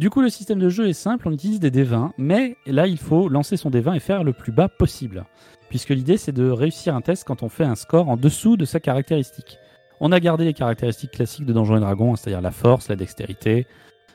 Du 0.00 0.08
coup, 0.08 0.22
le 0.22 0.30
système 0.30 0.58
de 0.58 0.70
jeu 0.70 0.88
est 0.88 0.94
simple, 0.94 1.28
on 1.28 1.32
utilise 1.32 1.60
des 1.60 1.70
D20, 1.70 2.12
mais 2.16 2.56
là, 2.64 2.86
il 2.86 2.96
faut 2.96 3.28
lancer 3.28 3.58
son 3.58 3.68
D20 3.68 3.96
et 3.96 4.00
faire 4.00 4.24
le 4.24 4.32
plus 4.32 4.50
bas 4.50 4.66
possible. 4.66 5.26
Puisque 5.68 5.90
l'idée, 5.90 6.16
c'est 6.16 6.32
de 6.32 6.48
réussir 6.48 6.94
un 6.94 7.02
test 7.02 7.24
quand 7.24 7.42
on 7.42 7.50
fait 7.50 7.64
un 7.64 7.74
score 7.74 8.08
en 8.08 8.16
dessous 8.16 8.56
de 8.56 8.64
sa 8.64 8.80
caractéristique. 8.80 9.58
On 10.00 10.10
a 10.10 10.18
gardé 10.18 10.46
les 10.46 10.54
caractéristiques 10.54 11.10
classiques 11.10 11.44
de 11.44 11.52
Donjons 11.52 11.76
et 11.76 11.80
Dragons, 11.80 12.14
hein, 12.14 12.16
c'est-à-dire 12.16 12.40
la 12.40 12.50
force, 12.50 12.88
la 12.88 12.96
dextérité, 12.96 13.66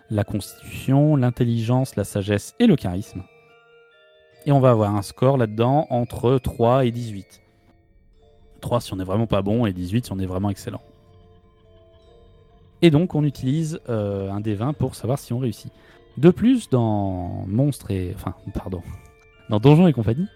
la 0.10 0.24
constitution, 0.24 1.18
l'intelligence, 1.18 1.96
la 1.96 2.04
sagesse 2.04 2.56
et 2.60 2.66
le 2.66 2.76
charisme. 2.76 3.22
Et 4.48 4.52
on 4.52 4.60
va 4.60 4.72
avoir 4.72 4.96
un 4.96 5.04
score 5.04 5.38
là-dedans 5.38 5.86
entre 5.92 6.40
3 6.40 6.86
et 6.86 6.92
18. 6.92 7.44
3 8.60 8.82
si 8.82 8.92
on 8.92 9.00
est 9.00 9.04
vraiment 9.04 9.28
pas 9.28 9.44
bon 9.44 9.68
et 9.68 9.72
18 9.72 10.08
si 10.08 10.12
on 10.12 10.18
est 10.18 10.26
vraiment 10.26 10.50
excellent. 10.50 10.82
Et 12.86 12.92
donc 12.92 13.16
on 13.16 13.24
utilise 13.24 13.80
euh, 13.90 14.30
un 14.30 14.40
D20 14.42 14.74
pour 14.74 14.94
savoir 14.94 15.18
si 15.18 15.34
on 15.34 15.40
réussit. 15.40 15.74
De 16.18 16.30
plus, 16.30 16.70
dans 16.70 17.44
Monstres 17.48 17.90
et. 17.90 18.12
Enfin, 18.14 18.36
pardon. 18.54 18.84
Dans 19.50 19.60
Donjons 19.60 19.88
et 19.88 19.94
compagnie, 19.94 20.28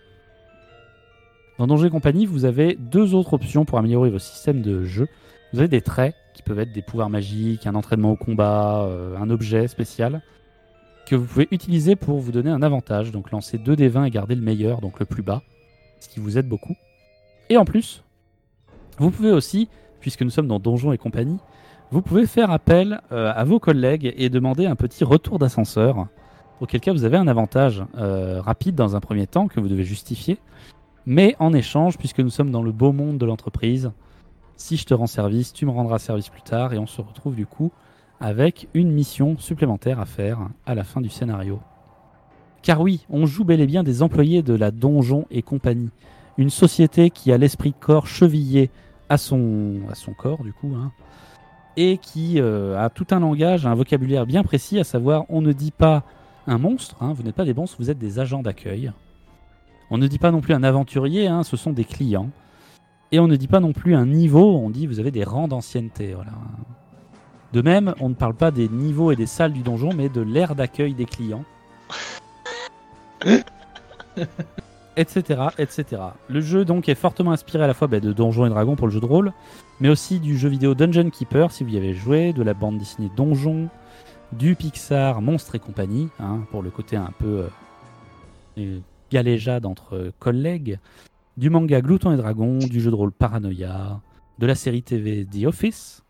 Dans 1.60 1.68
Donjons 1.68 1.86
et 1.86 1.90
compagnie, 1.92 2.26
vous 2.26 2.46
avez 2.46 2.76
deux 2.76 3.14
autres 3.14 3.34
options 3.34 3.66
pour 3.66 3.78
améliorer 3.78 4.10
vos 4.10 4.18
systèmes 4.18 4.64
de 4.64 4.84
jeu. 4.84 5.08
Vous 5.54 5.60
avez 5.60 5.68
des 5.68 5.82
traits 5.82 6.16
qui 6.34 6.42
peuvent 6.42 6.60
être 6.60 6.74
des 6.74 6.82
pouvoirs 6.82 7.12
magiques, 7.12 7.68
un 7.68 7.76
entraînement 7.76 8.14
au 8.14 8.16
combat, 8.16 8.84
euh, 8.86 9.16
un 9.18 9.30
objet 9.30 9.68
spécial 9.68 10.24
que 11.06 11.16
vous 11.16 11.26
pouvez 11.26 11.48
utiliser 11.52 11.96
pour 11.96 12.18
vous 12.18 12.32
donner 12.32 12.50
un 12.50 12.64
avantage. 12.64 13.12
Donc 13.12 13.30
lancer 13.30 13.60
2 13.60 13.76
des 13.76 13.90
20 13.90 14.06
et 14.06 14.10
garder 14.10 14.34
le 14.34 14.42
meilleur, 14.42 14.82
donc 14.82 15.00
le 15.00 15.06
plus 15.06 15.24
bas, 15.24 15.44
ce 16.00 16.10
qui 16.10 16.20
vous 16.20 16.40
aide 16.40 16.48
beaucoup. 16.48 16.76
Et 17.50 17.58
en 17.58 17.66
plus, 17.66 18.04
vous 18.98 19.12
pouvez 19.12 19.32
aussi, 19.32 19.70
puisque 20.00 20.24
nous 20.24 20.32
sommes 20.32 20.48
dans 20.48 20.60
Donjons 20.60 20.94
et 20.94 20.98
compagnie, 20.98 21.38
vous 21.91 22.02
pouvez 22.04 22.28
faire 22.28 22.52
appel 22.52 23.02
euh, 23.12 23.34
à 23.36 23.43
vos 23.43 23.60
collègues 23.60 24.13
et 24.15 24.30
demander 24.30 24.67
un 24.67 24.75
petit 24.75 25.04
retour 25.04 25.39
d'ascenseur, 25.39 26.08
auquel 26.62 26.82
cas 26.82 26.93
vous 26.93 27.04
avez 27.04 27.17
un 27.17 27.28
avantage 27.28 27.84
euh, 27.97 28.41
rapide 28.41 28.75
dans 28.75 28.95
un 28.95 28.99
premier 28.99 29.25
temps 29.25 29.47
que 29.47 29.60
vous 29.60 29.67
devez 29.67 29.86
justifier. 29.86 30.38
Mais 31.08 31.36
en 31.39 31.52
échange, 31.54 31.97
puisque 31.97 32.19
nous 32.19 32.30
sommes 32.30 32.52
dans 32.52 32.62
le 32.62 32.71
beau 32.71 32.91
monde 32.91 33.17
de 33.17 33.25
l'entreprise, 33.25 33.91
si 34.56 34.78
je 34.78 34.86
te 34.86 34.93
rends 34.93 35.08
service, 35.08 35.52
tu 35.52 35.65
me 35.65 35.71
rendras 35.71 35.97
service 35.97 36.30
plus 36.30 36.43
tard 36.43 36.73
et 36.73 36.78
on 36.78 36.86
se 36.86 37.02
retrouve 37.02 37.36
du 37.36 37.47
coup 37.47 37.71
avec 38.19 38.67
une 38.73 38.91
mission 38.91 39.38
supplémentaire 39.39 39.99
à 39.99 40.06
faire 40.06 40.49
à 40.65 40.75
la 40.75 40.84
fin 40.84 41.02
du 41.02 41.10
scénario. 41.10 41.60
Car 42.62 42.82
oui, 42.82 43.06
on 43.10 43.25
joue 43.25 43.45
bel 43.45 43.62
et 43.62 43.67
bien 43.67 43.84
des 43.84 44.04
employés 44.04 44.43
de 44.43 44.54
la 44.54 44.69
Donjon 44.69 45.25
et 45.32 45.41
compagnie, 45.41 45.89
une 46.38 46.49
société 46.49 47.10
qui 47.10 47.32
a 47.32 47.38
l'esprit 47.38 47.73
corps 47.73 48.06
chevillé 48.06 48.69
à 49.08 49.17
son, 49.17 49.78
à 49.89 49.95
son 49.95 50.13
corps 50.13 50.43
du 50.43 50.54
coup, 50.54 50.75
hein, 50.75 50.91
et 51.80 51.98
qui 51.98 52.42
euh, 52.42 52.78
a 52.78 52.89
tout 52.89 53.08
un 53.12 53.22
langage, 53.22 53.65
un 53.65 53.74
vocabulaire 53.74 54.26
bien 54.26 54.44
précis, 54.44 54.78
à 54.80 54.84
savoir 54.84 55.24
on 55.30 55.42
ne 55.42 55.54
dit 55.54 55.72
pas 55.72 56.04
un 56.46 56.58
monstre, 56.58 56.98
hein, 57.00 57.13
vous 57.13 57.24
n'êtes 57.24 57.36
pas 57.36 57.46
des 57.46 57.54
monstres, 57.54 57.78
vous 57.80 57.89
êtes 57.89 57.98
des 57.98 58.20
agents 58.20 58.42
d'accueil. 58.42 58.92
On 59.89 59.98
ne 59.98 60.06
dit 60.08 60.20
pas 60.20 60.32
non 60.32 60.42
plus 60.42 60.54
un 60.54 60.63
aventurier, 60.63 61.28
hein, 61.28 61.44
ce 61.44 61.56
sont 61.56 61.72
des 61.72 61.86
clients. 61.86 62.30
Et 63.13 63.20
on 63.20 63.30
ne 63.30 63.38
dit 63.38 63.48
pas 63.48 63.62
non 63.62 63.72
plus 63.72 63.96
un 63.96 64.06
niveau, 64.06 64.58
on 64.58 64.70
dit 64.70 64.88
vous 64.88 65.00
avez 65.00 65.12
des 65.12 65.24
rangs 65.24 65.48
d'ancienneté. 65.48 66.13
Voilà. 66.13 66.34
De 67.54 67.62
même, 67.62 67.96
on 68.02 68.10
ne 68.10 68.13
parle 68.13 68.36
pas 68.36 68.52
des 68.52 68.68
niveaux 68.68 69.13
et 69.13 69.15
des 69.15 69.26
salles 69.26 69.54
du 69.54 69.62
donjon, 69.62 69.92
mais 69.96 70.10
de 70.10 70.20
l'aire 70.20 70.56
d'accueil 70.56 70.94
des 70.94 71.06
clients. 71.06 71.46
etc., 74.98 75.44
etc. 75.58 75.86
Le 76.28 76.42
jeu 76.42 76.65
donc 76.65 76.89
est 76.89 76.96
fortement 76.96 77.32
inspiré 77.32 77.63
à 77.63 77.68
la 77.68 77.74
fois 77.74 77.88
bah, 77.88 78.02
de 78.02 78.12
Donjons 78.12 78.46
et 78.46 78.50
Dragons 78.50 78.76
pour 78.76 78.88
le 78.88 78.94
jeu 78.94 79.00
de 79.00 79.06
rôle, 79.06 79.32
mais 79.80 79.89
aussi 79.89 80.20
du 80.20 80.38
jeu 80.38 80.50
vidéo 80.50 80.76
Dungeon 80.76 81.10
Keeper 81.10 81.52
si 81.52 81.63
vous 81.63 81.72
y 81.72 81.78
avez 81.78 81.94
joué, 81.94 82.34
de 82.34 82.44
la 82.44 82.54
bande 82.54 82.78
dessinée 82.78 83.10
Donjon, 83.15 83.70
du 84.32 84.56
Pixar 84.56 85.22
Monstres 85.22 85.56
et 85.56 85.60
compagnie, 85.60 86.10
hein, 86.20 86.42
pour 86.52 86.62
le 86.62 86.70
côté 86.70 86.96
un 86.96 87.12
peu 87.18 87.48
euh, 88.58 88.80
galéjade 89.12 89.65
entre 89.65 90.12
collègues, 90.20 90.80
du 91.38 91.50
manga 91.50 91.82
Glouton 91.82 92.12
et 92.12 92.18
Dragon, 92.18 92.58
du 92.58 92.82
jeu 92.82 92.92
de 92.92 92.96
rôle 92.96 93.12
Paranoia, 93.12 94.02
de 94.38 94.46
la 94.46 94.56
série 94.56 94.84
TV 94.84 95.26
The 95.26 95.46
Office, 95.46 96.04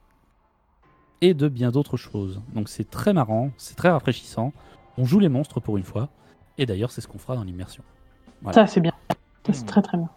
et 1.21 1.34
de 1.34 1.47
bien 1.47 1.71
d'autres 1.71 1.97
choses. 1.97 2.41
Donc 2.53 2.69
c'est 2.69 2.89
très 2.89 3.13
marrant, 3.13 3.51
c'est 3.58 3.75
très 3.75 3.89
rafraîchissant. 3.89 4.53
On 4.97 5.05
joue 5.05 5.19
les 5.19 5.29
monstres 5.29 5.60
pour 5.60 5.77
une 5.77 5.84
fois, 5.84 6.10
et 6.58 6.65
d'ailleurs 6.65 6.91
c'est 6.91 7.01
ce 7.01 7.08
qu'on 7.08 7.19
fera 7.19 7.36
dans 7.36 7.43
l'immersion. 7.43 7.84
Voilà. 8.41 8.55
Ça, 8.55 8.67
c'est 8.67 8.82
bien. 8.82 8.93
C'est 9.51 9.65
très 9.65 9.82
très 9.82 9.97
bien. 9.97 10.10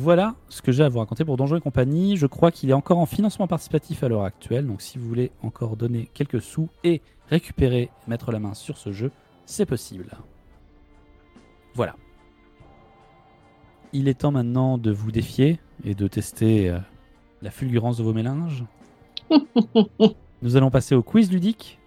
Voilà 0.00 0.36
ce 0.48 0.62
que 0.62 0.70
j'ai 0.70 0.84
à 0.84 0.88
vous 0.88 1.00
raconter 1.00 1.24
pour 1.24 1.36
Donjons 1.36 1.56
et 1.56 1.60
compagnie. 1.60 2.16
Je 2.16 2.28
crois 2.28 2.52
qu'il 2.52 2.70
est 2.70 2.72
encore 2.72 2.98
en 2.98 3.04
financement 3.04 3.48
participatif 3.48 4.04
à 4.04 4.08
l'heure 4.08 4.22
actuelle, 4.22 4.64
donc 4.64 4.80
si 4.80 4.96
vous 4.96 5.08
voulez 5.08 5.32
encore 5.42 5.76
donner 5.76 6.08
quelques 6.14 6.40
sous 6.40 6.68
et 6.84 7.02
récupérer, 7.28 7.90
mettre 8.06 8.30
la 8.30 8.38
main 8.38 8.54
sur 8.54 8.78
ce 8.78 8.92
jeu, 8.92 9.10
c'est 9.44 9.66
possible. 9.66 10.16
Voilà. 11.74 11.96
Il 13.92 14.06
est 14.06 14.20
temps 14.20 14.30
maintenant 14.30 14.78
de 14.78 14.92
vous 14.92 15.10
défier 15.10 15.58
et 15.82 15.96
de 15.96 16.06
tester 16.06 16.70
euh, 16.70 16.78
la 17.42 17.50
fulgurance 17.50 17.98
de 17.98 18.04
vos 18.04 18.12
mélanges. 18.12 18.62
Nous 20.42 20.56
allons 20.56 20.70
passer 20.70 20.94
au 20.94 21.02
quiz 21.02 21.32
ludique. 21.32 21.80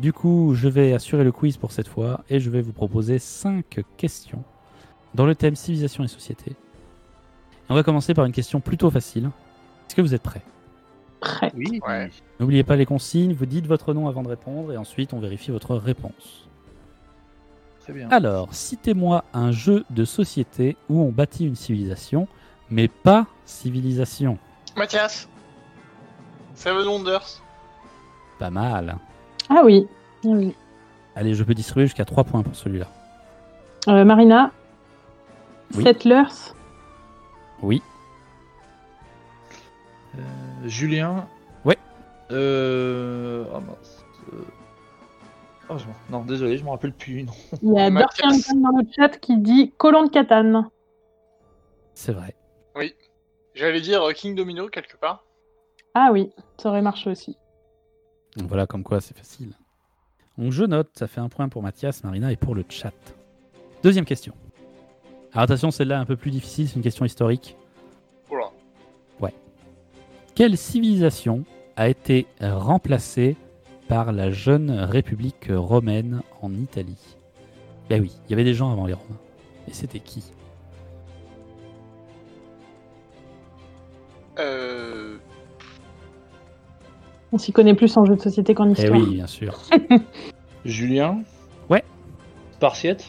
Du 0.00 0.12
coup, 0.12 0.54
je 0.56 0.66
vais 0.66 0.92
assurer 0.92 1.22
le 1.22 1.30
quiz 1.30 1.56
pour 1.56 1.70
cette 1.70 1.86
fois 1.86 2.24
et 2.28 2.40
je 2.40 2.50
vais 2.50 2.62
vous 2.62 2.72
proposer 2.72 3.20
5 3.20 3.84
questions 3.96 4.42
dans 5.14 5.24
le 5.24 5.36
thème 5.36 5.54
civilisation 5.54 6.02
et 6.02 6.08
société. 6.08 6.56
On 7.68 7.74
va 7.74 7.82
commencer 7.82 8.14
par 8.14 8.24
une 8.24 8.32
question 8.32 8.60
plutôt 8.60 8.90
facile. 8.90 9.30
Est-ce 9.86 9.94
que 9.94 10.02
vous 10.02 10.14
êtes 10.14 10.22
prêts 10.22 10.42
Prêt. 11.20 11.52
Oui. 11.56 11.80
Ouais. 11.86 12.10
N'oubliez 12.38 12.64
pas 12.64 12.76
les 12.76 12.84
consignes, 12.84 13.32
vous 13.32 13.46
dites 13.46 13.66
votre 13.66 13.94
nom 13.94 14.08
avant 14.08 14.22
de 14.22 14.28
répondre 14.28 14.72
et 14.72 14.76
ensuite 14.76 15.14
on 15.14 15.20
vérifie 15.20 15.50
votre 15.50 15.74
réponse. 15.76 16.48
Très 17.80 17.92
bien. 17.92 18.08
Alors, 18.10 18.54
citez-moi 18.54 19.24
un 19.32 19.52
jeu 19.52 19.84
de 19.90 20.04
société 20.04 20.76
où 20.88 21.00
on 21.00 21.10
bâtit 21.10 21.46
une 21.46 21.54
civilisation, 21.56 22.28
mais 22.70 22.88
pas 22.88 23.26
civilisation. 23.44 24.38
Mathias 24.76 25.28
Seven 26.54 26.86
Wonders 26.86 27.42
Pas 28.38 28.50
mal. 28.50 28.96
Ah 29.48 29.62
oui. 29.64 29.86
Ah 30.24 30.28
oui. 30.28 30.54
Allez, 31.16 31.34
je 31.34 31.44
peux 31.44 31.54
distribuer 31.54 31.86
jusqu'à 31.86 32.04
3 32.04 32.24
points 32.24 32.42
pour 32.42 32.56
celui-là. 32.56 32.86
Euh, 33.88 34.04
Marina. 34.04 34.50
Oui. 35.74 35.84
Settlers. 35.84 36.52
Oui. 37.64 37.82
Euh, 40.16 40.20
Julien. 40.66 41.26
Ouais. 41.64 41.78
Euh... 42.30 43.46
Oh 43.54 43.60
mince. 43.60 44.04
Euh, 44.32 44.44
oh, 45.70 45.78
je 45.78 45.84
non, 46.10 46.24
désolé, 46.24 46.58
je 46.58 46.64
me 46.64 46.68
rappelle 46.68 46.92
plus. 46.92 47.22
Non. 47.22 47.32
Il 47.62 47.72
y 47.72 47.78
a. 47.78 47.90
Dorkin 47.90 48.28
dans 48.56 48.76
le 48.76 48.86
chat 48.94 49.16
qui 49.18 49.38
dit 49.38 49.72
Colon 49.78 50.04
de 50.04 50.10
Catane. 50.10 50.68
C'est 51.94 52.12
vrai. 52.12 52.36
J'allais 53.54 53.80
dire 53.80 54.02
euh, 54.02 54.12
King 54.12 54.34
Domino 54.34 54.68
quelque 54.68 54.96
part. 54.96 55.24
Ah 55.94 56.10
oui, 56.12 56.32
ça 56.58 56.68
aurait 56.68 56.82
marché 56.82 57.08
aussi. 57.08 57.38
Donc 58.36 58.48
voilà, 58.48 58.66
comme 58.66 58.82
quoi 58.82 59.00
c'est 59.00 59.16
facile. 59.16 59.52
Donc 60.36 60.52
je 60.52 60.64
note, 60.64 60.90
ça 60.94 61.06
fait 61.06 61.20
un 61.20 61.28
point 61.28 61.48
pour 61.48 61.62
Mathias, 61.62 62.02
Marina 62.02 62.30
et 62.32 62.36
pour 62.36 62.54
le 62.56 62.64
chat. 62.68 62.92
Deuxième 63.82 64.04
question. 64.04 64.34
Alors 65.34 65.44
attention, 65.44 65.70
celle-là 65.70 65.96
est 65.96 66.00
un 66.00 66.04
peu 66.04 66.16
plus 66.16 66.30
difficile, 66.30 66.68
c'est 66.68 66.76
une 66.76 66.82
question 66.82 67.04
historique. 67.04 67.56
Oula. 68.30 68.50
Quelle 70.36 70.56
civilisation 70.56 71.44
a 71.76 71.88
été 71.88 72.26
remplacée 72.40 73.36
par 73.88 74.10
la 74.12 74.30
jeune 74.32 74.70
République 74.70 75.46
romaine 75.50 76.22
en 76.42 76.52
Italie? 76.54 77.16
Ben 77.88 78.00
oui, 78.00 78.10
il 78.26 78.30
y 78.30 78.34
avait 78.34 78.42
des 78.44 78.54
gens 78.54 78.72
avant 78.72 78.86
les 78.86 78.94
Romains. 78.94 79.18
Et 79.68 79.72
c'était 79.72 80.00
qui? 80.00 80.24
Euh... 84.40 85.18
On 87.32 87.38
s'y 87.38 87.52
connaît 87.52 87.74
plus 87.74 87.96
en 87.96 88.04
jeu 88.04 88.16
de 88.16 88.20
société 88.20 88.54
qu'en 88.54 88.68
Eh 88.68 88.72
histoire. 88.72 88.98
oui, 89.00 89.14
bien 89.14 89.26
sûr. 89.28 89.60
Julien? 90.64 91.22
Ouais. 91.70 91.84
Spartiate? 92.54 93.04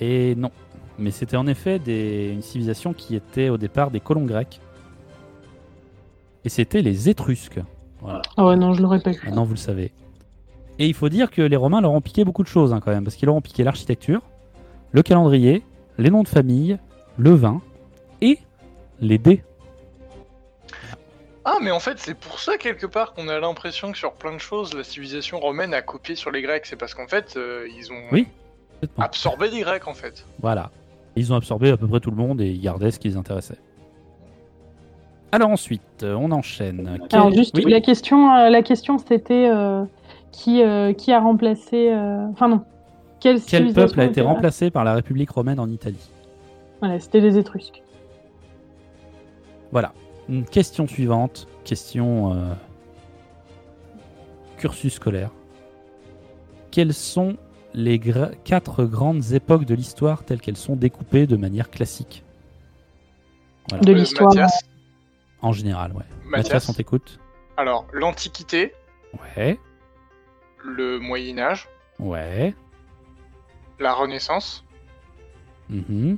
Et 0.00 0.34
non. 0.34 0.50
Mais 0.98 1.10
c'était 1.10 1.36
en 1.36 1.46
effet 1.46 1.78
des- 1.78 2.30
une 2.32 2.42
civilisation 2.42 2.92
qui 2.94 3.14
était 3.16 3.48
au 3.50 3.58
départ 3.58 3.90
des 3.90 4.00
colons 4.00 4.24
grecs. 4.24 4.60
Et 6.44 6.48
c'était 6.48 6.80
les 6.82 7.08
Étrusques. 7.08 7.60
Voilà. 8.00 8.22
Ah 8.36 8.46
ouais, 8.46 8.56
non, 8.56 8.72
je 8.72 8.82
l'aurais 8.82 9.00
pas 9.00 9.10
eu. 9.12 9.20
Maintenant, 9.24 9.44
vous 9.44 9.54
le 9.54 9.58
savez. 9.58 9.92
Et 10.78 10.86
il 10.86 10.94
faut 10.94 11.08
dire 11.08 11.30
que 11.30 11.42
les 11.42 11.56
Romains 11.56 11.80
leur 11.80 11.92
ont 11.92 12.00
piqué 12.00 12.24
beaucoup 12.24 12.42
de 12.42 12.48
choses 12.48 12.72
hein, 12.72 12.80
quand 12.80 12.90
même, 12.92 13.04
parce 13.04 13.16
qu'ils 13.16 13.26
leur 13.26 13.34
ont 13.34 13.40
piqué 13.40 13.64
l'architecture, 13.64 14.20
le 14.92 15.02
calendrier, 15.02 15.62
les 15.98 16.10
noms 16.10 16.22
de 16.22 16.28
famille, 16.28 16.78
le 17.18 17.30
vin 17.30 17.60
et 18.20 18.38
les 19.00 19.18
dés. 19.18 19.42
Ah, 21.44 21.58
mais 21.62 21.70
en 21.70 21.80
fait, 21.80 21.98
c'est 21.98 22.14
pour 22.14 22.40
ça, 22.40 22.58
quelque 22.58 22.86
part, 22.86 23.14
qu'on 23.14 23.28
a 23.28 23.38
l'impression 23.38 23.92
que 23.92 23.98
sur 23.98 24.12
plein 24.14 24.32
de 24.34 24.38
choses, 24.38 24.74
la 24.74 24.82
civilisation 24.84 25.38
romaine 25.38 25.72
a 25.74 25.80
copié 25.82 26.16
sur 26.16 26.30
les 26.30 26.42
Grecs. 26.42 26.66
C'est 26.66 26.76
parce 26.76 26.92
qu'en 26.92 27.06
fait, 27.06 27.34
euh, 27.36 27.66
ils 27.76 27.92
ont 27.92 28.02
Oui. 28.12 28.26
Absorbé 28.98 29.48
les 29.50 29.60
Grecs, 29.60 29.86
en 29.86 29.94
fait. 29.94 30.26
Voilà. 30.40 30.70
Ils 31.16 31.32
ont 31.32 31.36
absorbé 31.36 31.70
à 31.70 31.76
peu 31.76 31.86
près 31.88 32.00
tout 32.00 32.10
le 32.10 32.16
monde 32.16 32.40
et 32.40 32.50
ils 32.50 32.60
gardaient 32.60 32.90
ce 32.90 32.98
qui 32.98 33.08
les 33.08 33.16
intéressait. 33.16 33.58
Alors 35.32 35.50
ensuite, 35.50 35.82
euh, 36.02 36.14
on 36.14 36.30
enchaîne. 36.30 36.86
Alors 37.10 37.28
Quel- 37.30 37.34
juste, 37.34 37.56
Oui. 37.56 37.70
la 37.70 37.80
question, 37.80 38.34
euh, 38.34 38.48
la 38.50 38.62
question 38.62 38.98
c'était 38.98 39.48
euh, 39.50 39.84
qui, 40.30 40.62
euh, 40.62 40.92
qui 40.92 41.12
a 41.12 41.20
remplacé... 41.20 41.92
Enfin 42.30 42.48
non. 42.48 42.62
Quel 43.18 43.40
civilisation 43.40 43.86
peuple 43.88 44.00
a 44.00 44.04
été 44.04 44.20
remplacé 44.20 44.70
par 44.70 44.84
la 44.84 44.94
République 44.94 45.30
romaine 45.30 45.58
en 45.58 45.68
Italie 45.70 46.10
Voilà, 46.80 46.98
c'était 47.00 47.20
les 47.20 47.38
Étrusques. 47.38 47.82
Voilà. 49.72 49.92
Une 50.28 50.44
question 50.44 50.86
suivante. 50.86 51.48
Question 51.64 52.36
cursus 54.58 54.94
scolaire. 54.94 55.30
Quelles 56.70 56.92
sont 56.94 57.36
les 57.76 57.98
gra- 57.98 58.32
quatre 58.42 58.84
grandes 58.84 59.32
époques 59.32 59.64
de 59.66 59.74
l'histoire 59.74 60.24
telles 60.24 60.40
qu'elles 60.40 60.56
sont 60.56 60.74
découpées 60.76 61.26
de 61.26 61.36
manière 61.36 61.70
classique 61.70 62.24
Voilà. 63.68 63.84
De 63.84 63.92
Euh, 63.92 63.94
l'histoire. 63.96 64.32
En 65.42 65.52
général, 65.52 65.92
ouais. 65.92 66.02
Mathias. 66.24 66.44
Mathias, 66.54 66.68
on 66.70 66.72
t'écoute 66.72 67.20
Alors, 67.56 67.86
l'Antiquité, 67.92 68.72
Ouais. 69.36 69.58
le 70.64 70.98
Moyen-Âge, 70.98 71.68
Ouais. 71.98 72.54
la 73.78 73.92
Renaissance 73.92 74.64
Mhm. 75.68 76.16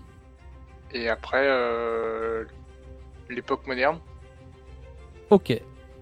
Et 0.92 1.09
après, 1.09 1.44
euh, 1.46 2.44
l'époque 3.30 3.66
moderne. 3.66 3.98
Ok. 5.30 5.52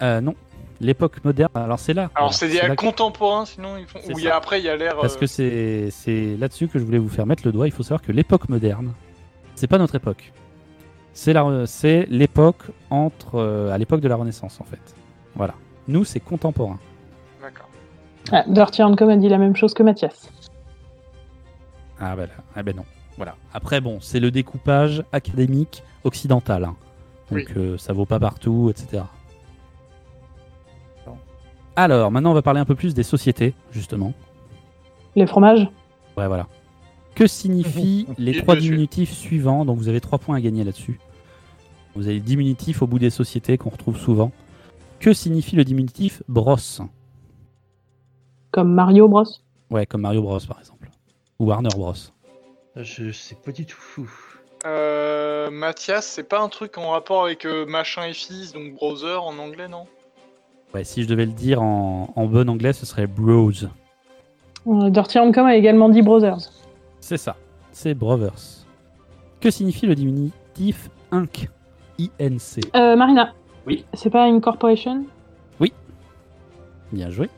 Euh, 0.03 0.21
non. 0.21 0.35
L'époque 0.81 1.25
moderne. 1.25 1.51
Alors 1.55 1.79
c'est 1.79 1.95
là. 1.95 2.11
Alors 2.15 2.35
c'est 2.35 2.49
que- 2.51 2.75
contemporains, 2.75 3.47
sinon 3.47 3.77
ils 3.79 3.87
font. 3.87 3.99
C'est 4.05 4.13
Ou 4.15 4.19
il 4.19 4.25
y 4.25 4.29
a, 4.29 4.33
ça. 4.33 4.37
après, 4.37 4.61
il 4.61 4.65
y 4.65 4.69
a 4.69 4.77
l'ère. 4.77 4.97
Parce 5.01 5.17
euh, 5.17 5.21
que 5.21 5.27
c'est 5.27 5.91
c'est 5.91 6.37
là-dessus 6.37 6.69
que 6.69 6.79
je 6.79 6.85
voulais 6.85 6.99
vous 6.99 7.09
faire 7.09 7.25
mettre 7.27 7.43
le 7.47 7.53
doigt. 7.53 7.67
Il 7.67 7.73
faut 7.73 7.83
savoir 7.83 8.03
que 8.03 8.13
l'époque 8.13 8.49
moderne, 8.49 8.93
c'est 9.55 9.67
pas 9.69 9.79
notre 9.79 9.95
époque. 9.95 10.33
C'est 11.15 11.33
la- 11.33 11.65
c'est 11.67 12.07
l'époque 12.11 12.63
entre 12.91 13.37
euh, 13.37 13.73
à 13.73 13.79
l'époque 13.79 14.01
de 14.03 14.09
la 14.09 14.17
Renaissance 14.17 14.61
en 14.61 14.65
fait. 14.65 14.95
Voilà. 15.35 15.55
Nous 15.89 16.05
c'est 16.05 16.21
contemporain. 16.21 16.79
D'accord. 17.41 17.69
Ah, 18.33 18.45
Dirty 18.47 18.83
Handcom 18.83 19.09
a 19.09 19.17
dit 19.17 19.29
la 19.31 19.39
même 19.39 19.57
chose 19.57 19.73
que 19.73 19.83
Mathias. 19.83 20.31
Ah 21.99 22.15
bah 22.17 22.27
là, 22.27 22.33
ah 22.55 22.63
ben 22.63 22.77
non. 22.77 22.85
Voilà. 23.17 23.35
Après 23.55 23.81
bon, 23.81 23.99
c'est 24.03 24.21
le 24.21 24.31
découpage 24.31 25.03
académique 25.13 25.83
occidental. 26.05 26.65
hein. 26.65 26.77
Donc 27.31 27.39
Oui. 27.41 27.47
euh, 27.57 27.79
ça 27.79 27.93
vaut 27.95 28.05
pas 28.05 28.21
partout, 28.21 28.69
etc. 28.71 29.05
Alors 31.77 32.11
maintenant 32.11 32.31
on 32.31 32.35
va 32.35 32.43
parler 32.43 32.61
un 32.61 32.65
peu 32.65 32.75
plus 32.75 32.95
des 32.95 33.03
sociétés 33.03 33.55
justement. 33.71 34.15
Les 35.15 35.27
fromages 35.27 35.69
Ouais, 36.17 36.27
voilà. 36.27 36.47
Que 37.15 37.27
signifient 37.27 38.07
les 38.19 38.41
trois 38.41 38.57
diminutifs 38.57 39.13
suivants 39.13 39.65
Donc 39.65 39.79
vous 39.79 39.89
avez 39.89 40.01
trois 40.01 40.19
points 40.19 40.37
à 40.37 40.41
gagner 40.41 40.65
là-dessus. 40.65 40.99
Vous 41.95 42.07
avez 42.07 42.17
le 42.17 42.21
diminutif 42.21 42.83
au 42.83 42.87
bout 42.87 42.99
des 42.99 43.11
sociétés 43.11 43.59
qu'on 43.59 43.71
retrouve 43.71 43.99
souvent. 43.99 44.33
Que 45.01 45.13
signifie 45.13 45.57
le 45.57 45.65
diminutif 45.65 46.23
brosse 46.29 46.81
Comme 48.51 48.73
Mario 48.73 49.09
Bros. 49.09 49.25
Ouais, 49.71 49.87
comme 49.87 50.03
Mario 50.03 50.23
Bros 50.23 50.41
par 50.49 50.59
exemple. 50.59 50.91
Ou 51.39 51.47
Warner 51.47 51.71
Bros. 51.75 51.95
Je 52.77 53.11
sais 53.11 53.35
pas 53.35 53.53
du 53.53 53.67
tout. 53.67 54.11
Euh, 54.67 55.51
Mathias, 55.51 56.07
c'est 56.07 56.29
pas 56.29 56.41
un 56.41 56.49
truc 56.49 56.77
en 56.79 56.91
rapport 56.91 57.25
avec 57.25 57.45
euh, 57.47 57.67
machin 57.67 58.07
et 58.07 58.13
fils, 58.13 58.53
donc 58.53 58.75
browser 58.75 59.17
en 59.17 59.39
anglais, 59.39 59.69
non? 59.69 59.87
Ouais, 60.75 60.85
si 60.85 61.03
je 61.03 61.09
devais 61.09 61.27
le 61.27 61.33
dire 61.33 61.63
en, 61.63 62.13
en 62.15 62.27
bon 62.27 62.49
anglais, 62.51 62.73
ce 62.73 62.85
serait 62.87 63.07
bros. 63.07 63.51
Euh, 64.67 64.91
Dirty 64.91 65.19
Handcom 65.19 65.47
a 65.47 65.57
également 65.57 65.89
dit 65.89 66.03
Brothers. 66.03 66.51
C'est 67.01 67.17
ça. 67.19 67.37
C'est 67.73 67.95
brothers. 67.95 68.65
Que 69.41 69.51
signifie 69.51 69.87
le 69.87 69.95
diminutif 69.95 70.91
inc? 71.13 71.49
INC. 71.99 72.75
Euh, 72.75 72.97
Marina. 72.97 73.33
Oui. 73.67 73.85
C'est 73.95 74.11
pas 74.11 74.27
une 74.29 74.41
corporation? 74.41 75.05
Bien 76.93 77.11
joué. 77.11 77.29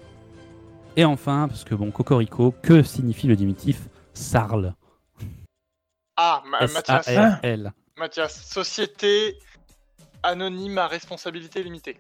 Et 0.94 1.06
enfin, 1.06 1.48
parce 1.48 1.64
que 1.64 1.74
bon, 1.74 1.90
Cocorico, 1.90 2.52
que 2.62 2.82
signifie 2.82 3.26
le 3.26 3.34
diminutif 3.34 3.88
SARL? 4.12 4.74
Ah, 6.16 6.42
Ma- 6.50 6.60
Mathias. 6.60 7.08
S-A-R-L. 7.08 7.72
Mathias, 7.96 8.44
Société 8.44 9.38
Anonyme 10.22 10.76
à 10.76 10.86
responsabilité 10.86 11.62
limitée. 11.62 11.96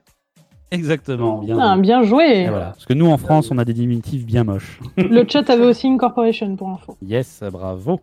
Exactement, 0.70 1.38
bien. 1.38 1.58
Ah, 1.58 1.74
joué. 1.74 1.82
bien 1.82 2.02
joué. 2.02 2.24
Et 2.24 2.48
voilà. 2.48 2.66
Parce 2.72 2.84
que 2.84 2.92
nous, 2.92 3.06
en 3.06 3.16
France, 3.16 3.50
on 3.50 3.58
a 3.58 3.64
des 3.64 3.72
diminutifs 3.72 4.26
bien 4.26 4.44
moches. 4.44 4.80
Le 4.96 5.24
chat 5.26 5.48
avait 5.50 5.64
aussi 5.64 5.86
une 5.86 5.98
corporation 5.98 6.54
pour 6.56 6.68
info. 6.68 6.96
Yes, 7.02 7.42
bravo. 7.50 8.00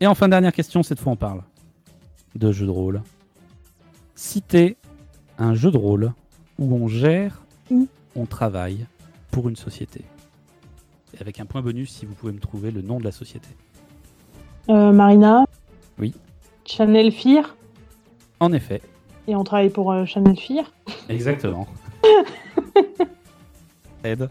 Et 0.00 0.06
enfin, 0.06 0.28
dernière 0.28 0.52
question, 0.52 0.82
cette 0.82 0.98
fois 0.98 1.12
on 1.12 1.16
parle 1.16 1.42
de 2.34 2.52
jeu 2.52 2.64
de 2.64 2.70
rôle. 2.70 3.02
Citez 4.14 4.76
un 5.38 5.54
jeu 5.54 5.70
de 5.70 5.76
rôle 5.76 6.12
où 6.58 6.74
on 6.74 6.88
gère 6.88 7.42
ou 7.70 7.86
on 8.16 8.24
travaille 8.24 8.86
pour 9.30 9.48
une 9.48 9.56
société. 9.56 10.04
Et 11.14 11.20
avec 11.20 11.38
un 11.40 11.44
point 11.44 11.60
bonus 11.60 11.90
si 11.90 12.06
vous 12.06 12.14
pouvez 12.14 12.32
me 12.32 12.40
trouver 12.40 12.70
le 12.70 12.82
nom 12.82 12.98
de 12.98 13.04
la 13.04 13.12
société. 13.12 13.48
Euh, 14.68 14.92
Marina. 14.92 15.44
Oui. 15.98 16.14
Channel 16.64 17.12
Fear. 17.12 17.56
En 18.38 18.52
effet, 18.52 18.80
Et 19.28 19.36
on 19.36 19.44
travaille 19.44 19.70
pour 19.70 19.92
euh, 19.92 20.04
Channel 20.06 20.36
Fear. 20.36 20.64
exactement. 21.08 21.66
Ed. 24.04 24.28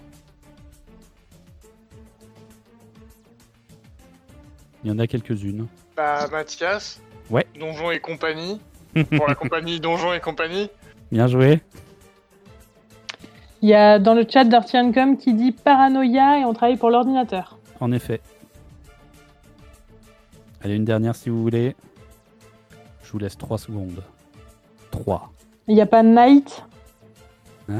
Il 4.83 4.89
y 4.89 4.93
en 4.93 4.99
a 4.99 5.07
quelques-unes. 5.07 5.67
Bah, 5.95 6.27
Mathias. 6.31 7.01
Ouais. 7.29 7.45
Donjon 7.59 7.91
et 7.91 7.99
compagnie. 7.99 8.59
Pour 9.15 9.27
la 9.27 9.35
compagnie 9.35 9.79
Donjon 9.79 10.13
et 10.13 10.19
compagnie. 10.19 10.69
Bien 11.11 11.27
joué. 11.27 11.61
Il 13.61 13.69
y 13.69 13.73
a 13.75 13.99
dans 13.99 14.13
le 14.15 14.25
chat 14.27 14.45
Dirty 14.45 14.77
Handcom 14.77 15.17
qui 15.17 15.33
dit 15.33 15.51
Paranoia 15.51 16.39
et 16.39 16.45
on 16.45 16.53
travaille 16.53 16.77
pour 16.77 16.89
l'ordinateur. 16.89 17.57
En 17.81 17.91
effet. 17.91 18.21
Allez, 20.63 20.75
une 20.75 20.85
dernière 20.85 21.15
si 21.15 21.29
vous 21.29 21.41
voulez. 21.41 21.75
Je 23.03 23.11
vous 23.11 23.19
laisse 23.19 23.37
3 23.37 23.57
secondes. 23.57 24.01
3. 24.91 25.31
Il 25.67 25.75
n'y 25.75 25.81
a 25.81 25.85
pas 25.85 26.03
Night. 26.03 26.63
Ah. 27.71 27.73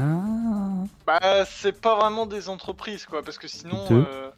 Bah, 1.06 1.44
c'est 1.46 1.80
pas 1.80 1.96
vraiment 1.96 2.26
des 2.26 2.48
entreprises, 2.48 3.06
quoi, 3.06 3.22
parce 3.22 3.38
que 3.38 3.48
sinon. 3.48 3.78
Deux. 3.88 4.04
euh, 4.08 4.30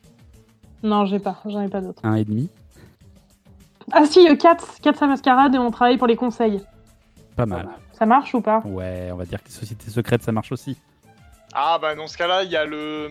Non, 0.83 1.05
j'ai 1.07 1.19
pas. 1.19 1.37
J'en 1.45 1.61
ai 1.61 1.69
pas 1.69 1.81
d'autres. 1.81 2.01
Un 2.05 2.15
et 2.15 2.25
demi. 2.25 2.49
Ah 3.93 4.07
si, 4.07 4.27
euh, 4.29 4.37
Cats. 4.37 4.57
Cats 4.83 4.93
à 5.01 5.07
mascarade 5.07 5.55
et 5.55 5.59
on 5.59 5.71
travaille 5.71 5.99
pour 5.99 6.07
les 6.07 6.17
conseils. 6.17 6.63
Pas 7.37 7.47
mal. 7.47 7.69
Ça 7.93 8.07
marche 8.07 8.35
ou 8.35 8.41
pas? 8.41 8.63
Ouais, 8.65 9.11
on 9.13 9.17
va 9.17 9.25
dire 9.27 9.43
que 9.43 9.49
les 9.49 9.55
sociétés 9.55 9.91
secrètes, 9.91 10.23
ça 10.23 10.33
marche 10.33 10.53
aussi. 10.53 10.79
Ah, 11.55 11.79
bah, 11.81 11.95
dans 11.95 12.07
ce 12.07 12.17
cas-là, 12.17 12.45
il 12.45 12.51
y 12.51 12.57
a 12.57 12.65
le, 12.65 13.09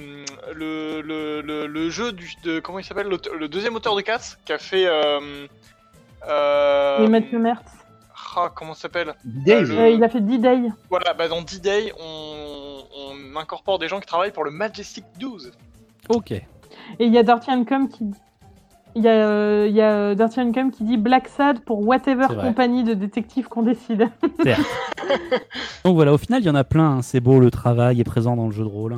le, 0.55 1.01
le, 1.01 1.41
le, 1.41 1.67
le 1.67 1.89
jeu 1.91 2.11
du, 2.11 2.33
de. 2.43 2.59
Comment 2.59 2.79
il 2.79 2.83
s'appelle 2.83 3.07
Le 3.07 3.47
deuxième 3.47 3.75
auteur 3.75 3.95
de 3.95 4.01
Cats 4.01 4.35
qui 4.45 4.53
a 4.53 4.57
fait. 4.57 4.87
Euh, 4.87 5.45
euh, 6.27 7.05
Et 7.05 7.07
Mathieu 7.07 7.37
Mertz. 7.37 7.69
Ah, 8.35 8.51
comment 8.55 8.73
ça 8.73 8.81
s'appelle 8.83 9.13
Dave. 9.25 9.69
le- 9.69 9.77
Euh, 9.77 9.89
il 9.89 10.03
a 10.03 10.09
fait 10.09 10.21
D-Day. 10.21 10.69
Voilà, 10.89 11.13
bah 11.13 11.27
dans 11.27 11.41
D-Day, 11.41 11.91
on, 11.99 12.81
on 12.97 13.35
incorpore 13.39 13.77
des 13.79 13.87
gens 13.87 13.99
qui 13.99 14.07
travaillent 14.07 14.31
pour 14.31 14.43
le 14.43 14.51
Majestic 14.51 15.03
12. 15.19 15.51
Ok. 16.09 16.31
Et 16.31 16.45
il 16.99 17.13
y 17.13 17.17
a 17.17 17.23
Dirty 17.23 17.51
Handcom 17.51 17.89
qui 17.89 18.05
il 18.93 19.03
y 19.03 19.07
a, 19.07 19.11
euh, 19.29 19.67
il 19.69 19.75
y 19.75 19.79
a 19.81 19.91
euh, 19.93 20.15
Dirty 20.15 20.41
qui 20.73 20.83
dit 20.83 20.97
Black 20.97 21.29
Sad 21.29 21.61
pour 21.61 21.79
whatever 21.87 22.27
compagnie 22.27 22.83
de 22.83 22.93
détectives 22.93 23.47
qu'on 23.47 23.61
décide. 23.63 24.09
Certes. 24.43 24.61
Donc 25.85 25.95
voilà, 25.95 26.11
au 26.13 26.17
final, 26.17 26.41
il 26.41 26.45
y 26.45 26.49
en 26.49 26.55
a 26.55 26.65
plein. 26.65 26.97
hein. 26.97 27.01
C'est 27.01 27.21
beau, 27.21 27.39
le 27.39 27.49
travail 27.51 28.01
est 28.01 28.03
présent 28.03 28.35
dans 28.35 28.47
le 28.47 28.51
jeu 28.51 28.63
de 28.63 28.69
rôle. 28.69 28.97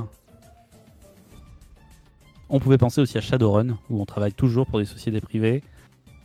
On 2.49 2.59
pouvait 2.59 2.77
penser 2.77 3.01
aussi 3.01 3.17
à 3.17 3.21
Shadowrun, 3.21 3.77
où 3.89 4.01
on 4.01 4.05
travaille 4.05 4.33
toujours 4.33 4.65
pour 4.65 4.79
des 4.79 4.85
sociétés 4.85 5.21
privées. 5.21 5.63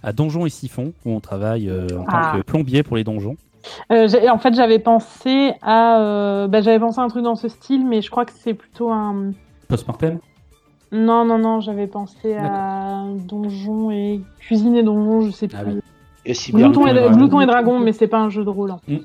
À 0.02 0.12
Donjons 0.12 0.46
et 0.46 0.50
Siphons, 0.50 0.92
où 1.04 1.10
on 1.12 1.20
travaille 1.20 1.68
euh, 1.68 1.86
en 1.98 2.04
Ah. 2.08 2.30
tant 2.32 2.38
que 2.38 2.42
plombier 2.44 2.82
pour 2.82 2.96
les 2.96 3.04
donjons. 3.04 3.36
Euh, 3.92 4.06
j'ai- 4.08 4.30
en 4.30 4.38
fait, 4.38 4.54
j'avais 4.54 4.78
pensé 4.78 5.52
à, 5.62 6.00
euh, 6.00 6.46
bah, 6.48 6.60
j'avais 6.60 6.78
pensé 6.78 7.00
à 7.00 7.02
un 7.04 7.08
truc 7.08 7.24
dans 7.24 7.34
ce 7.34 7.48
style, 7.48 7.84
mais 7.86 8.00
je 8.02 8.10
crois 8.10 8.24
que 8.24 8.32
c'est 8.34 8.54
plutôt 8.54 8.90
un. 8.90 9.32
Post-mortem? 9.68 10.18
Non, 10.92 11.24
non, 11.26 11.38
non, 11.38 11.60
j'avais 11.60 11.86
pensé 11.86 12.34
à 12.34 13.04
donjon 13.26 13.90
et 13.90 14.22
cuisine 14.38 14.74
et 14.76 14.82
donjon, 14.82 15.20
je 15.26 15.30
sais 15.32 15.48
plus. 15.48 15.58
Ah 15.60 15.64
oui. 15.66 15.80
Et 16.24 16.32
Glouton 16.52 16.86
et, 16.86 16.94
Dragon. 16.94 17.16
Glouton 17.16 17.40
et 17.40 17.46
dragon, 17.46 17.78
mais 17.78 17.92
c'est 17.92 18.06
pas 18.06 18.18
un 18.18 18.30
jeu 18.30 18.44
de 18.44 18.48
rôle. 18.50 18.70
hein. 18.70 18.98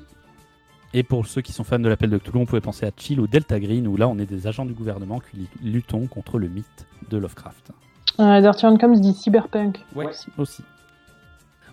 Et 0.94 1.02
pour 1.02 1.26
ceux 1.26 1.40
qui 1.40 1.52
sont 1.52 1.64
fans 1.64 1.78
de 1.78 1.88
l'appel 1.88 2.08
de 2.08 2.18
Cthulhu, 2.18 2.38
on 2.38 2.46
pouvait 2.46 2.60
penser 2.60 2.86
à 2.86 2.90
Chill 2.96 3.18
ou 3.20 3.26
Delta 3.26 3.58
Green, 3.58 3.86
où 3.88 3.96
là 3.96 4.08
on 4.08 4.16
est 4.18 4.26
des 4.26 4.46
agents 4.46 4.64
du 4.64 4.72
gouvernement 4.74 5.18
qui 5.20 5.48
luttons 5.62 6.06
contre 6.06 6.38
le 6.38 6.48
mythe 6.48 6.86
de 7.10 7.18
Lovecraft. 7.18 7.72
Euh, 8.20 8.40
Dirty 8.40 8.60
se 8.60 9.00
dit 9.00 9.12
cyberpunk. 9.12 9.84
Ouais, 9.96 10.06
aussi. 10.06 10.28
aussi. 10.38 10.62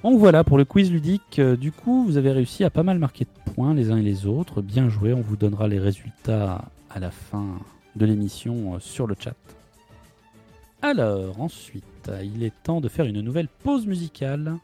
Donc 0.04 0.18
voilà 0.18 0.43
pour 0.43 0.58
le 0.58 0.66
quiz 0.66 0.91
ludique. 0.91 1.39
Euh, 1.39 1.56
Du 1.56 1.72
coup, 1.72 2.04
vous 2.06 2.18
avez 2.18 2.32
réussi 2.32 2.64
à 2.64 2.70
pas 2.70 2.84
mal 2.84 2.97
marquer 2.97 3.26
de 3.26 3.52
points 3.54 3.74
les 3.74 3.91
uns 3.91 3.97
et 3.97 4.02
les 4.02 4.26
autres. 4.26 4.62
Bien 4.62 4.89
joué. 4.89 5.14
On 5.14 5.22
vous 5.22 5.36
donnera 5.36 5.68
les 5.68 5.80
résultats 5.80 6.66
à 6.89 6.99
la 6.99 7.12
fin 7.12 7.60
de 7.95 8.06
l'émission 8.06 8.76
euh, 8.76 8.80
sur 8.80 9.06
le 9.06 9.16
chat. 9.20 9.36
Alors, 10.82 11.39
ensuite, 11.39 12.10
il 12.24 12.41
est 12.43 12.54
temps 12.64 12.82
de 12.82 12.89
faire 12.89 13.06
une 13.06 13.22
nouvelle 13.22 13.47
pause 13.64 13.86
musicale. 13.86 14.56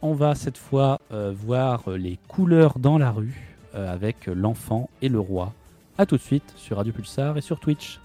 On 0.00 0.14
va 0.14 0.34
cette 0.34 0.56
fois 0.56 0.98
euh, 1.12 1.34
voir 1.36 1.90
les 1.90 2.18
couleurs 2.28 2.78
dans 2.78 2.96
la 2.98 3.10
rue 3.10 3.50
avec 3.74 4.26
l'enfant 4.26 4.88
et 5.02 5.08
le 5.08 5.18
roi. 5.18 5.52
A 5.98 6.06
tout 6.06 6.16
de 6.16 6.22
suite 6.22 6.54
sur 6.56 6.76
Radio 6.76 6.92
Pulsar 6.92 7.36
et 7.36 7.40
sur 7.40 7.58
Twitch. 7.58 7.98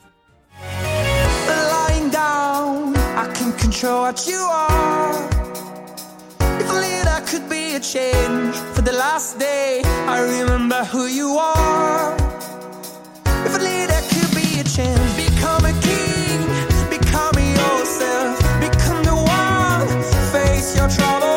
There 7.20 7.28
could 7.28 7.50
be 7.50 7.76
a 7.76 7.82
change. 7.82 8.56
For 8.74 8.82
the 8.82 8.94
last 8.94 9.38
day, 9.38 9.82
I 9.84 10.22
remember 10.22 10.86
who 10.86 11.08
you 11.08 11.32
are. 11.38 12.16
If 13.46 13.56
only 13.56 13.86
there 13.88 14.06
could 14.08 14.34
be 14.34 14.62
a 14.62 14.64
change, 14.64 15.10
become 15.18 15.66
a 15.66 15.74
king, 15.82 16.40
become 16.90 17.36
yourself, 17.38 18.40
become 18.62 19.04
the 19.04 19.16
one, 19.16 19.88
face 20.32 20.78
your 20.78 20.88
trouble 20.88 21.29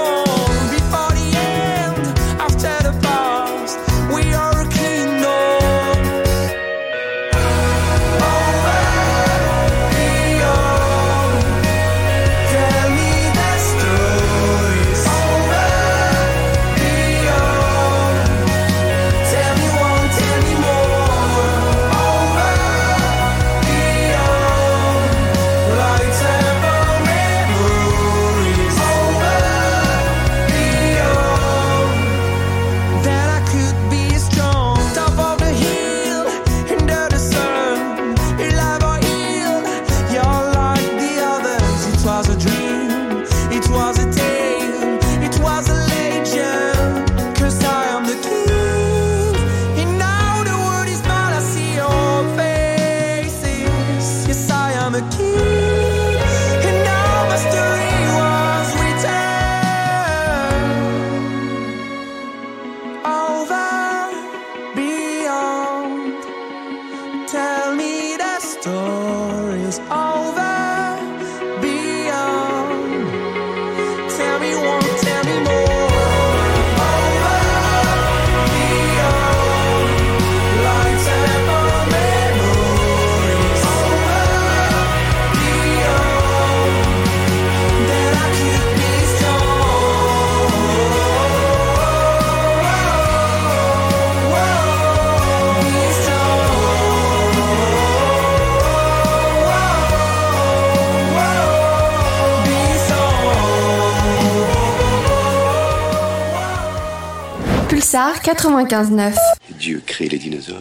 Pulsar 107.92 108.22
95.9. 108.22 109.14
Dieu 109.58 109.82
crée 109.84 110.08
les 110.08 110.16
dinosaures, 110.16 110.56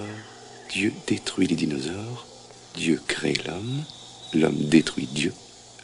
Dieu 0.69 0.91
détruit 1.07 1.47
les 1.47 1.55
dinosaures, 1.55 2.25
Dieu 2.75 2.99
crée 3.07 3.35
l'homme, 3.47 3.83
l'homme 4.33 4.61
détruit 4.67 5.07
Dieu, 5.13 5.31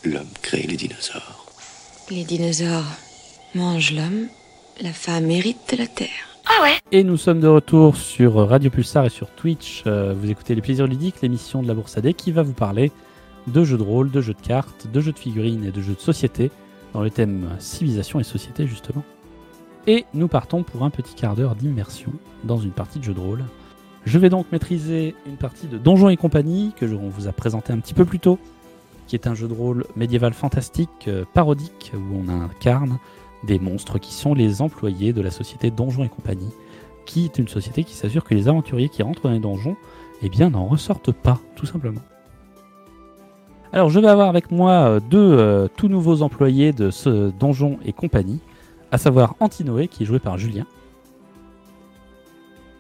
l'homme 0.04 0.28
crée 0.42 0.64
les 0.64 0.76
dinosaures. 0.76 1.46
Les 2.12 2.26
dinosaures 2.26 2.84
mangent 3.56 3.94
l'homme, 3.94 4.28
la 4.82 4.92
femme 4.92 5.32
hérite 5.32 5.72
de 5.72 5.78
la 5.78 5.88
terre. 5.88 6.10
Et 6.92 7.06
nous 7.06 7.16
sommes 7.16 7.40
de 7.40 7.48
retour 7.48 7.96
sur 7.96 8.36
Radio 8.50 8.70
Pulsar 8.70 9.06
et 9.06 9.10
sur 9.10 9.30
Twitch. 9.30 9.84
Euh, 9.88 10.14
vous 10.20 10.30
écoutez 10.30 10.54
Les 10.54 10.62
Plaisirs 10.62 10.88
Ludiques, 10.88 11.22
l'émission 11.22 11.64
de 11.64 11.70
la 11.70 11.76
Bourse 11.76 11.98
AD 11.98 12.14
qui 12.14 12.34
va 12.34 12.44
vous 12.44 12.52
parler 12.52 12.92
de 13.48 13.64
jeux 13.64 13.78
de 13.78 13.84
rôle, 13.84 14.12
de 14.12 14.20
jeux 14.20 14.34
de 14.34 14.46
cartes, 14.46 14.88
de 14.92 15.00
jeux 15.00 15.14
de 15.14 15.20
figurines 15.20 15.64
et 15.64 15.72
de 15.72 15.82
jeux 15.82 15.96
de 15.96 16.02
société 16.02 16.52
dans 16.92 17.02
le 17.04 17.10
thème 17.10 17.48
civilisation 17.60 18.20
et 18.20 18.26
société 18.26 18.68
justement. 18.68 19.06
Et 19.90 20.06
nous 20.14 20.28
partons 20.28 20.64
pour 20.64 20.84
un 20.84 20.90
petit 20.90 21.16
quart 21.16 21.36
d'heure 21.36 21.56
d'immersion 21.56 22.12
dans 22.44 22.58
une 22.58 22.72
partie 22.72 23.00
de 23.00 23.06
jeu 23.06 23.14
de 23.14 23.22
rôle. 23.22 23.46
Je 24.06 24.20
vais 24.20 24.30
donc 24.30 24.52
maîtriser 24.52 25.16
une 25.26 25.38
partie 25.38 25.68
de 25.68 25.78
Donjons 25.78 26.10
et 26.10 26.18
compagnie 26.18 26.74
que 26.76 26.86
on 26.86 27.08
vous 27.08 27.30
a 27.30 27.32
présenté 27.32 27.72
un 27.72 27.80
petit 27.80 27.94
peu 27.94 28.04
plus 28.04 28.20
tôt, 28.20 28.38
qui 29.08 29.16
est 29.16 29.28
un 29.28 29.34
jeu 29.34 29.48
de 29.48 29.54
rôle 29.54 29.86
médiéval 29.96 30.34
fantastique, 30.34 31.08
euh, 31.08 31.24
parodique, 31.34 31.94
où 31.96 32.18
on 32.18 32.28
incarne 32.28 33.00
des 33.46 33.60
monstres 33.60 33.98
qui 33.98 34.14
sont 34.14 34.34
les 34.34 34.62
employés 34.62 35.14
de 35.14 35.22
la 35.22 35.32
société 35.32 35.72
Donjons 35.72 36.04
et 36.04 36.10
compagnie, 36.10 36.52
qui 37.06 37.24
est 37.24 37.40
une 37.40 37.48
société 37.48 37.86
qui 37.86 37.94
s'assure 37.94 38.26
que 38.26 38.34
les 38.34 38.50
aventuriers 38.50 38.90
qui 38.90 39.04
rentrent 39.04 39.22
dans 39.22 39.32
les 39.32 39.40
donjons 39.40 39.78
eh 40.22 40.30
bien, 40.30 40.50
n'en 40.50 40.66
ressortent 40.66 41.14
pas, 41.14 41.40
tout 41.56 41.66
simplement. 41.66 42.02
Alors, 43.72 43.90
je 43.90 44.00
vais 44.00 44.08
avoir 44.08 44.28
avec 44.28 44.52
moi 44.52 44.72
euh, 44.72 45.00
deux 45.00 45.18
euh, 45.18 45.68
tout 45.78 45.88
nouveaux 45.88 46.24
employés 46.24 46.74
de 46.74 46.90
ce 46.90 47.30
Donjon 47.32 47.80
et 47.86 47.94
compagnie, 47.94 48.42
à 48.92 48.98
savoir 48.98 49.36
Antinoé, 49.40 49.88
qui 49.88 50.04
est 50.04 50.06
joué 50.06 50.20
par 50.20 50.38
Julien. 50.38 50.66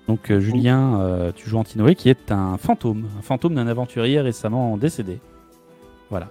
Donc, 0.08 0.32
euh, 0.32 0.40
Julien, 0.40 1.02
euh, 1.02 1.32
tu 1.36 1.50
joues 1.50 1.58
Antinoé, 1.58 1.96
qui 1.96 2.10
est 2.10 2.32
un 2.32 2.58
fantôme, 2.58 3.08
un 3.20 3.22
fantôme 3.22 3.56
d'un 3.56 3.68
aventurier 3.68 4.22
récemment 4.22 4.78
décédé. 4.78 5.20
Voilà. 6.10 6.30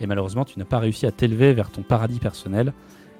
Et 0.00 0.06
malheureusement, 0.06 0.44
tu 0.44 0.58
n'as 0.58 0.64
pas 0.66 0.78
réussi 0.78 1.06
à 1.06 1.12
t'élever 1.12 1.54
vers 1.54 1.70
ton 1.70 1.82
paradis 1.82 2.18
personnel. 2.18 2.74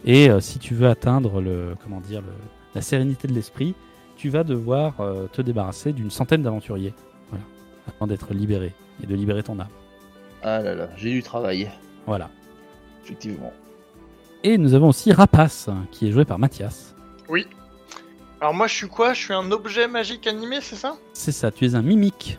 Et 0.04 0.30
euh, 0.30 0.40
si 0.40 0.58
tu 0.58 0.74
veux 0.74 0.88
atteindre 0.88 1.40
le, 1.40 1.74
comment 1.82 2.00
dire, 2.00 2.20
le- 2.20 2.26
la 2.74 2.82
sérénité 2.82 3.28
de 3.28 3.32
l'esprit, 3.32 3.74
tu 4.16 4.28
vas 4.28 4.44
devoir 4.44 4.96
te 5.32 5.40
débarrasser 5.40 5.92
d'une 5.94 6.10
centaine 6.10 6.42
d'aventuriers. 6.42 6.92
Voilà. 7.30 7.44
Afin 7.88 8.06
d'être 8.06 8.34
libéré 8.34 8.74
et 9.02 9.06
de 9.06 9.14
libérer 9.14 9.42
ton 9.42 9.58
âme. 9.58 9.68
Ah 10.42 10.60
là 10.60 10.74
là, 10.74 10.88
j'ai 10.96 11.10
du 11.10 11.22
travail, 11.22 11.70
Voilà. 12.06 12.28
effectivement. 13.02 13.50
Et 14.42 14.56
nous 14.56 14.74
avons 14.74 14.88
aussi 14.88 15.12
Rapace, 15.12 15.68
qui 15.90 16.08
est 16.08 16.12
joué 16.12 16.24
par 16.24 16.38
Mathias. 16.38 16.94
Oui. 17.28 17.46
Alors 18.40 18.54
moi 18.54 18.66
je 18.66 18.74
suis 18.74 18.88
quoi? 18.88 19.12
Je 19.12 19.20
suis 19.20 19.34
un 19.34 19.50
objet 19.52 19.86
magique 19.86 20.26
animé, 20.26 20.60
c'est 20.62 20.76
ça? 20.76 20.96
C'est 21.12 21.32
ça, 21.32 21.50
tu 21.50 21.66
es 21.66 21.74
un 21.74 21.82
mimique. 21.82 22.38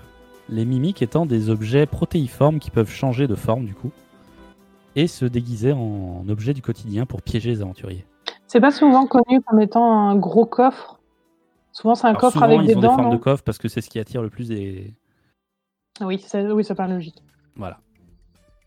Les 0.49 0.65
mimiques 0.65 1.01
étant 1.03 1.25
des 1.27 1.49
objets 1.49 1.85
protéiformes 1.85 2.59
qui 2.59 2.71
peuvent 2.71 2.89
changer 2.89 3.27
de 3.27 3.35
forme 3.35 3.65
du 3.65 3.75
coup. 3.75 3.91
Et 4.95 5.07
se 5.07 5.25
déguiser 5.25 5.71
en 5.71 6.25
objet 6.27 6.53
du 6.53 6.61
quotidien 6.61 7.05
pour 7.05 7.21
piéger 7.21 7.51
les 7.51 7.61
aventuriers. 7.61 8.05
C'est 8.47 8.59
pas 8.59 8.71
souvent 8.71 9.05
connu 9.05 9.41
comme 9.41 9.61
étant 9.61 10.09
un 10.09 10.15
gros 10.17 10.45
coffre? 10.45 10.99
Souvent, 11.71 11.95
c'est 11.95 12.07
un 12.07 12.09
Alors, 12.09 12.19
coffre 12.19 12.33
souvent, 12.33 12.45
avec 12.47 12.61
ils 12.61 12.67
des 12.67 12.75
ont 12.75 12.81
dents. 12.81 12.97
des 12.97 13.01
formes 13.03 13.15
de 13.15 13.21
coffre 13.21 13.43
parce 13.43 13.57
que 13.57 13.69
c'est 13.69 13.79
ce 13.79 13.89
qui 13.89 13.99
attire 13.99 14.21
le 14.21 14.29
plus 14.29 14.49
des. 14.49 14.93
Oui, 16.01 16.19
ça, 16.19 16.41
oui, 16.43 16.65
ça 16.65 16.75
paraît 16.75 16.91
logique. 16.93 17.23
Voilà. 17.55 17.79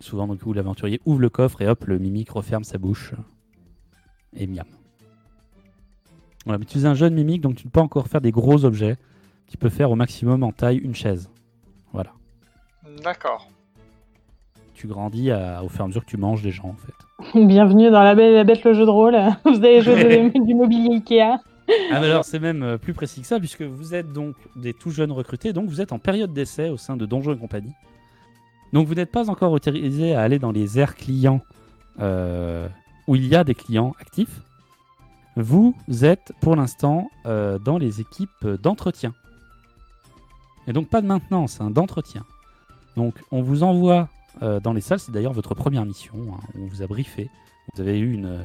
Souvent, 0.05 0.27
donc, 0.27 0.41
où 0.45 0.53
l'aventurier 0.53 1.01
ouvre 1.07 1.21
le 1.21 1.31
coffre 1.31 1.63
et 1.63 1.67
hop, 1.67 1.85
le 1.87 1.99
mimique 1.99 2.29
referme 2.29 2.63
sa 2.63 2.77
bouche. 2.77 3.15
Et 4.37 4.47
miam. 4.47 4.67
Voilà, 6.45 6.59
mais 6.59 6.67
tu 6.67 6.77
es 6.79 6.85
un 6.85 6.93
jeune 6.93 7.15
mimique, 7.15 7.41
donc 7.41 7.55
tu 7.55 7.63
ne 7.67 7.71
peux 7.71 7.79
pas 7.79 7.83
encore 7.83 8.07
faire 8.09 8.21
des 8.21 8.31
gros 8.31 8.67
objets. 8.67 8.97
Tu 9.47 9.57
peux 9.57 9.71
faire 9.71 9.91
au 9.91 9.95
maximum 9.95 10.43
en 10.43 10.53
taille 10.53 10.77
une 10.77 10.95
chaise. 10.95 11.31
Voilà. 11.95 12.11
D'accord. 13.03 13.49
Tu 14.75 14.87
grandis 14.89 15.31
à- 15.31 15.65
au 15.65 15.71
fur 15.71 15.81
et 15.81 15.85
à 15.85 15.87
mesure 15.87 16.05
que 16.05 16.11
tu 16.11 16.19
manges 16.19 16.43
des 16.43 16.51
gens, 16.51 16.69
en 16.69 16.77
fait. 16.77 17.43
Bienvenue 17.47 17.91
dans 17.91 18.03
la 18.03 18.15
Belle 18.15 18.33
et 18.33 18.37
la 18.37 18.45
Bête, 18.45 18.63
le 18.63 18.75
jeu 18.75 18.85
de 18.85 18.91
rôle. 18.91 19.15
Vous 19.47 19.57
allez 19.57 19.81
jouer 19.81 20.29
de- 20.35 20.45
du 20.45 20.55
mobilier 20.55 20.97
Ikea. 20.97 21.39
Ah, 21.91 22.01
mais 22.01 22.11
alors, 22.11 22.27
c'est 22.27 22.41
même 22.41 22.63
euh, 22.63 22.77
plus 22.77 22.93
précis 22.93 23.23
que 23.23 23.27
ça, 23.27 23.39
puisque 23.39 23.63
vous 23.63 23.95
êtes 23.95 24.13
donc 24.13 24.35
des 24.55 24.75
tout 24.75 24.91
jeunes 24.91 25.13
recrutés, 25.13 25.55
donc 25.55 25.71
vous 25.71 25.81
êtes 25.81 25.93
en 25.93 25.99
période 25.99 26.35
d'essai 26.35 26.69
au 26.69 26.77
sein 26.77 26.95
de 26.99 27.07
Donjons 27.07 27.33
et 27.33 27.39
compagnie. 27.39 27.73
Donc 28.75 28.89
vous 28.89 28.95
n'êtes 28.95 29.13
pas 29.13 29.31
encore 29.31 29.53
autorisé 29.53 30.17
à 30.17 30.23
aller 30.23 30.41
dans 30.41 30.51
les 30.51 30.81
aires 30.81 30.97
clients 30.97 31.41
euh, 32.01 32.69
où 33.07 33.15
il 33.15 33.25
y 33.25 33.37
a 33.37 33.45
des 33.45 33.55
clients 33.55 33.95
actifs. 34.01 34.41
Vous 35.37 35.77
êtes 36.03 36.33
pour 36.41 36.57
l'instant 36.57 37.09
euh, 37.25 37.61
dans 37.61 37.79
les 37.79 38.01
équipes 38.01 38.45
d'entretien. 38.45 39.15
Et 40.67 40.73
donc 40.73 40.89
pas 40.89 41.01
de 41.01 41.07
maintenance, 41.07 41.61
hein, 41.61 41.71
d'entretien. 41.71 42.25
Donc 42.97 43.15
on 43.31 43.43
vous 43.43 43.63
envoie 43.63 44.09
euh, 44.43 44.59
dans 44.59 44.73
les 44.73 44.81
salles, 44.81 44.99
c'est 44.99 45.13
d'ailleurs 45.13 45.33
votre 45.33 45.55
première 45.55 45.87
mission, 45.87 46.17
hein, 46.35 46.41
on 46.59 46.67
vous 46.67 46.83
a 46.83 46.89
briefé. 46.89 47.31
Vous 47.75 47.81
avez 47.81 47.97
eu 47.97 48.13
une, 48.13 48.41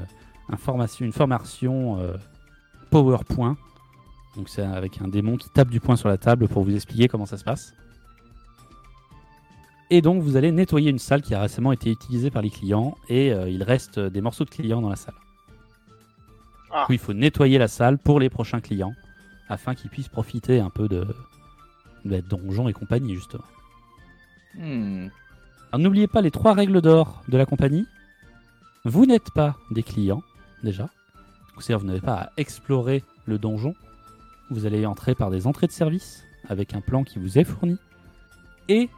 information, 0.47 1.05
une 1.07 1.11
formation 1.11 1.97
PowerPoint. 2.91 3.57
Donc 4.37 4.47
c'est 4.47 4.61
avec 4.61 5.01
un 5.01 5.07
démon 5.07 5.37
qui 5.37 5.49
tape 5.49 5.69
du 5.69 5.79
poing 5.79 5.95
sur 5.95 6.07
la 6.07 6.17
table 6.17 6.47
pour 6.47 6.63
vous 6.63 6.75
expliquer 6.75 7.07
comment 7.07 7.25
ça 7.25 7.37
se 7.37 7.43
passe. 7.43 7.73
Et 9.89 10.01
donc 10.01 10.21
vous 10.21 10.37
allez 10.37 10.51
nettoyer 10.51 10.91
une 10.91 10.99
salle 10.99 11.21
qui 11.21 11.33
a 11.33 11.41
récemment 11.41 11.71
été 11.71 11.91
utilisée 11.91 12.29
par 12.29 12.41
les 12.41 12.49
clients 12.49 12.95
et 13.07 13.31
euh, 13.31 13.49
il 13.49 13.63
reste 13.63 13.99
des 13.99 14.21
morceaux 14.21 14.45
de 14.45 14.49
clients 14.49 14.81
dans 14.81 14.89
la 14.89 14.95
salle. 14.95 15.15
Ah. 16.71 16.81
Du 16.81 16.85
coup, 16.85 16.93
il 16.93 16.99
faut 16.99 17.13
nettoyer 17.13 17.57
la 17.57 17.67
salle 17.67 17.97
pour 17.97 18.19
les 18.19 18.29
prochains 18.29 18.61
clients 18.61 18.93
afin 19.47 19.73
qu'ils 19.73 19.89
puissent 19.89 20.09
profiter 20.09 20.59
un 20.59 20.69
peu 20.69 20.87
de, 20.87 21.07
de 22.05 22.19
donjons 22.21 22.69
et 22.69 22.73
compagnie 22.73 23.15
justement. 23.15 23.43
Hmm. 24.55 25.07
Alors 25.71 25.83
n'oubliez 25.83 26.07
pas 26.07 26.21
les 26.21 26.31
trois 26.31 26.53
règles 26.53 26.81
d'or 26.81 27.23
de 27.27 27.37
la 27.37 27.45
compagnie. 27.45 27.85
Vous 28.85 29.05
n'êtes 29.05 29.31
pas 29.31 29.57
des 29.71 29.83
clients, 29.83 30.23
déjà. 30.63 30.89
C'est-à-dire 31.59 31.79
vous 31.79 31.87
n'avez 31.87 32.01
pas 32.01 32.15
à 32.15 32.29
explorer 32.37 33.03
le 33.25 33.37
donjon. 33.37 33.75
Vous 34.49 34.65
allez 34.65 34.85
entrer 34.85 35.15
par 35.15 35.29
des 35.29 35.47
entrées 35.47 35.67
de 35.67 35.71
service 35.71 36.23
avec 36.47 36.73
un 36.73 36.81
plan 36.81 37.03
qui 37.03 37.19
vous 37.19 37.37
est 37.37 37.43
fourni. 37.43 37.77
Et 38.67 38.89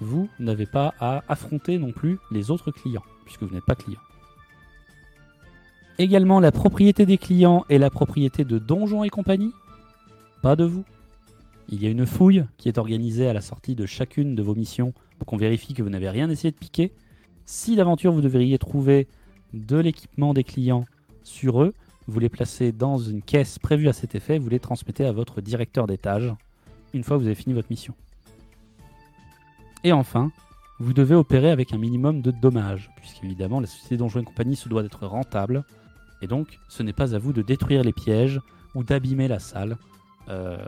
vous 0.00 0.28
n'avez 0.38 0.66
pas 0.66 0.94
à 1.00 1.22
affronter 1.28 1.78
non 1.78 1.92
plus 1.92 2.18
les 2.30 2.50
autres 2.50 2.70
clients, 2.70 3.04
puisque 3.24 3.42
vous 3.42 3.54
n'êtes 3.54 3.64
pas 3.64 3.74
client. 3.74 4.00
Également 5.98 6.40
la 6.40 6.52
propriété 6.52 7.04
des 7.04 7.18
clients 7.18 7.64
et 7.68 7.78
la 7.78 7.90
propriété 7.90 8.44
de 8.44 8.58
donjons 8.58 9.04
et 9.04 9.10
compagnie. 9.10 9.52
Pas 10.42 10.56
de 10.56 10.64
vous. 10.64 10.84
Il 11.68 11.82
y 11.82 11.86
a 11.86 11.90
une 11.90 12.06
fouille 12.06 12.44
qui 12.56 12.68
est 12.68 12.78
organisée 12.78 13.28
à 13.28 13.34
la 13.34 13.42
sortie 13.42 13.74
de 13.74 13.86
chacune 13.86 14.34
de 14.34 14.42
vos 14.42 14.54
missions 14.54 14.94
pour 15.18 15.26
qu'on 15.26 15.36
vérifie 15.36 15.74
que 15.74 15.82
vous 15.82 15.90
n'avez 15.90 16.08
rien 16.08 16.30
essayé 16.30 16.50
de 16.50 16.56
piquer. 16.56 16.92
Si 17.44 17.76
d'aventure 17.76 18.12
vous 18.12 18.22
devriez 18.22 18.58
trouver 18.58 19.06
de 19.52 19.76
l'équipement 19.76 20.32
des 20.32 20.44
clients 20.44 20.86
sur 21.22 21.62
eux, 21.62 21.74
vous 22.06 22.18
les 22.18 22.28
placez 22.28 22.72
dans 22.72 22.96
une 22.96 23.22
caisse 23.22 23.58
prévue 23.58 23.88
à 23.88 23.92
cet 23.92 24.14
effet, 24.14 24.38
vous 24.38 24.48
les 24.48 24.58
transmettez 24.58 25.04
à 25.04 25.12
votre 25.12 25.40
directeur 25.40 25.86
d'étage 25.86 26.32
une 26.94 27.04
fois 27.04 27.16
que 27.16 27.22
vous 27.22 27.26
avez 27.26 27.36
fini 27.36 27.54
votre 27.54 27.70
mission. 27.70 27.94
Et 29.84 29.92
enfin, 29.92 30.30
vous 30.78 30.92
devez 30.92 31.14
opérer 31.14 31.50
avec 31.50 31.72
un 31.72 31.78
minimum 31.78 32.22
de 32.22 32.30
dommages, 32.30 32.90
puisqu'évidemment 32.96 33.60
la 33.60 33.66
société 33.66 33.96
Donjons 33.96 34.20
et 34.20 34.24
compagnie 34.24 34.56
se 34.56 34.68
doit 34.68 34.82
d'être 34.82 35.06
rentable, 35.06 35.64
et 36.22 36.26
donc 36.26 36.58
ce 36.68 36.82
n'est 36.82 36.92
pas 36.92 37.14
à 37.14 37.18
vous 37.18 37.32
de 37.32 37.42
détruire 37.42 37.82
les 37.82 37.92
pièges 37.92 38.40
ou 38.74 38.84
d'abîmer 38.84 39.28
la 39.28 39.38
salle 39.38 39.76
euh, 40.28 40.58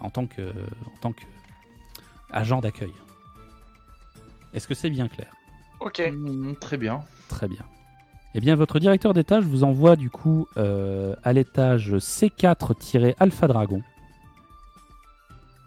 en 0.00 0.10
tant 0.10 0.26
que, 0.26 0.42
en 0.42 0.98
tant 1.00 1.12
que 1.12 1.22
agent 2.30 2.60
d'accueil. 2.60 2.92
Est-ce 4.52 4.66
que 4.66 4.74
c'est 4.74 4.90
bien 4.90 5.08
clair? 5.08 5.32
Ok. 5.80 6.02
Hmm, 6.12 6.54
très 6.54 6.76
bien. 6.76 7.04
Très 7.28 7.48
bien. 7.48 7.64
Eh 8.34 8.40
bien, 8.40 8.54
votre 8.54 8.78
directeur 8.78 9.12
d'étage 9.12 9.44
vous 9.44 9.64
envoie 9.64 9.96
du 9.96 10.10
coup 10.10 10.46
euh, 10.56 11.16
à 11.24 11.32
l'étage 11.32 11.94
C4-Alpha 11.94 13.48
Dragon, 13.48 13.82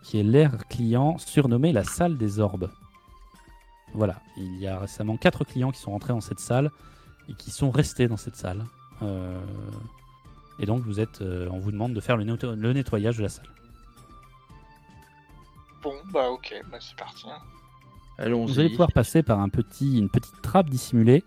qui 0.04 0.20
est 0.20 0.24
l'air 0.24 0.68
client 0.68 1.18
surnommé 1.18 1.74
la 1.74 1.84
salle 1.84 2.18
des 2.18 2.40
orbes. 2.40 2.70
Voilà, 3.94 4.22
il 4.38 4.58
y 4.58 4.68
a 4.68 4.80
récemment 4.80 5.18
quatre 5.18 5.44
clients 5.44 5.72
qui 5.72 5.80
sont 5.80 5.92
rentrés 5.92 6.14
dans 6.14 6.22
cette 6.22 6.40
salle 6.40 6.72
et 7.30 7.34
qui 7.36 7.52
sont 7.52 7.70
restés 7.72 8.08
dans 8.08 8.18
cette 8.18 8.36
salle. 8.36 8.66
Euh, 9.02 9.40
et 10.60 10.66
donc, 10.66 10.82
vous 10.84 11.00
êtes, 11.00 11.22
euh, 11.22 11.48
on 11.52 11.60
vous 11.60 11.72
demande 11.72 11.94
de 11.94 12.00
faire 12.02 12.18
le, 12.18 12.24
netto- 12.24 12.56
le 12.56 12.74
nettoyage 12.74 13.18
de 13.18 13.24
la 13.24 13.30
salle. 13.30 13.48
Bon, 15.82 15.94
bah 16.14 16.30
ok, 16.30 16.54
bah 16.72 16.78
c'est 16.80 16.96
parti. 16.96 17.26
hein. 17.30 17.42
Vous 18.46 18.60
allez 18.60 18.70
pouvoir 18.70 18.92
passer 18.92 19.24
par 19.24 19.40
un 19.40 19.50
petit, 19.50 19.98
une 19.98 20.10
petite 20.10 20.42
trappe 20.42 20.70
dissimulée 20.70 21.24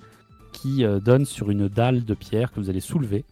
qui 0.52 0.84
euh, 0.84 1.00
donne 1.00 1.24
sur 1.26 1.50
une 1.50 1.68
dalle 1.68 2.04
de 2.04 2.14
pierre 2.14 2.52
que 2.52 2.60
vous 2.60 2.70
allez 2.70 2.80
soulever, 2.80 3.24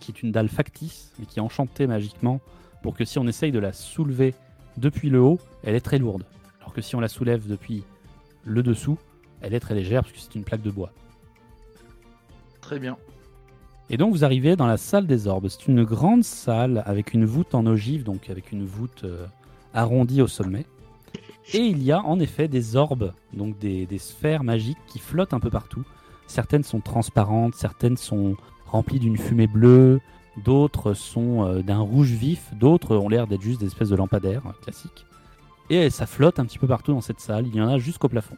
qui 0.00 0.10
est 0.10 0.22
une 0.22 0.32
dalle 0.32 0.48
factice, 0.48 1.12
mais 1.18 1.26
qui 1.26 1.38
est 1.38 1.42
enchantée 1.42 1.86
magiquement 1.86 2.40
pour 2.82 2.94
que 2.96 3.04
si 3.04 3.18
on 3.18 3.26
essaye 3.26 3.52
de 3.52 3.58
la 3.58 3.72
soulever 3.72 4.34
depuis 4.78 5.10
le 5.10 5.20
haut, 5.20 5.38
elle 5.62 5.74
est 5.74 5.80
très 5.80 5.98
lourde. 5.98 6.24
Alors 6.60 6.72
que 6.72 6.80
si 6.80 6.96
on 6.96 7.00
la 7.00 7.08
soulève 7.08 7.46
depuis 7.46 7.84
le 8.46 8.62
dessous, 8.62 8.96
elle 9.42 9.52
est 9.52 9.60
très 9.60 9.74
légère 9.74 10.02
puisque 10.02 10.20
c'est 10.20 10.38
une 10.38 10.44
plaque 10.44 10.62
de 10.62 10.70
bois. 10.70 10.92
Très 12.62 12.78
bien. 12.78 12.96
Et 13.90 13.96
donc 13.96 14.12
vous 14.12 14.24
arrivez 14.24 14.56
dans 14.56 14.66
la 14.66 14.76
salle 14.76 15.06
des 15.06 15.26
orbes. 15.26 15.48
C'est 15.48 15.66
une 15.66 15.84
grande 15.84 16.24
salle 16.24 16.82
avec 16.86 17.12
une 17.12 17.24
voûte 17.24 17.54
en 17.54 17.66
ogive, 17.66 18.04
donc 18.04 18.30
avec 18.30 18.52
une 18.52 18.64
voûte 18.64 19.02
euh, 19.04 19.26
arrondie 19.74 20.22
au 20.22 20.26
sommet. 20.26 20.64
Et 21.52 21.58
il 21.58 21.82
y 21.82 21.92
a 21.92 22.02
en 22.02 22.18
effet 22.18 22.48
des 22.48 22.74
orbes, 22.74 23.12
donc 23.32 23.58
des, 23.58 23.86
des 23.86 23.98
sphères 23.98 24.42
magiques 24.42 24.78
qui 24.88 24.98
flottent 24.98 25.34
un 25.34 25.40
peu 25.40 25.50
partout. 25.50 25.84
Certaines 26.26 26.64
sont 26.64 26.80
transparentes, 26.80 27.54
certaines 27.54 27.96
sont 27.96 28.36
remplies 28.66 28.98
d'une 28.98 29.16
fumée 29.16 29.46
bleue, 29.46 30.00
d'autres 30.44 30.94
sont 30.94 31.44
euh, 31.44 31.62
d'un 31.62 31.78
rouge 31.78 32.10
vif, 32.10 32.52
d'autres 32.54 32.96
ont 32.96 33.08
l'air 33.08 33.26
d'être 33.26 33.42
juste 33.42 33.60
des 33.60 33.66
espèces 33.66 33.90
de 33.90 33.96
lampadaires 33.96 34.46
euh, 34.46 34.52
classiques. 34.62 35.05
Et 35.70 35.90
ça 35.90 36.06
flotte 36.06 36.38
un 36.38 36.44
petit 36.44 36.58
peu 36.58 36.66
partout 36.66 36.92
dans 36.92 37.00
cette 37.00 37.20
salle, 37.20 37.46
il 37.46 37.54
y 37.54 37.60
en 37.60 37.68
a 37.68 37.78
jusqu'au 37.78 38.08
plafond. 38.08 38.36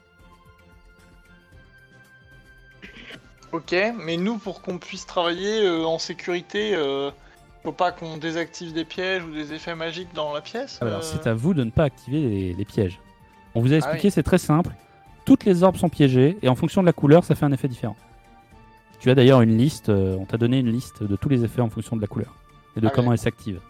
Ok, 3.52 3.74
mais 4.04 4.16
nous, 4.16 4.36
pour 4.36 4.60
qu'on 4.60 4.78
puisse 4.78 5.06
travailler 5.06 5.62
euh, 5.62 5.84
en 5.84 5.98
sécurité, 5.98 6.74
euh, 6.74 7.10
faut 7.62 7.72
pas 7.72 7.92
qu'on 7.92 8.18
désactive 8.18 8.74
des 8.74 8.84
pièges 8.84 9.24
ou 9.24 9.32
des 9.32 9.54
effets 9.54 9.74
magiques 9.74 10.12
dans 10.14 10.34
la 10.34 10.42
pièce 10.42 10.78
Alors 10.82 10.98
euh 10.98 11.02
c'est 11.02 11.26
à 11.26 11.32
vous 11.32 11.54
de 11.54 11.64
ne 11.64 11.70
pas 11.70 11.84
activer 11.84 12.20
les, 12.20 12.52
les 12.52 12.64
pièges. 12.64 13.00
On 13.54 13.62
vous 13.62 13.72
a 13.72 13.76
expliqué, 13.76 14.08
oui. 14.08 14.10
c'est 14.10 14.22
très 14.22 14.38
simple. 14.38 14.72
Toutes 15.24 15.44
les 15.44 15.62
orbes 15.62 15.76
sont 15.76 15.88
piégées 15.88 16.36
et 16.42 16.48
en 16.48 16.54
fonction 16.54 16.82
de 16.82 16.86
la 16.86 16.92
couleur, 16.92 17.24
ça 17.24 17.34
fait 17.34 17.46
un 17.46 17.52
effet 17.52 17.68
différent. 17.68 17.96
Tu 19.00 19.10
as 19.10 19.14
d'ailleurs 19.14 19.40
une 19.40 19.56
liste, 19.56 19.88
on 19.90 20.24
t'a 20.26 20.36
donné 20.36 20.58
une 20.58 20.70
liste 20.70 21.02
de 21.02 21.16
tous 21.16 21.28
les 21.28 21.44
effets 21.44 21.60
en 21.60 21.70
fonction 21.70 21.96
de 21.96 22.00
la 22.00 22.06
couleur 22.06 22.34
et 22.76 22.80
de 22.80 22.86
Ah 22.86 22.90
oui, 22.90 22.94
comment 22.94 23.10
d'accord. 23.10 23.12
elles 23.12 23.18
s'activent. 23.18 23.60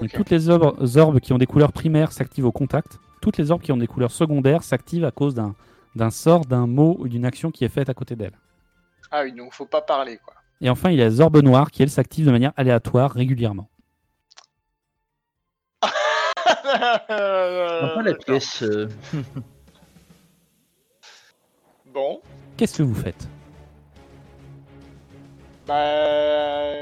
Donc 0.00 0.12
toutes 0.12 0.30
les 0.30 0.48
orbes, 0.48 0.76
orbes 0.96 1.20
qui 1.20 1.32
ont 1.32 1.38
des 1.38 1.46
couleurs 1.46 1.72
primaires 1.72 2.12
s'activent 2.12 2.46
au 2.46 2.52
contact. 2.52 2.98
Toutes 3.20 3.38
les 3.38 3.50
orbes 3.50 3.62
qui 3.62 3.72
ont 3.72 3.76
des 3.76 3.86
couleurs 3.86 4.10
secondaires 4.10 4.62
s'activent 4.62 5.04
à 5.04 5.10
cause 5.10 5.34
d'un 5.34 5.54
d'un 5.96 6.10
sort, 6.10 6.44
d'un 6.44 6.66
mot 6.66 6.96
ou 6.98 7.08
d'une 7.08 7.24
action 7.24 7.50
qui 7.50 7.64
est 7.64 7.70
faite 7.70 7.88
à 7.88 7.94
côté 7.94 8.16
d'elle. 8.16 8.38
Ah 9.10 9.22
oui, 9.24 9.32
donc 9.32 9.54
faut 9.54 9.64
pas 9.64 9.80
parler, 9.80 10.18
quoi. 10.22 10.34
Et 10.60 10.68
enfin, 10.68 10.90
il 10.90 10.98
y 10.98 11.02
a 11.02 11.08
les 11.08 11.20
orbes 11.20 11.42
noires 11.42 11.70
qui, 11.70 11.82
elles, 11.82 11.90
s'activent 11.90 12.26
de 12.26 12.30
manière 12.30 12.52
aléatoire 12.56 13.10
régulièrement. 13.12 13.68
Pas 15.80 15.90
la 18.02 18.14
pièce. 18.14 18.62
euh, 18.62 18.88
Bon, 21.86 22.20
Qu'est-ce 22.56 22.78
que 22.78 22.82
vous 22.82 22.94
faites? 22.94 23.28
Bah... 25.66 26.72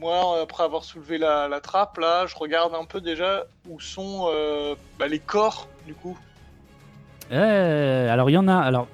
Moi, 0.00 0.40
après 0.42 0.62
avoir 0.62 0.84
soulevé 0.84 1.18
la, 1.18 1.48
la 1.48 1.60
trappe, 1.60 1.98
là, 1.98 2.26
je 2.26 2.36
regarde 2.36 2.72
un 2.74 2.84
peu 2.84 3.00
déjà 3.00 3.44
où 3.68 3.80
sont 3.80 4.28
euh, 4.32 4.74
bah, 4.98 5.08
les 5.08 5.18
corps, 5.18 5.68
du 5.86 5.94
coup. 5.94 6.16
Eh, 7.30 7.34
alors 7.36 8.30
il 8.30 8.34
y 8.34 8.38
en 8.38 8.46
a. 8.48 8.56
Alors, 8.56 8.86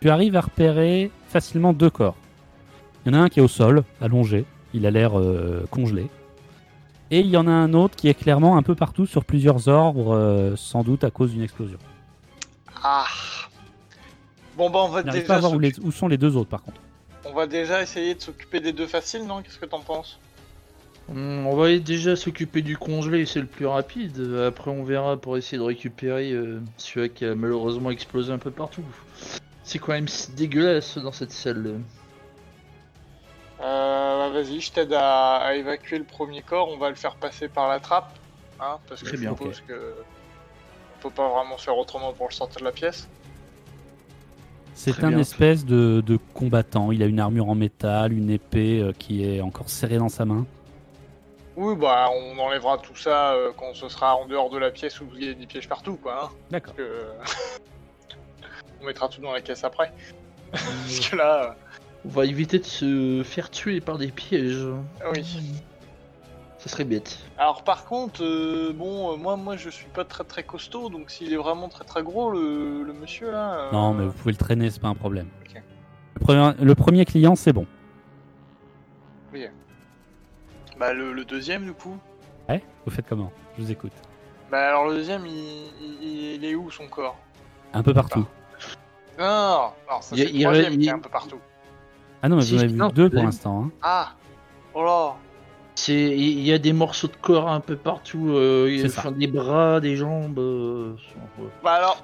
tu 0.00 0.10
arrives 0.10 0.36
à 0.36 0.42
repérer 0.42 1.10
facilement 1.28 1.72
deux 1.72 1.90
corps. 1.90 2.14
Il 3.06 3.12
y 3.12 3.16
en 3.16 3.18
a 3.20 3.22
un 3.24 3.28
qui 3.28 3.40
est 3.40 3.42
au 3.42 3.48
sol, 3.48 3.84
allongé. 4.02 4.44
Il 4.74 4.84
a 4.86 4.90
l'air 4.90 5.18
euh, 5.18 5.64
congelé. 5.70 6.08
Et 7.10 7.20
il 7.20 7.28
y 7.28 7.38
en 7.38 7.46
a 7.46 7.50
un 7.50 7.72
autre 7.72 7.96
qui 7.96 8.08
est 8.08 8.14
clairement 8.14 8.58
un 8.58 8.62
peu 8.62 8.74
partout 8.74 9.06
sur 9.06 9.24
plusieurs 9.24 9.66
orbes, 9.68 10.08
euh, 10.08 10.56
sans 10.56 10.82
doute 10.84 11.04
à 11.04 11.10
cause 11.10 11.32
d'une 11.32 11.42
explosion. 11.42 11.78
Ah 12.84 13.06
Bon, 14.58 14.68
bah, 14.68 14.80
on 14.84 14.88
va 14.88 15.02
déjà 15.02 15.24
pas 15.26 15.34
à 15.36 15.38
voir 15.40 15.52
où, 15.52 15.54
s'occu- 15.60 15.80
les- 15.80 15.86
où 15.86 15.90
sont 15.90 16.06
les 16.08 16.18
deux 16.18 16.36
autres 16.36 16.50
par 16.50 16.62
contre. 16.62 16.80
On 17.28 17.32
va 17.34 17.46
déjà 17.46 17.82
essayer 17.82 18.14
de 18.14 18.20
s'occuper 18.20 18.60
des 18.60 18.72
deux 18.72 18.86
faciles, 18.86 19.24
non? 19.26 19.42
Qu'est-ce 19.42 19.58
que 19.58 19.66
t'en 19.66 19.80
penses? 19.80 20.18
Hmm, 21.08 21.46
On 21.46 21.56
va 21.56 21.76
déjà 21.78 22.16
s'occuper 22.16 22.62
du 22.62 22.76
congelé, 22.76 23.24
c'est 23.26 23.40
le 23.40 23.46
plus 23.46 23.66
rapide. 23.66 24.18
Après, 24.46 24.70
on 24.70 24.84
verra 24.84 25.16
pour 25.16 25.36
essayer 25.36 25.58
de 25.58 25.62
récupérer 25.62 26.32
euh, 26.32 26.60
celui 26.76 27.10
qui 27.10 27.24
a 27.24 27.34
malheureusement 27.34 27.90
explosé 27.90 28.32
un 28.32 28.38
peu 28.38 28.50
partout. 28.50 28.84
C'est 29.62 29.78
quand 29.78 29.92
même 29.92 30.08
si 30.08 30.32
dégueulasse 30.32 30.98
dans 30.98 31.12
cette 31.12 31.32
salle. 31.32 31.80
Euh, 33.60 34.18
bah, 34.18 34.28
vas-y, 34.30 34.60
je 34.60 34.72
t'aide 34.72 34.92
à, 34.92 35.36
à 35.36 35.54
évacuer 35.54 35.98
le 35.98 36.04
premier 36.04 36.42
corps. 36.42 36.68
On 36.68 36.78
va 36.78 36.88
le 36.90 36.94
faire 36.94 37.16
passer 37.16 37.48
par 37.48 37.68
la 37.68 37.80
trappe, 37.80 38.18
hein, 38.60 38.78
parce 38.88 39.02
que 39.02 39.08
Très 39.08 39.16
je 39.16 39.22
bien, 39.22 39.30
suppose 39.30 39.60
que 39.66 39.94
on 40.96 41.02
peut 41.02 41.10
pas 41.14 41.28
vraiment 41.28 41.58
faire 41.58 41.76
autrement 41.76 42.12
pour 42.12 42.28
le 42.28 42.34
sortir 42.34 42.60
de 42.60 42.64
la 42.64 42.72
pièce. 42.72 43.08
C'est 44.78 45.02
un 45.02 45.08
bien. 45.08 45.18
espèce 45.18 45.64
de, 45.66 46.00
de 46.06 46.18
combattant. 46.34 46.92
Il 46.92 47.02
a 47.02 47.06
une 47.06 47.18
armure 47.18 47.48
en 47.48 47.56
métal, 47.56 48.12
une 48.12 48.30
épée 48.30 48.80
euh, 48.80 48.92
qui 48.96 49.24
est 49.24 49.40
encore 49.40 49.68
serrée 49.68 49.98
dans 49.98 50.08
sa 50.08 50.24
main. 50.24 50.46
Oui, 51.56 51.74
bah, 51.74 52.08
on 52.14 52.38
enlèvera 52.38 52.78
tout 52.78 52.94
ça 52.94 53.32
euh, 53.32 53.50
quand 53.56 53.74
ce 53.74 53.88
sera 53.88 54.14
en 54.14 54.26
dehors 54.26 54.50
de 54.50 54.56
la 54.58 54.70
pièce 54.70 55.00
où 55.00 55.06
il 55.16 55.24
y 55.26 55.30
a 55.30 55.34
des 55.34 55.46
pièges 55.46 55.68
partout, 55.68 55.96
quoi. 56.00 56.26
Hein, 56.26 56.36
D'accord. 56.52 56.74
parce 56.76 57.34
que 57.34 57.60
on 58.80 58.86
mettra 58.86 59.08
tout 59.08 59.20
dans 59.20 59.32
la 59.32 59.40
caisse 59.40 59.64
après. 59.64 59.92
parce 60.52 61.08
que 61.10 61.16
là, 61.16 61.56
On 62.04 62.10
va 62.10 62.24
éviter 62.26 62.60
de 62.60 62.64
se 62.64 63.22
faire 63.24 63.50
tuer 63.50 63.80
par 63.80 63.98
des 63.98 64.12
pièges. 64.12 64.54
euh, 64.62 65.12
oui. 65.12 65.24
Ça 66.58 66.68
serait 66.68 66.84
bête. 66.84 67.18
Alors 67.38 67.62
par 67.62 67.84
contre, 67.84 68.22
euh, 68.24 68.72
bon, 68.74 69.12
euh, 69.12 69.16
moi, 69.16 69.36
moi, 69.36 69.56
je 69.56 69.70
suis 69.70 69.86
pas 69.86 70.04
très 70.04 70.24
très 70.24 70.42
costaud, 70.42 70.88
donc 70.88 71.08
s'il 71.10 71.32
est 71.32 71.36
vraiment 71.36 71.68
très 71.68 71.84
très 71.84 72.02
gros, 72.02 72.30
le, 72.32 72.82
le 72.82 72.92
monsieur 72.92 73.30
là. 73.30 73.52
euh, 73.60 73.72
Non, 73.72 73.94
mais 73.94 74.04
vous 74.06 74.12
pouvez 74.12 74.32
le 74.32 74.38
traîner, 74.38 74.68
c'est 74.70 74.80
pas 74.80 74.88
un 74.88 74.94
problème. 74.94 75.28
Ok. 75.42 75.62
Le, 76.14 76.20
premier, 76.20 76.52
le 76.64 76.74
premier 76.74 77.04
client, 77.04 77.36
c'est 77.36 77.52
bon. 77.52 77.66
Bah 80.78 80.92
le, 80.92 81.12
le 81.12 81.24
deuxième 81.24 81.64
du 81.64 81.72
coup. 81.72 81.96
Ouais 82.48 82.62
Vous 82.86 82.92
faites 82.92 83.06
comment? 83.08 83.32
Je 83.56 83.62
vous 83.64 83.70
écoute. 83.72 83.92
Bah 84.50 84.68
alors 84.68 84.86
le 84.86 84.94
deuxième, 84.94 85.26
il, 85.26 85.70
il- 85.80 86.34
il 86.36 86.44
est 86.44 86.54
où 86.54 86.70
son 86.70 86.86
corps? 86.88 87.16
Un 87.72 87.82
peu 87.82 87.92
partout. 87.92 88.24
Non, 89.18 89.24
non, 89.26 89.70
non, 89.90 90.00
ça 90.00 90.14
Il 90.16 90.20
y 90.20 90.22
a- 90.22 90.26
c'est 90.26 90.32
le 90.32 90.38
a- 90.38 90.42
troisième 90.44 90.72
il- 90.74 90.78
qui 90.78 90.86
est 90.88 90.92
un 90.92 90.98
peu 91.00 91.08
partout. 91.10 91.38
Ah 92.22 92.28
non, 92.28 92.36
mais 92.36 92.42
Si, 92.42 92.52
vous 92.52 92.58
en 92.58 92.60
avez 92.60 92.72
vu 92.72 92.78
non, 92.78 92.88
deux 92.88 93.10
pour 93.10 93.22
l'instant. 93.22 93.64
hein. 93.64 93.70
Ah 93.82 94.12
Oh 94.74 94.84
là 94.84 95.14
C'est, 95.80 95.94
il 96.18 96.40
y 96.40 96.52
a 96.52 96.58
des 96.58 96.72
morceaux 96.72 97.06
de 97.06 97.14
corps 97.20 97.48
un 97.48 97.60
peu 97.60 97.76
partout. 97.76 98.30
Euh, 98.30 98.82
enfin, 98.86 99.12
des 99.12 99.28
bras, 99.28 99.78
des 99.80 99.94
jambes. 99.94 100.38
euh, 100.40 100.96
sur- 100.96 101.50
Bah 101.62 101.74
alors, 101.74 102.02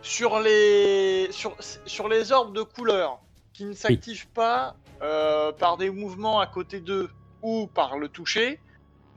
sur 0.00 0.40
les, 0.40 1.28
sur, 1.30 1.54
sur 1.84 2.08
les 2.08 2.32
orbes 2.32 2.54
de 2.56 2.62
couleur 2.62 3.20
qui 3.52 3.66
ne 3.66 3.74
s'activent 3.74 4.28
pas 4.28 4.74
euh, 5.02 5.52
par 5.52 5.76
des 5.76 5.90
mouvements 5.90 6.40
à 6.40 6.46
côté 6.46 6.80
d'eux 6.80 7.10
ou 7.42 7.66
par 7.66 7.98
le 7.98 8.08
toucher, 8.08 8.58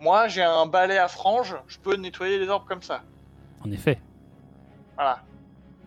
moi 0.01 0.27
j'ai 0.27 0.43
un 0.43 0.65
balai 0.65 0.97
à 0.97 1.07
franges, 1.07 1.55
je 1.67 1.77
peux 1.77 1.95
nettoyer 1.95 2.39
les 2.39 2.49
orbes 2.49 2.65
comme 2.67 2.81
ça. 2.81 3.03
En 3.65 3.71
effet. 3.71 4.01
Voilà. 4.95 5.23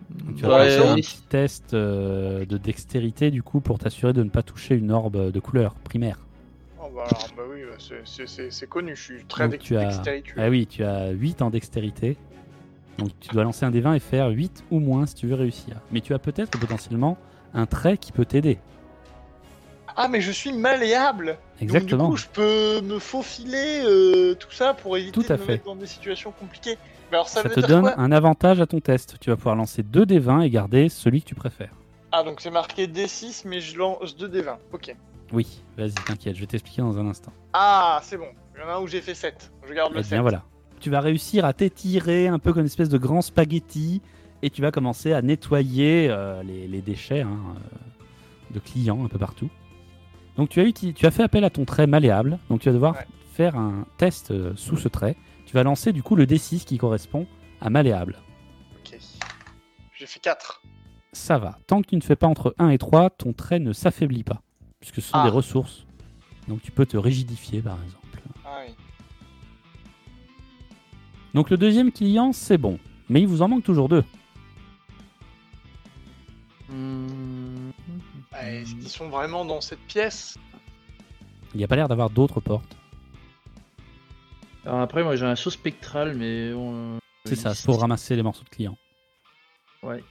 Donc, 0.09 0.37
tu 0.37 0.41
vas 0.43 0.57
Ouais, 0.59 0.69
faire 0.69 0.89
un 0.91 0.95
petit 0.95 1.21
test 1.29 1.73
euh, 1.75 2.45
de 2.45 2.57
dextérité 2.57 3.29
du 3.29 3.43
coup 3.43 3.59
pour 3.61 3.77
t'assurer 3.77 4.13
de 4.13 4.23
ne 4.23 4.29
pas 4.29 4.41
toucher 4.41 4.73
une 4.73 4.91
orbe 4.91 5.31
de 5.31 5.39
couleur 5.39 5.75
primaire. 5.75 6.17
Alors, 7.05 7.27
bah 7.37 7.43
oui, 7.49 7.61
bah, 7.69 7.77
c'est- 8.05 8.67
connu, 8.67 8.95
je 8.95 9.01
suis 9.01 9.25
très 9.25 9.47
Donc, 9.49 9.59
tu 9.59 9.77
as-. 9.77 10.01
Ah 10.37 10.49
oui, 10.49 10.67
tu 10.67 10.83
as 10.83 11.09
8 11.09 11.41
en 11.41 11.49
dextérité. 11.49 12.17
Donc 12.97 13.09
tu 13.19 13.29
dois 13.29 13.43
lancer 13.43 13.63
un 13.65 13.69
des 13.71 13.81
20 13.81 13.93
et 13.93 13.99
faire 13.99 14.27
8 14.29 14.63
ou 14.71 14.79
moins 14.79 15.05
si 15.05 15.13
tu 15.13 15.27
veux 15.27 15.35
réussir. 15.35 15.75
Mais 15.91 16.01
tu 16.01 16.13
as 16.15 16.19
peut-être 16.19 16.57
potentiellement 16.59 17.17
un 17.53 17.67
trait 17.67 17.97
qui 17.97 18.11
peut 18.11 18.25
t'aider. 18.25 18.57
Ah 19.95 20.07
mais 20.07 20.21
je 20.21 20.31
suis 20.31 20.51
malléable 20.53 21.37
Exactement. 21.61 22.09
Donc 22.09 22.15
du 22.17 22.23
coup 22.23 22.29
je 22.33 22.33
peux 22.33 22.81
me 22.81 22.99
faufiler 22.99 23.81
euh, 23.85 24.35
tout 24.35 24.51
ça 24.51 24.73
pour 24.73 24.97
éviter 24.97 25.11
Tout 25.11 25.31
à 25.31 25.35
de 25.35 25.41
me 25.41 25.45
fait. 25.45 25.51
mettre 25.53 25.65
dans 25.65 25.75
des 25.75 25.87
situations 25.87 26.31
compliquées. 26.31 26.77
Mais 27.11 27.17
alors 27.17 27.29
ça, 27.29 27.41
Ça 27.43 27.47
veut 27.49 27.53
te 27.55 27.59
dire 27.61 27.69
donne 27.69 27.81
quoi 27.83 27.99
un 27.99 28.11
avantage 28.11 28.59
à 28.61 28.65
ton 28.67 28.79
test. 28.79 29.15
Tu 29.19 29.29
vas 29.29 29.35
pouvoir 29.35 29.55
lancer 29.55 29.83
2 29.83 30.05
des 30.05 30.19
20 30.19 30.41
et 30.41 30.49
garder 30.49 30.89
celui 30.89 31.21
que 31.21 31.27
tu 31.27 31.35
préfères. 31.35 31.73
Ah 32.11 32.23
donc 32.23 32.41
c'est 32.41 32.49
marqué 32.51 32.87
D6 32.87 33.43
mais 33.45 33.59
je 33.61 33.77
lance 33.77 34.15
2 34.17 34.27
D20. 34.27 34.57
Ok. 34.73 34.95
Oui, 35.33 35.61
vas-y, 35.77 35.91
t'inquiète, 35.93 36.35
je 36.35 36.41
vais 36.41 36.47
t'expliquer 36.47 36.81
dans 36.81 36.97
un 36.97 37.07
instant. 37.07 37.33
Ah 37.53 37.99
c'est 38.03 38.17
bon. 38.17 38.27
Il 38.55 38.61
y 38.61 38.63
en 38.63 38.69
a 38.69 38.73
un 38.75 38.79
où 38.81 38.87
j'ai 38.87 39.01
fait 39.01 39.13
7. 39.13 39.51
Je 39.67 39.73
garde 39.73 39.91
Eh 39.93 39.97
le 39.97 40.01
bien 40.01 40.09
7. 40.09 40.21
voilà. 40.21 40.43
Tu 40.79 40.89
vas 40.89 40.99
réussir 41.01 41.43
à 41.45 41.53
t'étirer 41.53 42.27
un 42.27 42.39
peu 42.39 42.51
comme 42.53 42.61
une 42.61 42.67
espèce 42.67 42.89
de 42.89 42.97
grand 42.97 43.21
spaghetti 43.21 44.01
et 44.41 44.49
tu 44.49 44.61
vas 44.61 44.71
commencer 44.71 45.11
à 45.13 45.21
nettoyer 45.21 46.07
euh, 46.09 46.43
les, 46.43 46.67
les 46.67 46.81
déchets 46.81 47.21
hein, 47.21 47.39
euh, 47.55 48.53
de 48.53 48.59
clients 48.59 49.03
un 49.03 49.07
peu 49.07 49.17
partout. 49.17 49.49
Donc 50.37 50.49
tu 50.49 50.61
as, 50.61 50.63
uti- 50.65 50.93
tu 50.93 51.05
as 51.05 51.11
fait 51.11 51.23
appel 51.23 51.43
à 51.43 51.49
ton 51.49 51.65
trait 51.65 51.87
malléable, 51.87 52.37
donc 52.49 52.61
tu 52.61 52.69
vas 52.69 52.73
devoir 52.73 52.93
Ouais. 52.95 53.07
faire 53.33 53.55
un 53.57 53.85
test 53.97 54.31
euh, 54.31 54.53
sous 54.55 54.77
ce 54.77 54.87
trait. 54.87 55.15
Tu 55.45 55.53
vas 55.55 55.63
lancer 55.63 55.91
du 55.93 56.03
coup 56.03 56.15
le 56.15 56.25
D6 56.25 56.63
qui 56.65 56.77
correspond 56.77 57.25
à 57.59 57.69
malléable. 57.69 58.17
Ok. 58.79 58.99
J'ai 59.97 60.05
fait 60.05 60.19
4. 60.19 60.61
Ça 61.11 61.39
va. 61.39 61.57
Tant 61.65 61.81
que 61.81 61.87
tu 61.87 61.95
ne 61.95 62.01
fais 62.01 62.15
pas 62.15 62.27
entre 62.27 62.53
1 62.59 62.69
et 62.69 62.77
3, 62.77 63.09
ton 63.09 63.33
trait 63.33 63.57
ne 63.59 63.73
s'affaiblit 63.73 64.23
pas, 64.23 64.41
puisque 64.79 64.95
ce 64.95 65.01
sont 65.09 65.17
Ah. 65.17 65.23
des 65.23 65.29
ressources. 65.29 65.85
Donc 66.47 66.61
tu 66.61 66.71
peux 66.71 66.85
te 66.85 66.97
rigidifier 66.97 67.61
par 67.61 67.77
exemple. 67.83 68.21
Ah 68.45 68.61
oui. 68.67 68.73
Donc 71.33 71.49
le 71.49 71.57
deuxième 71.57 71.91
client, 71.91 72.31
c'est 72.33 72.57
bon. 72.57 72.79
Mais 73.09 73.21
il 73.21 73.27
vous 73.27 73.41
en 73.41 73.47
manque 73.47 73.63
toujours 73.63 73.89
deux. 73.89 74.03
hmm, 76.69 77.71
Ah, 78.31 78.51
Est-ce 78.51 78.71
qu'ils 78.75 78.89
sont 78.89 79.09
vraiment 79.09 79.45
dans 79.45 79.61
cette 79.61 79.79
pièce? 79.87 80.37
Il 81.53 81.57
n'y 81.57 81.63
a 81.63 81.67
pas 81.67 81.75
l'air 81.75 81.87
d'avoir 81.87 82.09
d'autres 82.09 82.39
portes. 82.39 82.77
Alors 84.65 84.81
après, 84.81 85.03
moi 85.03 85.15
j'ai 85.15 85.25
un 85.25 85.35
saut 85.35 85.49
spectral, 85.49 86.15
mais. 86.15 86.51
on- 86.53 86.99
C'est 87.25 87.35
ça, 87.35 87.55
c'est 87.55 87.65
pour 87.65 87.79
ramasser 87.79 88.15
les 88.15 88.23
morceaux 88.23 88.43
de 88.43 88.49
clients. 88.49 88.77
Ouais. 89.83 90.03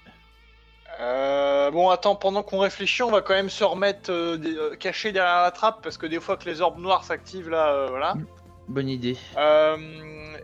euh, 1.00 1.45
bon, 1.70 1.90
attends, 1.90 2.16
pendant 2.16 2.42
qu'on 2.42 2.58
réfléchit, 2.58 3.02
on 3.02 3.10
va 3.10 3.20
quand 3.22 3.34
même 3.34 3.50
se 3.50 3.64
remettre 3.64 4.10
euh, 4.10 4.36
des- 4.36 4.56
euh, 4.56 4.76
caché 4.76 5.12
derrière 5.12 5.42
la 5.42 5.50
trappe 5.50 5.82
parce 5.82 5.96
que 5.98 6.06
des 6.06 6.20
fois 6.20 6.36
que 6.36 6.44
les 6.48 6.60
orbes 6.60 6.78
noires 6.80 7.04
s'activent 7.04 7.48
là, 7.50 7.68
euh, 7.72 7.86
voilà. 7.88 8.14
Bonne 8.68 8.88
idée. 8.88 9.16
Euh, 9.36 9.76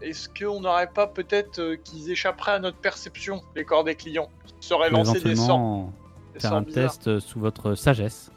Est-ce 0.00 0.28
qu'on 0.28 0.60
n'aurait 0.60 0.90
pas 0.90 1.06
peut-être 1.06 1.58
euh, 1.58 1.76
qu'ils 1.76 2.10
échapperaient 2.10 2.52
à 2.52 2.58
notre 2.60 2.76
perception, 2.78 3.42
les 3.56 3.64
corps 3.64 3.84
des 3.84 3.94
clients 3.96 4.28
Qu'ils 4.46 4.54
seraient 4.68 4.90
Ou 4.90 4.92
lancés 4.92 5.20
des 5.20 5.34
sorts, 5.36 5.56
éventuellement 5.56 5.92
des 6.34 6.40
faire 6.40 6.50
sorts 6.50 6.58
un 6.58 6.62
bizarres 6.62 6.90
test 6.92 7.08
euh, 7.08 7.20
sous 7.20 7.40
votre 7.40 7.74
sagesse. 7.74 8.30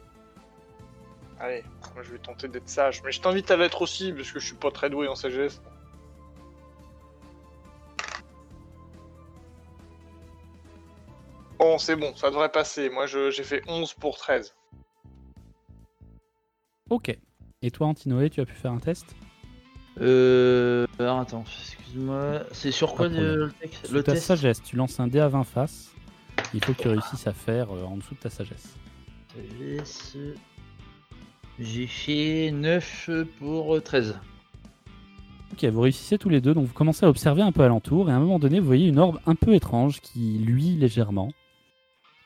Allez, 1.40 1.64
moi 1.94 2.04
je 2.04 2.12
vais 2.12 2.18
tenter 2.18 2.48
d'être 2.48 2.68
sage, 2.70 3.02
mais 3.04 3.12
je 3.12 3.22
t'invite 3.22 3.52
à 3.52 3.58
l'être 3.58 3.82
aussi 3.82 4.12
parce 4.14 4.32
que 4.32 4.40
je 4.40 4.46
suis 4.48 4.56
pas 4.56 4.72
très 4.72 4.90
doué 4.90 5.08
en 5.08 5.16
sagesse. 5.16 5.62
Bon, 11.60 11.78
c'est 11.78 11.96
bon, 11.96 12.16
ça 12.16 12.30
devrait 12.30 12.52
passer. 12.52 12.90
Moi 12.90 13.06
je- 13.08 13.32
j'ai 13.32 13.44
fait 13.44 13.62
11 13.68 13.94
pour 13.94 14.18
13. 14.18 14.54
Ok. 16.90 17.18
Et 17.62 17.72
toi, 17.72 17.88
Antinoé, 17.88 18.30
tu 18.30 18.42
as 18.42 18.46
pu 18.46 18.54
faire 18.54 18.72
un 18.72 18.80
test? 18.80 19.16
Euh. 20.02 20.86
Alors 21.00 21.20
attends, 21.20 21.44
excuse-moi. 21.48 22.42
C'est 22.52 22.72
sur 22.72 22.94
quoi 22.94 23.08
le, 23.08 23.52
texte? 23.60 23.88
Sous 23.88 23.94
Le 23.94 24.04
ta 24.04 24.12
test? 24.14 24.26
sagesse, 24.26 24.62
tu 24.62 24.76
lances 24.76 25.00
un 25.00 25.08
dé 25.08 25.20
à 25.20 25.28
20 25.30 25.44
faces. 25.46 25.94
Il 26.54 26.64
faut 26.64 26.74
que 26.74 26.82
tu 26.82 26.88
réussisses 26.90 27.28
à 27.28 27.34
faire 27.34 27.72
euh, 27.74 27.84
en 27.86 27.98
dessous 27.98 28.14
de 28.14 28.20
ta 28.20 28.30
sagesse. 28.30 28.76
Sagesse. 29.34 30.18
J'ai 31.58 31.88
fait 31.88 32.52
9 32.52 33.10
pour 33.40 33.82
13. 33.82 34.20
Ok, 35.54 35.64
vous 35.64 35.82
réussissez 35.82 36.18
tous 36.18 36.28
les 36.28 36.42
deux, 36.42 36.54
donc 36.54 36.66
vous 36.66 36.74
commencez 36.74 37.06
à 37.06 37.10
observer 37.10 37.42
un 37.42 37.54
peu 37.54 37.64
alentour, 37.64 38.10
et 38.10 38.12
à 38.12 38.16
un 38.16 38.20
moment 38.20 38.40
donné, 38.40 38.60
vous 38.60 38.66
voyez 38.66 38.88
une 38.88 39.00
orbe 39.00 39.20
un 39.26 39.36
peu 39.36 39.54
étrange 39.54 40.02
qui 40.02 40.38
luit 40.40 40.76
légèrement. 40.76 41.30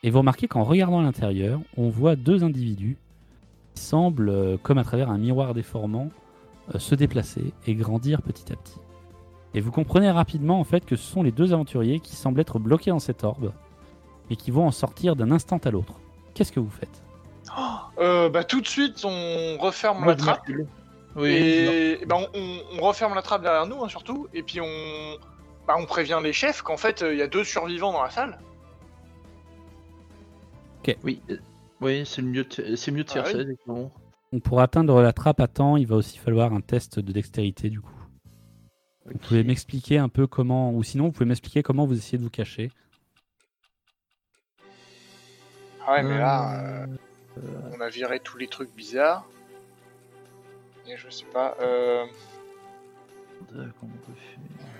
Et 0.03 0.09
vous 0.11 0.19
remarquez 0.19 0.47
qu'en 0.47 0.63
regardant 0.63 0.99
à 0.99 1.03
l'intérieur, 1.03 1.59
on 1.77 1.89
voit 1.89 2.15
deux 2.15 2.43
individus 2.43 2.97
qui 3.75 3.83
semblent, 3.83 4.29
euh, 4.29 4.57
comme 4.61 4.77
à 4.77 4.83
travers 4.83 5.09
un 5.09 5.17
miroir 5.17 5.53
déformant, 5.53 6.09
euh, 6.73 6.79
se 6.79 6.95
déplacer 6.95 7.53
et 7.67 7.75
grandir 7.75 8.21
petit 8.21 8.51
à 8.51 8.55
petit. 8.55 8.79
Et 9.53 9.61
vous 9.61 9.71
comprenez 9.71 10.09
rapidement 10.11 10.59
en 10.59 10.63
fait 10.63 10.85
que 10.85 10.95
ce 10.95 11.03
sont 11.03 11.23
les 11.23 11.31
deux 11.31 11.53
aventuriers 11.53 11.99
qui 11.99 12.15
semblent 12.15 12.39
être 12.39 12.59
bloqués 12.59 12.91
dans 12.91 12.99
cette 12.99 13.23
orbe, 13.23 13.51
et 14.29 14.35
qui 14.35 14.51
vont 14.51 14.67
en 14.67 14.71
sortir 14.71 15.15
d'un 15.15 15.31
instant 15.31 15.57
à 15.63 15.71
l'autre. 15.71 15.93
Qu'est-ce 16.33 16.51
que 16.51 16.59
vous 16.59 16.69
faites? 16.69 17.01
Euh, 17.97 18.29
bah 18.29 18.43
tout 18.43 18.61
de 18.61 18.67
suite 18.67 19.03
on 19.03 19.57
referme 19.59 20.05
la 20.05 20.15
trappe. 20.15 20.43
Oui. 21.15 21.29
et 21.31 22.05
bah, 22.05 22.17
on, 22.19 22.27
on- 22.39 22.59
on 22.77 22.81
referme 22.87 23.15
la 23.15 23.23
trappe 23.23 23.41
derrière 23.41 23.65
nous 23.65 23.83
hein, 23.83 23.89
surtout, 23.89 24.27
et 24.35 24.43
puis 24.43 24.61
on, 24.61 25.17
bah, 25.67 25.73
on 25.79 25.85
prévient 25.87 26.19
les 26.23 26.31
chefs 26.31 26.61
qu'en 26.61 26.77
fait 26.77 27.03
il 27.11 27.17
y 27.17 27.21
a 27.23 27.27
deux 27.27 27.43
survivants 27.43 27.91
dans 27.91 28.03
la 28.03 28.11
salle. 28.11 28.37
Oui, 31.03 31.21
euh, 31.29 31.37
oui 31.81 32.05
c'est 32.05 32.21
mieux 32.21 32.43
de, 32.43 32.75
c'est 32.75 32.91
mieux 32.91 33.03
de 33.03 33.09
faire 33.09 33.23
Ah 33.25 33.31
ça, 33.31 33.37
oui. 33.37 33.41
exactement. 33.43 33.91
Donc, 34.31 34.43
Pour 34.43 34.61
atteindre 34.61 35.01
la 35.01 35.13
trappe 35.13 35.39
à 35.39 35.47
temps, 35.47 35.77
il 35.77 35.87
va 35.87 35.95
aussi 35.95 36.17
falloir 36.17 36.53
un 36.53 36.61
test 36.61 36.99
de 36.99 37.11
dextérité 37.11 37.69
du 37.69 37.81
coup. 37.81 37.93
Vous 39.05 39.17
pouvez 39.17 39.43
m'expliquer 39.43 39.97
un 39.97 40.09
peu 40.09 40.27
comment, 40.27 40.71
ou 40.71 40.83
sinon 40.83 41.05
vous 41.05 41.11
pouvez 41.11 41.25
m'expliquer 41.25 41.63
comment 41.63 41.85
vous 41.85 41.97
essayez 41.97 42.17
de 42.19 42.23
vous 42.23 42.29
cacher. 42.29 42.71
Ah 45.85 45.93
ouais, 45.93 46.03
mais 46.03 46.19
là, 46.19 46.83
euh, 46.83 46.87
on 47.73 47.81
a 47.81 47.89
viré 47.89 48.19
tous 48.19 48.37
les 48.37 48.47
trucs 48.47 48.73
bizarres. 48.75 49.27
Et 50.87 50.95
je 50.97 51.09
sais 51.09 51.25
pas. 51.25 51.55
Euh... 51.61 52.05
Comment 53.49 53.71
on 53.83 54.05
peut 54.05 54.13
faire? 54.13 54.78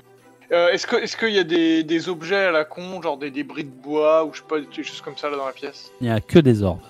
Euh, 0.51 0.69
est-ce 0.71 1.15
qu'il 1.17 1.29
y 1.33 1.39
a 1.39 1.43
des, 1.43 1.83
des 1.83 2.09
objets 2.09 2.45
à 2.45 2.51
la 2.51 2.65
con, 2.65 3.01
genre 3.01 3.17
des 3.17 3.31
débris 3.31 3.63
de 3.65 3.69
bois 3.69 4.25
ou 4.25 4.33
je 4.33 4.39
sais 4.39 4.47
pas, 4.47 4.59
des 4.59 4.83
choses 4.83 5.01
comme 5.01 5.17
ça 5.17 5.29
là 5.29 5.37
dans 5.37 5.45
la 5.45 5.51
pièce? 5.53 5.91
Il 6.01 6.05
n'y 6.07 6.11
a 6.13 6.19
que 6.21 6.39
des 6.39 6.63
orbes. 6.63 6.81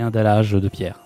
Et 0.00 0.02
un 0.02 0.10
dallage 0.10 0.52
de 0.52 0.68
pierre. 0.68 0.98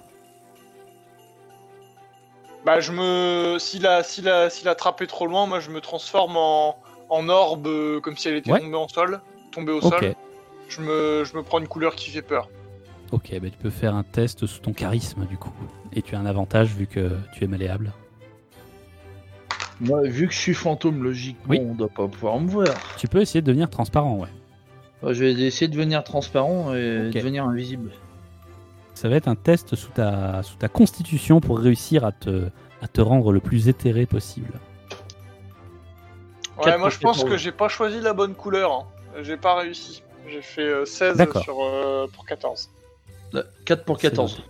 Bah 2.64 2.78
je 2.80 2.92
me, 2.92 3.58
si 3.58 3.78
la 3.80 4.02
si 4.04 4.22
la 4.22 4.48
si 4.48 4.64
la 4.64 4.74
trappe 4.76 5.00
est 5.02 5.06
trop 5.08 5.26
loin, 5.26 5.46
moi 5.46 5.58
je 5.58 5.70
me 5.70 5.80
transforme 5.80 6.36
en 6.36 6.76
en 7.08 7.28
orbe 7.28 7.66
euh, 7.66 8.00
comme 8.00 8.16
si 8.16 8.28
elle 8.28 8.36
était 8.36 8.52
Ouais. 8.52 8.60
tombée 8.60 8.76
en 8.76 8.86
sol, 8.88 9.20
tombée 9.50 9.72
au 9.72 9.80
sol. 9.80 10.14
Je 10.68 10.80
me 10.80 11.24
je 11.24 11.36
me 11.36 11.42
prends 11.42 11.58
une 11.58 11.66
couleur 11.68 11.96
qui 11.96 12.10
fait 12.10 12.22
peur. 12.22 12.48
ok, 13.10 13.30
bah 13.40 13.50
tu 13.50 13.58
peux 13.58 13.70
faire 13.70 13.94
un 13.96 14.04
test 14.04 14.46
sous 14.46 14.60
ton 14.60 14.72
charisme 14.72 15.26
du 15.26 15.36
coup. 15.36 15.52
Et 15.92 16.02
tu 16.02 16.14
as 16.14 16.18
un 16.20 16.26
avantage 16.26 16.68
vu 16.68 16.86
que 16.86 17.10
tu 17.34 17.42
es 17.44 17.46
malléable. 17.48 17.92
Moi, 19.82 20.02
vu 20.04 20.28
que 20.28 20.32
je 20.32 20.38
suis 20.38 20.54
fantôme, 20.54 21.02
logiquement, 21.02 21.44
Oui. 21.50 21.58
on 21.60 21.74
doit 21.74 21.88
pas 21.88 22.06
pouvoir 22.06 22.38
me 22.38 22.48
voir. 22.48 22.74
Tu 22.98 23.08
peux 23.08 23.20
essayer 23.20 23.42
de 23.42 23.46
devenir 23.46 23.68
transparent, 23.68 24.16
ouais. 24.18 24.28
Moi, 25.02 25.12
je 25.12 25.24
vais 25.24 25.32
essayer 25.32 25.66
de 25.66 25.72
devenir 25.74 26.04
transparent 26.04 26.72
et 26.74 27.08
Ok. 27.08 27.14
devenir 27.14 27.44
invisible. 27.44 27.90
Ça 28.94 29.08
va 29.08 29.16
être 29.16 29.26
un 29.26 29.34
test 29.34 29.74
sous 29.74 29.90
ta, 29.90 30.42
sous 30.44 30.54
ta 30.56 30.68
constitution 30.68 31.40
pour 31.40 31.58
réussir 31.58 32.04
à 32.04 32.12
te, 32.12 32.48
à 32.80 32.86
te 32.88 33.00
rendre 33.00 33.32
le 33.32 33.40
plus 33.40 33.68
éthéré 33.68 34.06
possible. 34.06 34.52
Ouais, 36.58 36.64
Quatre 36.64 36.78
moi 36.78 36.90
je 36.90 36.98
pense 36.98 37.16
pour 37.20 37.28
que 37.30 37.36
j'ai 37.36 37.50
pas 37.50 37.68
choisi 37.68 38.00
la 38.00 38.12
bonne 38.12 38.34
couleur. 38.34 38.72
hein. 38.72 38.84
J'ai 39.22 39.36
pas 39.36 39.56
réussi. 39.56 40.02
J'ai 40.30 40.42
fait 40.42 40.62
euh, 40.62 40.84
16 40.84 41.16
D'accord. 41.16 41.42
sur 41.42 41.56
euh, 41.60 42.06
pour 42.14 42.24
14. 42.24 42.70
Là, 43.32 43.42
4 43.64 43.84
pour 43.84 43.98
C'est 44.00 44.10
14. 44.10 44.36
noté. 44.38 44.48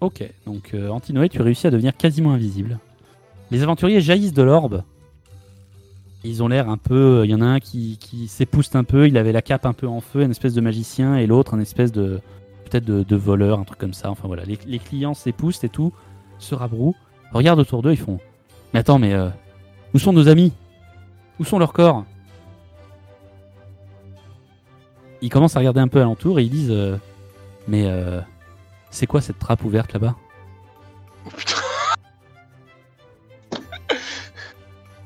Ok, 0.00 0.30
donc 0.44 0.74
euh, 0.74 0.90
Antinoé, 0.90 1.30
tu 1.30 1.40
réussis 1.40 1.66
à 1.66 1.70
devenir 1.70 1.96
quasiment 1.96 2.32
invisible. 2.32 2.78
Les 3.50 3.62
aventuriers 3.62 4.00
jaillissent 4.00 4.32
de 4.32 4.42
l'orbe. 4.42 4.82
Ils 6.24 6.42
ont 6.42 6.48
l'air 6.48 6.68
un 6.70 6.78
peu. 6.78 7.22
Il 7.24 7.30
y 7.30 7.34
en 7.34 7.40
a 7.42 7.46
un 7.46 7.60
qui, 7.60 7.98
qui 7.98 8.28
s'épouste 8.28 8.76
un 8.76 8.84
peu, 8.84 9.06
il 9.06 9.16
avait 9.18 9.32
la 9.32 9.42
cape 9.42 9.66
un 9.66 9.74
peu 9.74 9.86
en 9.86 10.00
feu, 10.00 10.22
une 10.22 10.30
espèce 10.30 10.54
de 10.54 10.60
magicien, 10.60 11.16
et 11.16 11.26
l'autre 11.26 11.54
un 11.54 11.60
espèce 11.60 11.92
de. 11.92 12.20
peut-être 12.64 12.84
de, 12.84 13.16
voleur, 13.16 13.60
un 13.60 13.64
truc 13.64 13.78
comme 13.78 13.92
ça. 13.92 14.10
Enfin 14.10 14.26
voilà, 14.26 14.44
les, 14.44 14.78
clients 14.78 15.14
s'époustent 15.14 15.64
et 15.64 15.68
tout, 15.68 15.92
se 16.38 16.54
rabrouent, 16.54 16.96
regardent 17.32 17.60
autour 17.60 17.82
d'eux, 17.82 17.92
ils 17.92 17.98
font 17.98 18.20
Mais 18.72 18.80
attends, 18.80 18.98
mais. 18.98 19.12
euh, 19.12 19.28
où 19.92 19.98
sont 19.98 20.12
nos 20.12 20.28
amis? 20.28 20.52
Où 21.38 21.44
sont 21.44 21.58
leurs 21.58 21.72
corps? 21.72 22.04
Ils 25.20 25.28
commencent 25.28 25.56
à 25.56 25.60
regarder 25.60 25.80
un 25.80 25.88
peu 25.88 26.00
alentour 26.00 26.38
et 26.38 26.44
ils 26.44 26.50
disent 26.50 26.70
euh, 26.70 26.96
Mais. 27.68 27.84
euh, 27.86 28.20
c'est 28.90 29.06
quoi 29.06 29.20
cette 29.20 29.38
trappe 29.40 29.64
ouverte 29.64 29.92
là-bas? 29.92 30.14
Oh. 31.26 31.30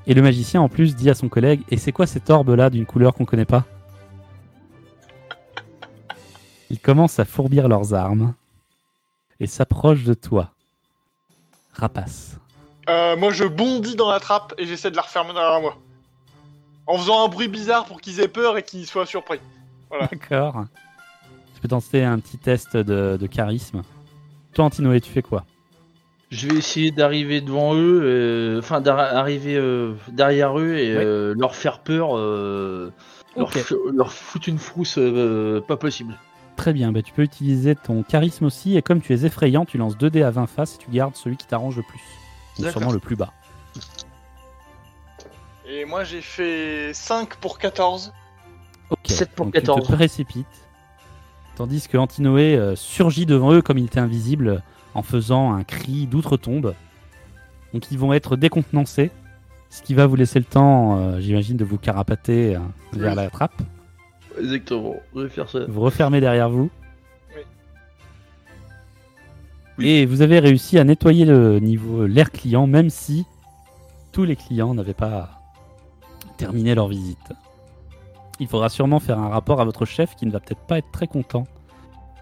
Et 0.08 0.14
le 0.14 0.22
magicien 0.22 0.62
en 0.62 0.70
plus 0.70 0.96
dit 0.96 1.10
à 1.10 1.14
son 1.14 1.28
collègue 1.28 1.60
Et 1.68 1.76
c'est 1.76 1.92
quoi 1.92 2.06
cette 2.06 2.30
orbe 2.30 2.48
là 2.48 2.70
d'une 2.70 2.86
couleur 2.86 3.12
qu'on 3.12 3.26
connaît 3.26 3.44
pas? 3.44 3.64
Ils 6.70 6.80
commencent 6.80 7.18
à 7.18 7.26
fourbir 7.26 7.68
leurs 7.68 7.92
armes 7.92 8.34
et 9.38 9.46
s'approchent 9.46 10.04
de 10.04 10.14
toi. 10.14 10.50
Rapace. 11.74 12.38
Euh, 12.88 13.16
moi 13.16 13.30
je 13.32 13.44
bondis 13.44 13.96
dans 13.96 14.10
la 14.10 14.18
trappe 14.18 14.54
et 14.56 14.66
j'essaie 14.66 14.90
de 14.90 14.96
la 14.96 15.02
refermer 15.02 15.34
derrière 15.34 15.60
moi. 15.60 15.76
En 16.86 16.96
faisant 16.96 17.26
un 17.26 17.28
bruit 17.28 17.48
bizarre 17.48 17.84
pour 17.84 18.00
qu'ils 18.00 18.20
aient 18.20 18.28
peur 18.28 18.56
et 18.56 18.62
qu'ils 18.62 18.86
soient 18.86 19.04
surpris. 19.04 19.40
D'accord. 20.10 20.64
Je 21.54 21.60
peux 21.60 21.68
tenter 21.68 22.02
un 22.02 22.18
petit 22.18 22.38
test 22.38 22.78
de, 22.78 23.18
de 23.20 23.26
charisme. 23.26 23.82
Toi, 24.54 24.64
Antinoé, 24.64 25.02
tu 25.02 25.10
fais 25.10 25.22
quoi? 25.22 25.44
Je 26.30 26.46
vais 26.48 26.56
essayer 26.58 26.90
d'arriver 26.90 27.40
devant 27.40 27.74
eux, 27.74 28.00
euh, 28.04 28.58
enfin 28.58 28.80
d'arriver 28.82 29.56
euh, 29.56 29.94
derrière 30.08 30.58
eux 30.58 30.74
et 30.76 30.94
Ouais. 30.94 31.02
euh, 31.04 31.34
leur 31.38 31.54
faire 31.54 31.78
peur, 31.80 32.16
euh, 32.18 32.92
leur, 33.34 34.12
foutre 34.12 34.48
une 34.48 34.58
frousse 34.58 34.96
euh, 34.98 35.60
pas 35.62 35.76
possible. 35.78 36.18
Très 36.56 36.72
bien, 36.74 36.92
bah, 36.92 37.02
tu 37.02 37.12
peux 37.12 37.22
utiliser 37.22 37.74
ton 37.76 38.02
charisme 38.02 38.44
aussi, 38.44 38.76
et 38.76 38.82
comme 38.82 39.00
tu 39.00 39.14
es 39.14 39.24
effrayant, 39.24 39.64
tu 39.64 39.78
lances 39.78 39.96
2 39.96 40.10
dés 40.10 40.22
à 40.22 40.30
20 40.30 40.46
faces 40.48 40.74
et 40.74 40.78
tu 40.78 40.90
gardes 40.90 41.14
celui 41.16 41.36
qui 41.36 41.46
t'arrange 41.46 41.76
le 41.76 41.82
plus. 41.82 42.00
Donc 42.58 42.72
sûrement 42.72 42.92
le 42.92 42.98
plus 42.98 43.16
bas. 43.16 43.32
Et 45.66 45.84
moi 45.84 46.04
j'ai 46.04 46.20
fait 46.20 46.92
5 46.92 47.36
pour 47.36 47.58
14. 47.58 48.12
Ok, 48.90 48.98
7 49.06 49.30
pour 49.30 49.46
donc 49.46 49.54
14. 49.54 49.80
Tu 49.80 49.86
te 49.86 49.92
précipites. 49.96 50.46
Tandis 51.56 51.88
que 51.88 51.96
Antinoé 51.96 52.56
euh, 52.56 52.76
surgit 52.76 53.26
devant 53.26 53.52
eux 53.52 53.62
comme 53.62 53.78
il 53.78 53.86
était 53.86 54.00
invisible 54.00 54.62
en 54.94 55.02
faisant 55.02 55.52
un 55.52 55.64
cri 55.64 56.06
d'outre-tombe. 56.06 56.74
Donc 57.72 57.90
ils 57.90 57.98
vont 57.98 58.12
être 58.12 58.36
décontenancés, 58.36 59.10
ce 59.70 59.82
qui 59.82 59.94
va 59.94 60.06
vous 60.06 60.16
laisser 60.16 60.38
le 60.38 60.44
temps, 60.44 60.98
euh, 60.98 61.20
j'imagine, 61.20 61.56
de 61.56 61.64
vous 61.64 61.78
carapater 61.78 62.56
euh, 62.56 62.60
vers 62.92 63.14
la 63.14 63.28
trappe. 63.28 63.60
Exactement, 64.38 64.96
je 65.14 65.20
vais 65.22 65.28
faire 65.28 65.48
ça. 65.48 65.60
Vous 65.68 65.80
refermez 65.80 66.20
derrière 66.20 66.48
vous. 66.48 66.70
Oui. 69.78 69.86
Et 69.88 70.06
vous 70.06 70.22
avez 70.22 70.38
réussi 70.38 70.78
à 70.78 70.84
nettoyer 70.84 71.24
le 71.24 71.58
niveau 71.58 72.06
l'air 72.06 72.30
client, 72.30 72.66
même 72.66 72.90
si 72.90 73.26
tous 74.12 74.24
les 74.24 74.36
clients 74.36 74.74
n'avaient 74.74 74.94
pas 74.94 75.30
terminé 76.36 76.74
leur 76.74 76.88
visite. 76.88 77.32
Il 78.40 78.46
faudra 78.46 78.68
sûrement 78.68 79.00
faire 79.00 79.18
un 79.18 79.28
rapport 79.28 79.60
à 79.60 79.64
votre 79.64 79.84
chef 79.84 80.14
qui 80.14 80.24
ne 80.24 80.30
va 80.30 80.40
peut-être 80.40 80.60
pas 80.60 80.78
être 80.78 80.90
très 80.92 81.08
content 81.08 81.46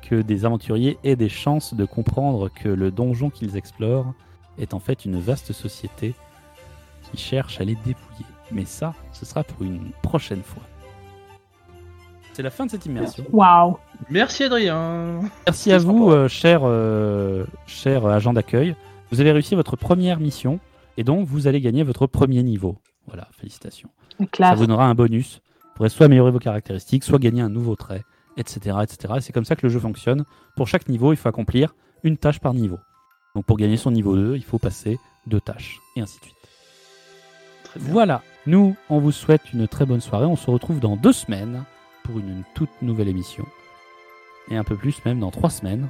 que 0.09 0.23
des 0.23 0.45
aventuriers 0.45 0.99
aient 1.05 1.17
des 1.17 1.29
chances 1.29 1.75
de 1.75 1.85
comprendre 1.85 2.49
que 2.49 2.69
le 2.69 2.91
donjon 2.91 3.31
qu'ils 3.31 3.57
explorent 3.57 4.15
est 4.59 4.75
en 4.75 4.79
fait 4.79 5.05
une 5.05 5.19
vaste 5.19 5.53
société 5.53 6.15
qui 7.11 7.17
cherche 7.17 7.61
à 7.61 7.65
les 7.65 7.75
dépouiller. 7.75 8.27
Mais 8.53 8.65
ça, 8.65 8.95
ce 9.13 9.27
sera 9.27 9.43
pour 9.43 9.63
une 9.65 9.91
prochaine 10.03 10.43
fois. 10.43 10.63
C'est 12.33 12.43
la 12.43 12.51
fin 12.51 12.67
de 12.67 12.71
cette 12.71 12.87
immersion. 12.87 13.25
Waouh 13.33 13.79
Merci 14.11 14.45
Adrien. 14.45 15.21
Merci 15.47 15.73
à 15.73 15.79
vous, 15.79 16.11
euh, 16.11 16.29
cher, 16.29 16.61
euh, 16.65 17.45
cher 17.67 18.07
agent 18.07 18.33
d'accueil. 18.33 18.77
Vous 19.11 19.21
avez 19.21 19.33
réussi 19.33 19.55
votre 19.55 19.77
première 19.77 20.21
mission 20.21 20.61
et 20.97 21.05
donc 21.05 21.27
vous 21.27 21.47
allez 21.47 21.61
gagner 21.61 21.83
votre 21.83 22.07
premier 22.07 22.43
niveau. 22.43 22.77
Voilà, 23.07 23.29
félicitations. 23.33 23.89
Ça 24.37 24.55
vous 24.55 24.67
donnera 24.67 24.87
un 24.87 24.95
bonus. 24.95 25.41
Vous 25.63 25.71
pourrez 25.77 25.89
soit 25.89 26.07
améliorer 26.07 26.31
vos 26.31 26.39
caractéristiques, 26.39 27.05
soit 27.05 27.19
gagner 27.19 27.41
un 27.41 27.49
nouveau 27.49 27.77
trait, 27.77 28.03
etc. 28.37 28.79
etc. 28.83 29.15
Et 29.17 29.21
c'est 29.21 29.33
comme 29.33 29.45
ça 29.45 29.57
que 29.57 29.67
le 29.67 29.73
jeu 29.73 29.81
fonctionne. 29.81 30.25
Pour 30.57 30.69
chaque 30.69 30.89
niveau, 30.89 31.13
il 31.13 31.17
faut 31.17 31.29
accomplir 31.29 31.75
une 32.03 32.17
tâche 32.17 32.41
par 32.41 32.55
niveau. 32.55 32.79
Donc 33.35 33.45
pour 33.45 33.57
gagner 33.57 33.77
son 33.77 33.91
niveau 33.91 34.15
2, 34.15 34.37
il 34.37 34.45
faut 34.45 34.59
passer 34.59 34.99
deux 35.27 35.41
tâches, 35.41 35.81
et 35.97 36.01
ainsi 36.01 36.19
de 36.19 36.25
suite. 36.25 36.37
Très 37.65 37.81
bien. 37.81 37.93
Voilà, 37.93 38.23
nous, 38.47 38.77
on 38.89 38.99
vous 38.99 39.13
souhaite 39.13 39.53
une 39.53 39.69
très 39.69 39.87
bonne 39.87 40.01
soirée. 40.01 40.27
On 40.27 40.37
se 40.37 40.51
retrouve 40.51 40.81
dans 40.81 40.97
deux 40.97 41.13
semaines 41.13 41.65
pour 42.05 42.19
une 42.19 42.45
toute 42.55 42.71
nouvelle 42.81 43.09
émission. 43.09 43.45
Et 44.51 44.57
un 44.57 44.65
peu 44.65 44.77
plus 44.77 45.05
même 45.05 45.21
dans 45.21 45.31
trois 45.31 45.51
semaines. 45.51 45.89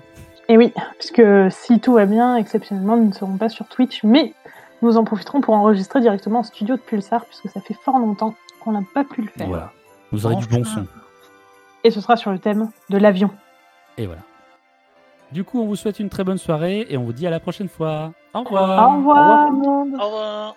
Et 0.49 0.57
oui, 0.57 0.73
puisque 0.99 1.23
si 1.51 1.81
tout 1.81 1.93
va 1.93 2.07
bien, 2.07 2.37
exceptionnellement, 2.37 2.97
nous 2.97 3.09
ne 3.09 3.13
serons 3.13 3.37
pas 3.37 3.49
sur 3.49 3.69
Twitch, 3.69 4.03
mais 4.05 4.33
nous 4.83 4.97
en 4.97 5.05
profiterons 5.05 5.41
pour 5.41 5.55
enregistrer 5.55 6.01
directement 6.01 6.41
en 6.41 6.45
studio 6.45 6.77
de 6.77 6.81
Pulsar, 6.81 7.25
puisque 7.27 7.49
ça 7.49 7.61
fait 7.61 7.75
fort 7.75 7.99
longtemps 7.99 8.35
qu'on 8.61 8.73
n'a 8.73 8.83
pas 8.95 9.05
pu 9.05 9.23
le 9.23 9.29
faire. 9.29 9.49
Voilà. 9.49 9.73
Vous 10.13 10.25
aurez 10.25 10.37
du 10.37 10.47
bon 10.47 10.65
son. 10.65 10.87
Et 11.87 11.93
ce 11.93 12.01
sera 12.01 12.17
sur 12.17 12.33
le 12.33 12.41
thème 12.41 12.71
de 12.91 12.99
l'avion. 12.99 13.31
Et 13.97 14.07
voilà. 14.07 14.23
Du 15.31 15.45
coup, 15.45 15.61
on 15.61 15.67
vous 15.67 15.77
souhaite 15.77 16.01
une 16.01 16.09
très 16.09 16.25
bonne 16.25 16.37
soirée 16.37 16.85
et 16.91 16.97
on 16.97 17.05
vous 17.05 17.13
dit 17.13 17.29
à 17.29 17.31
la 17.31 17.39
prochaine 17.39 17.69
fois. 17.69 18.13
Au 18.35 18.41
revoir. 18.41 18.91
Au 18.91 18.97
revoir. 18.97 19.51
Au 19.53 20.05
revoir. 20.05 20.57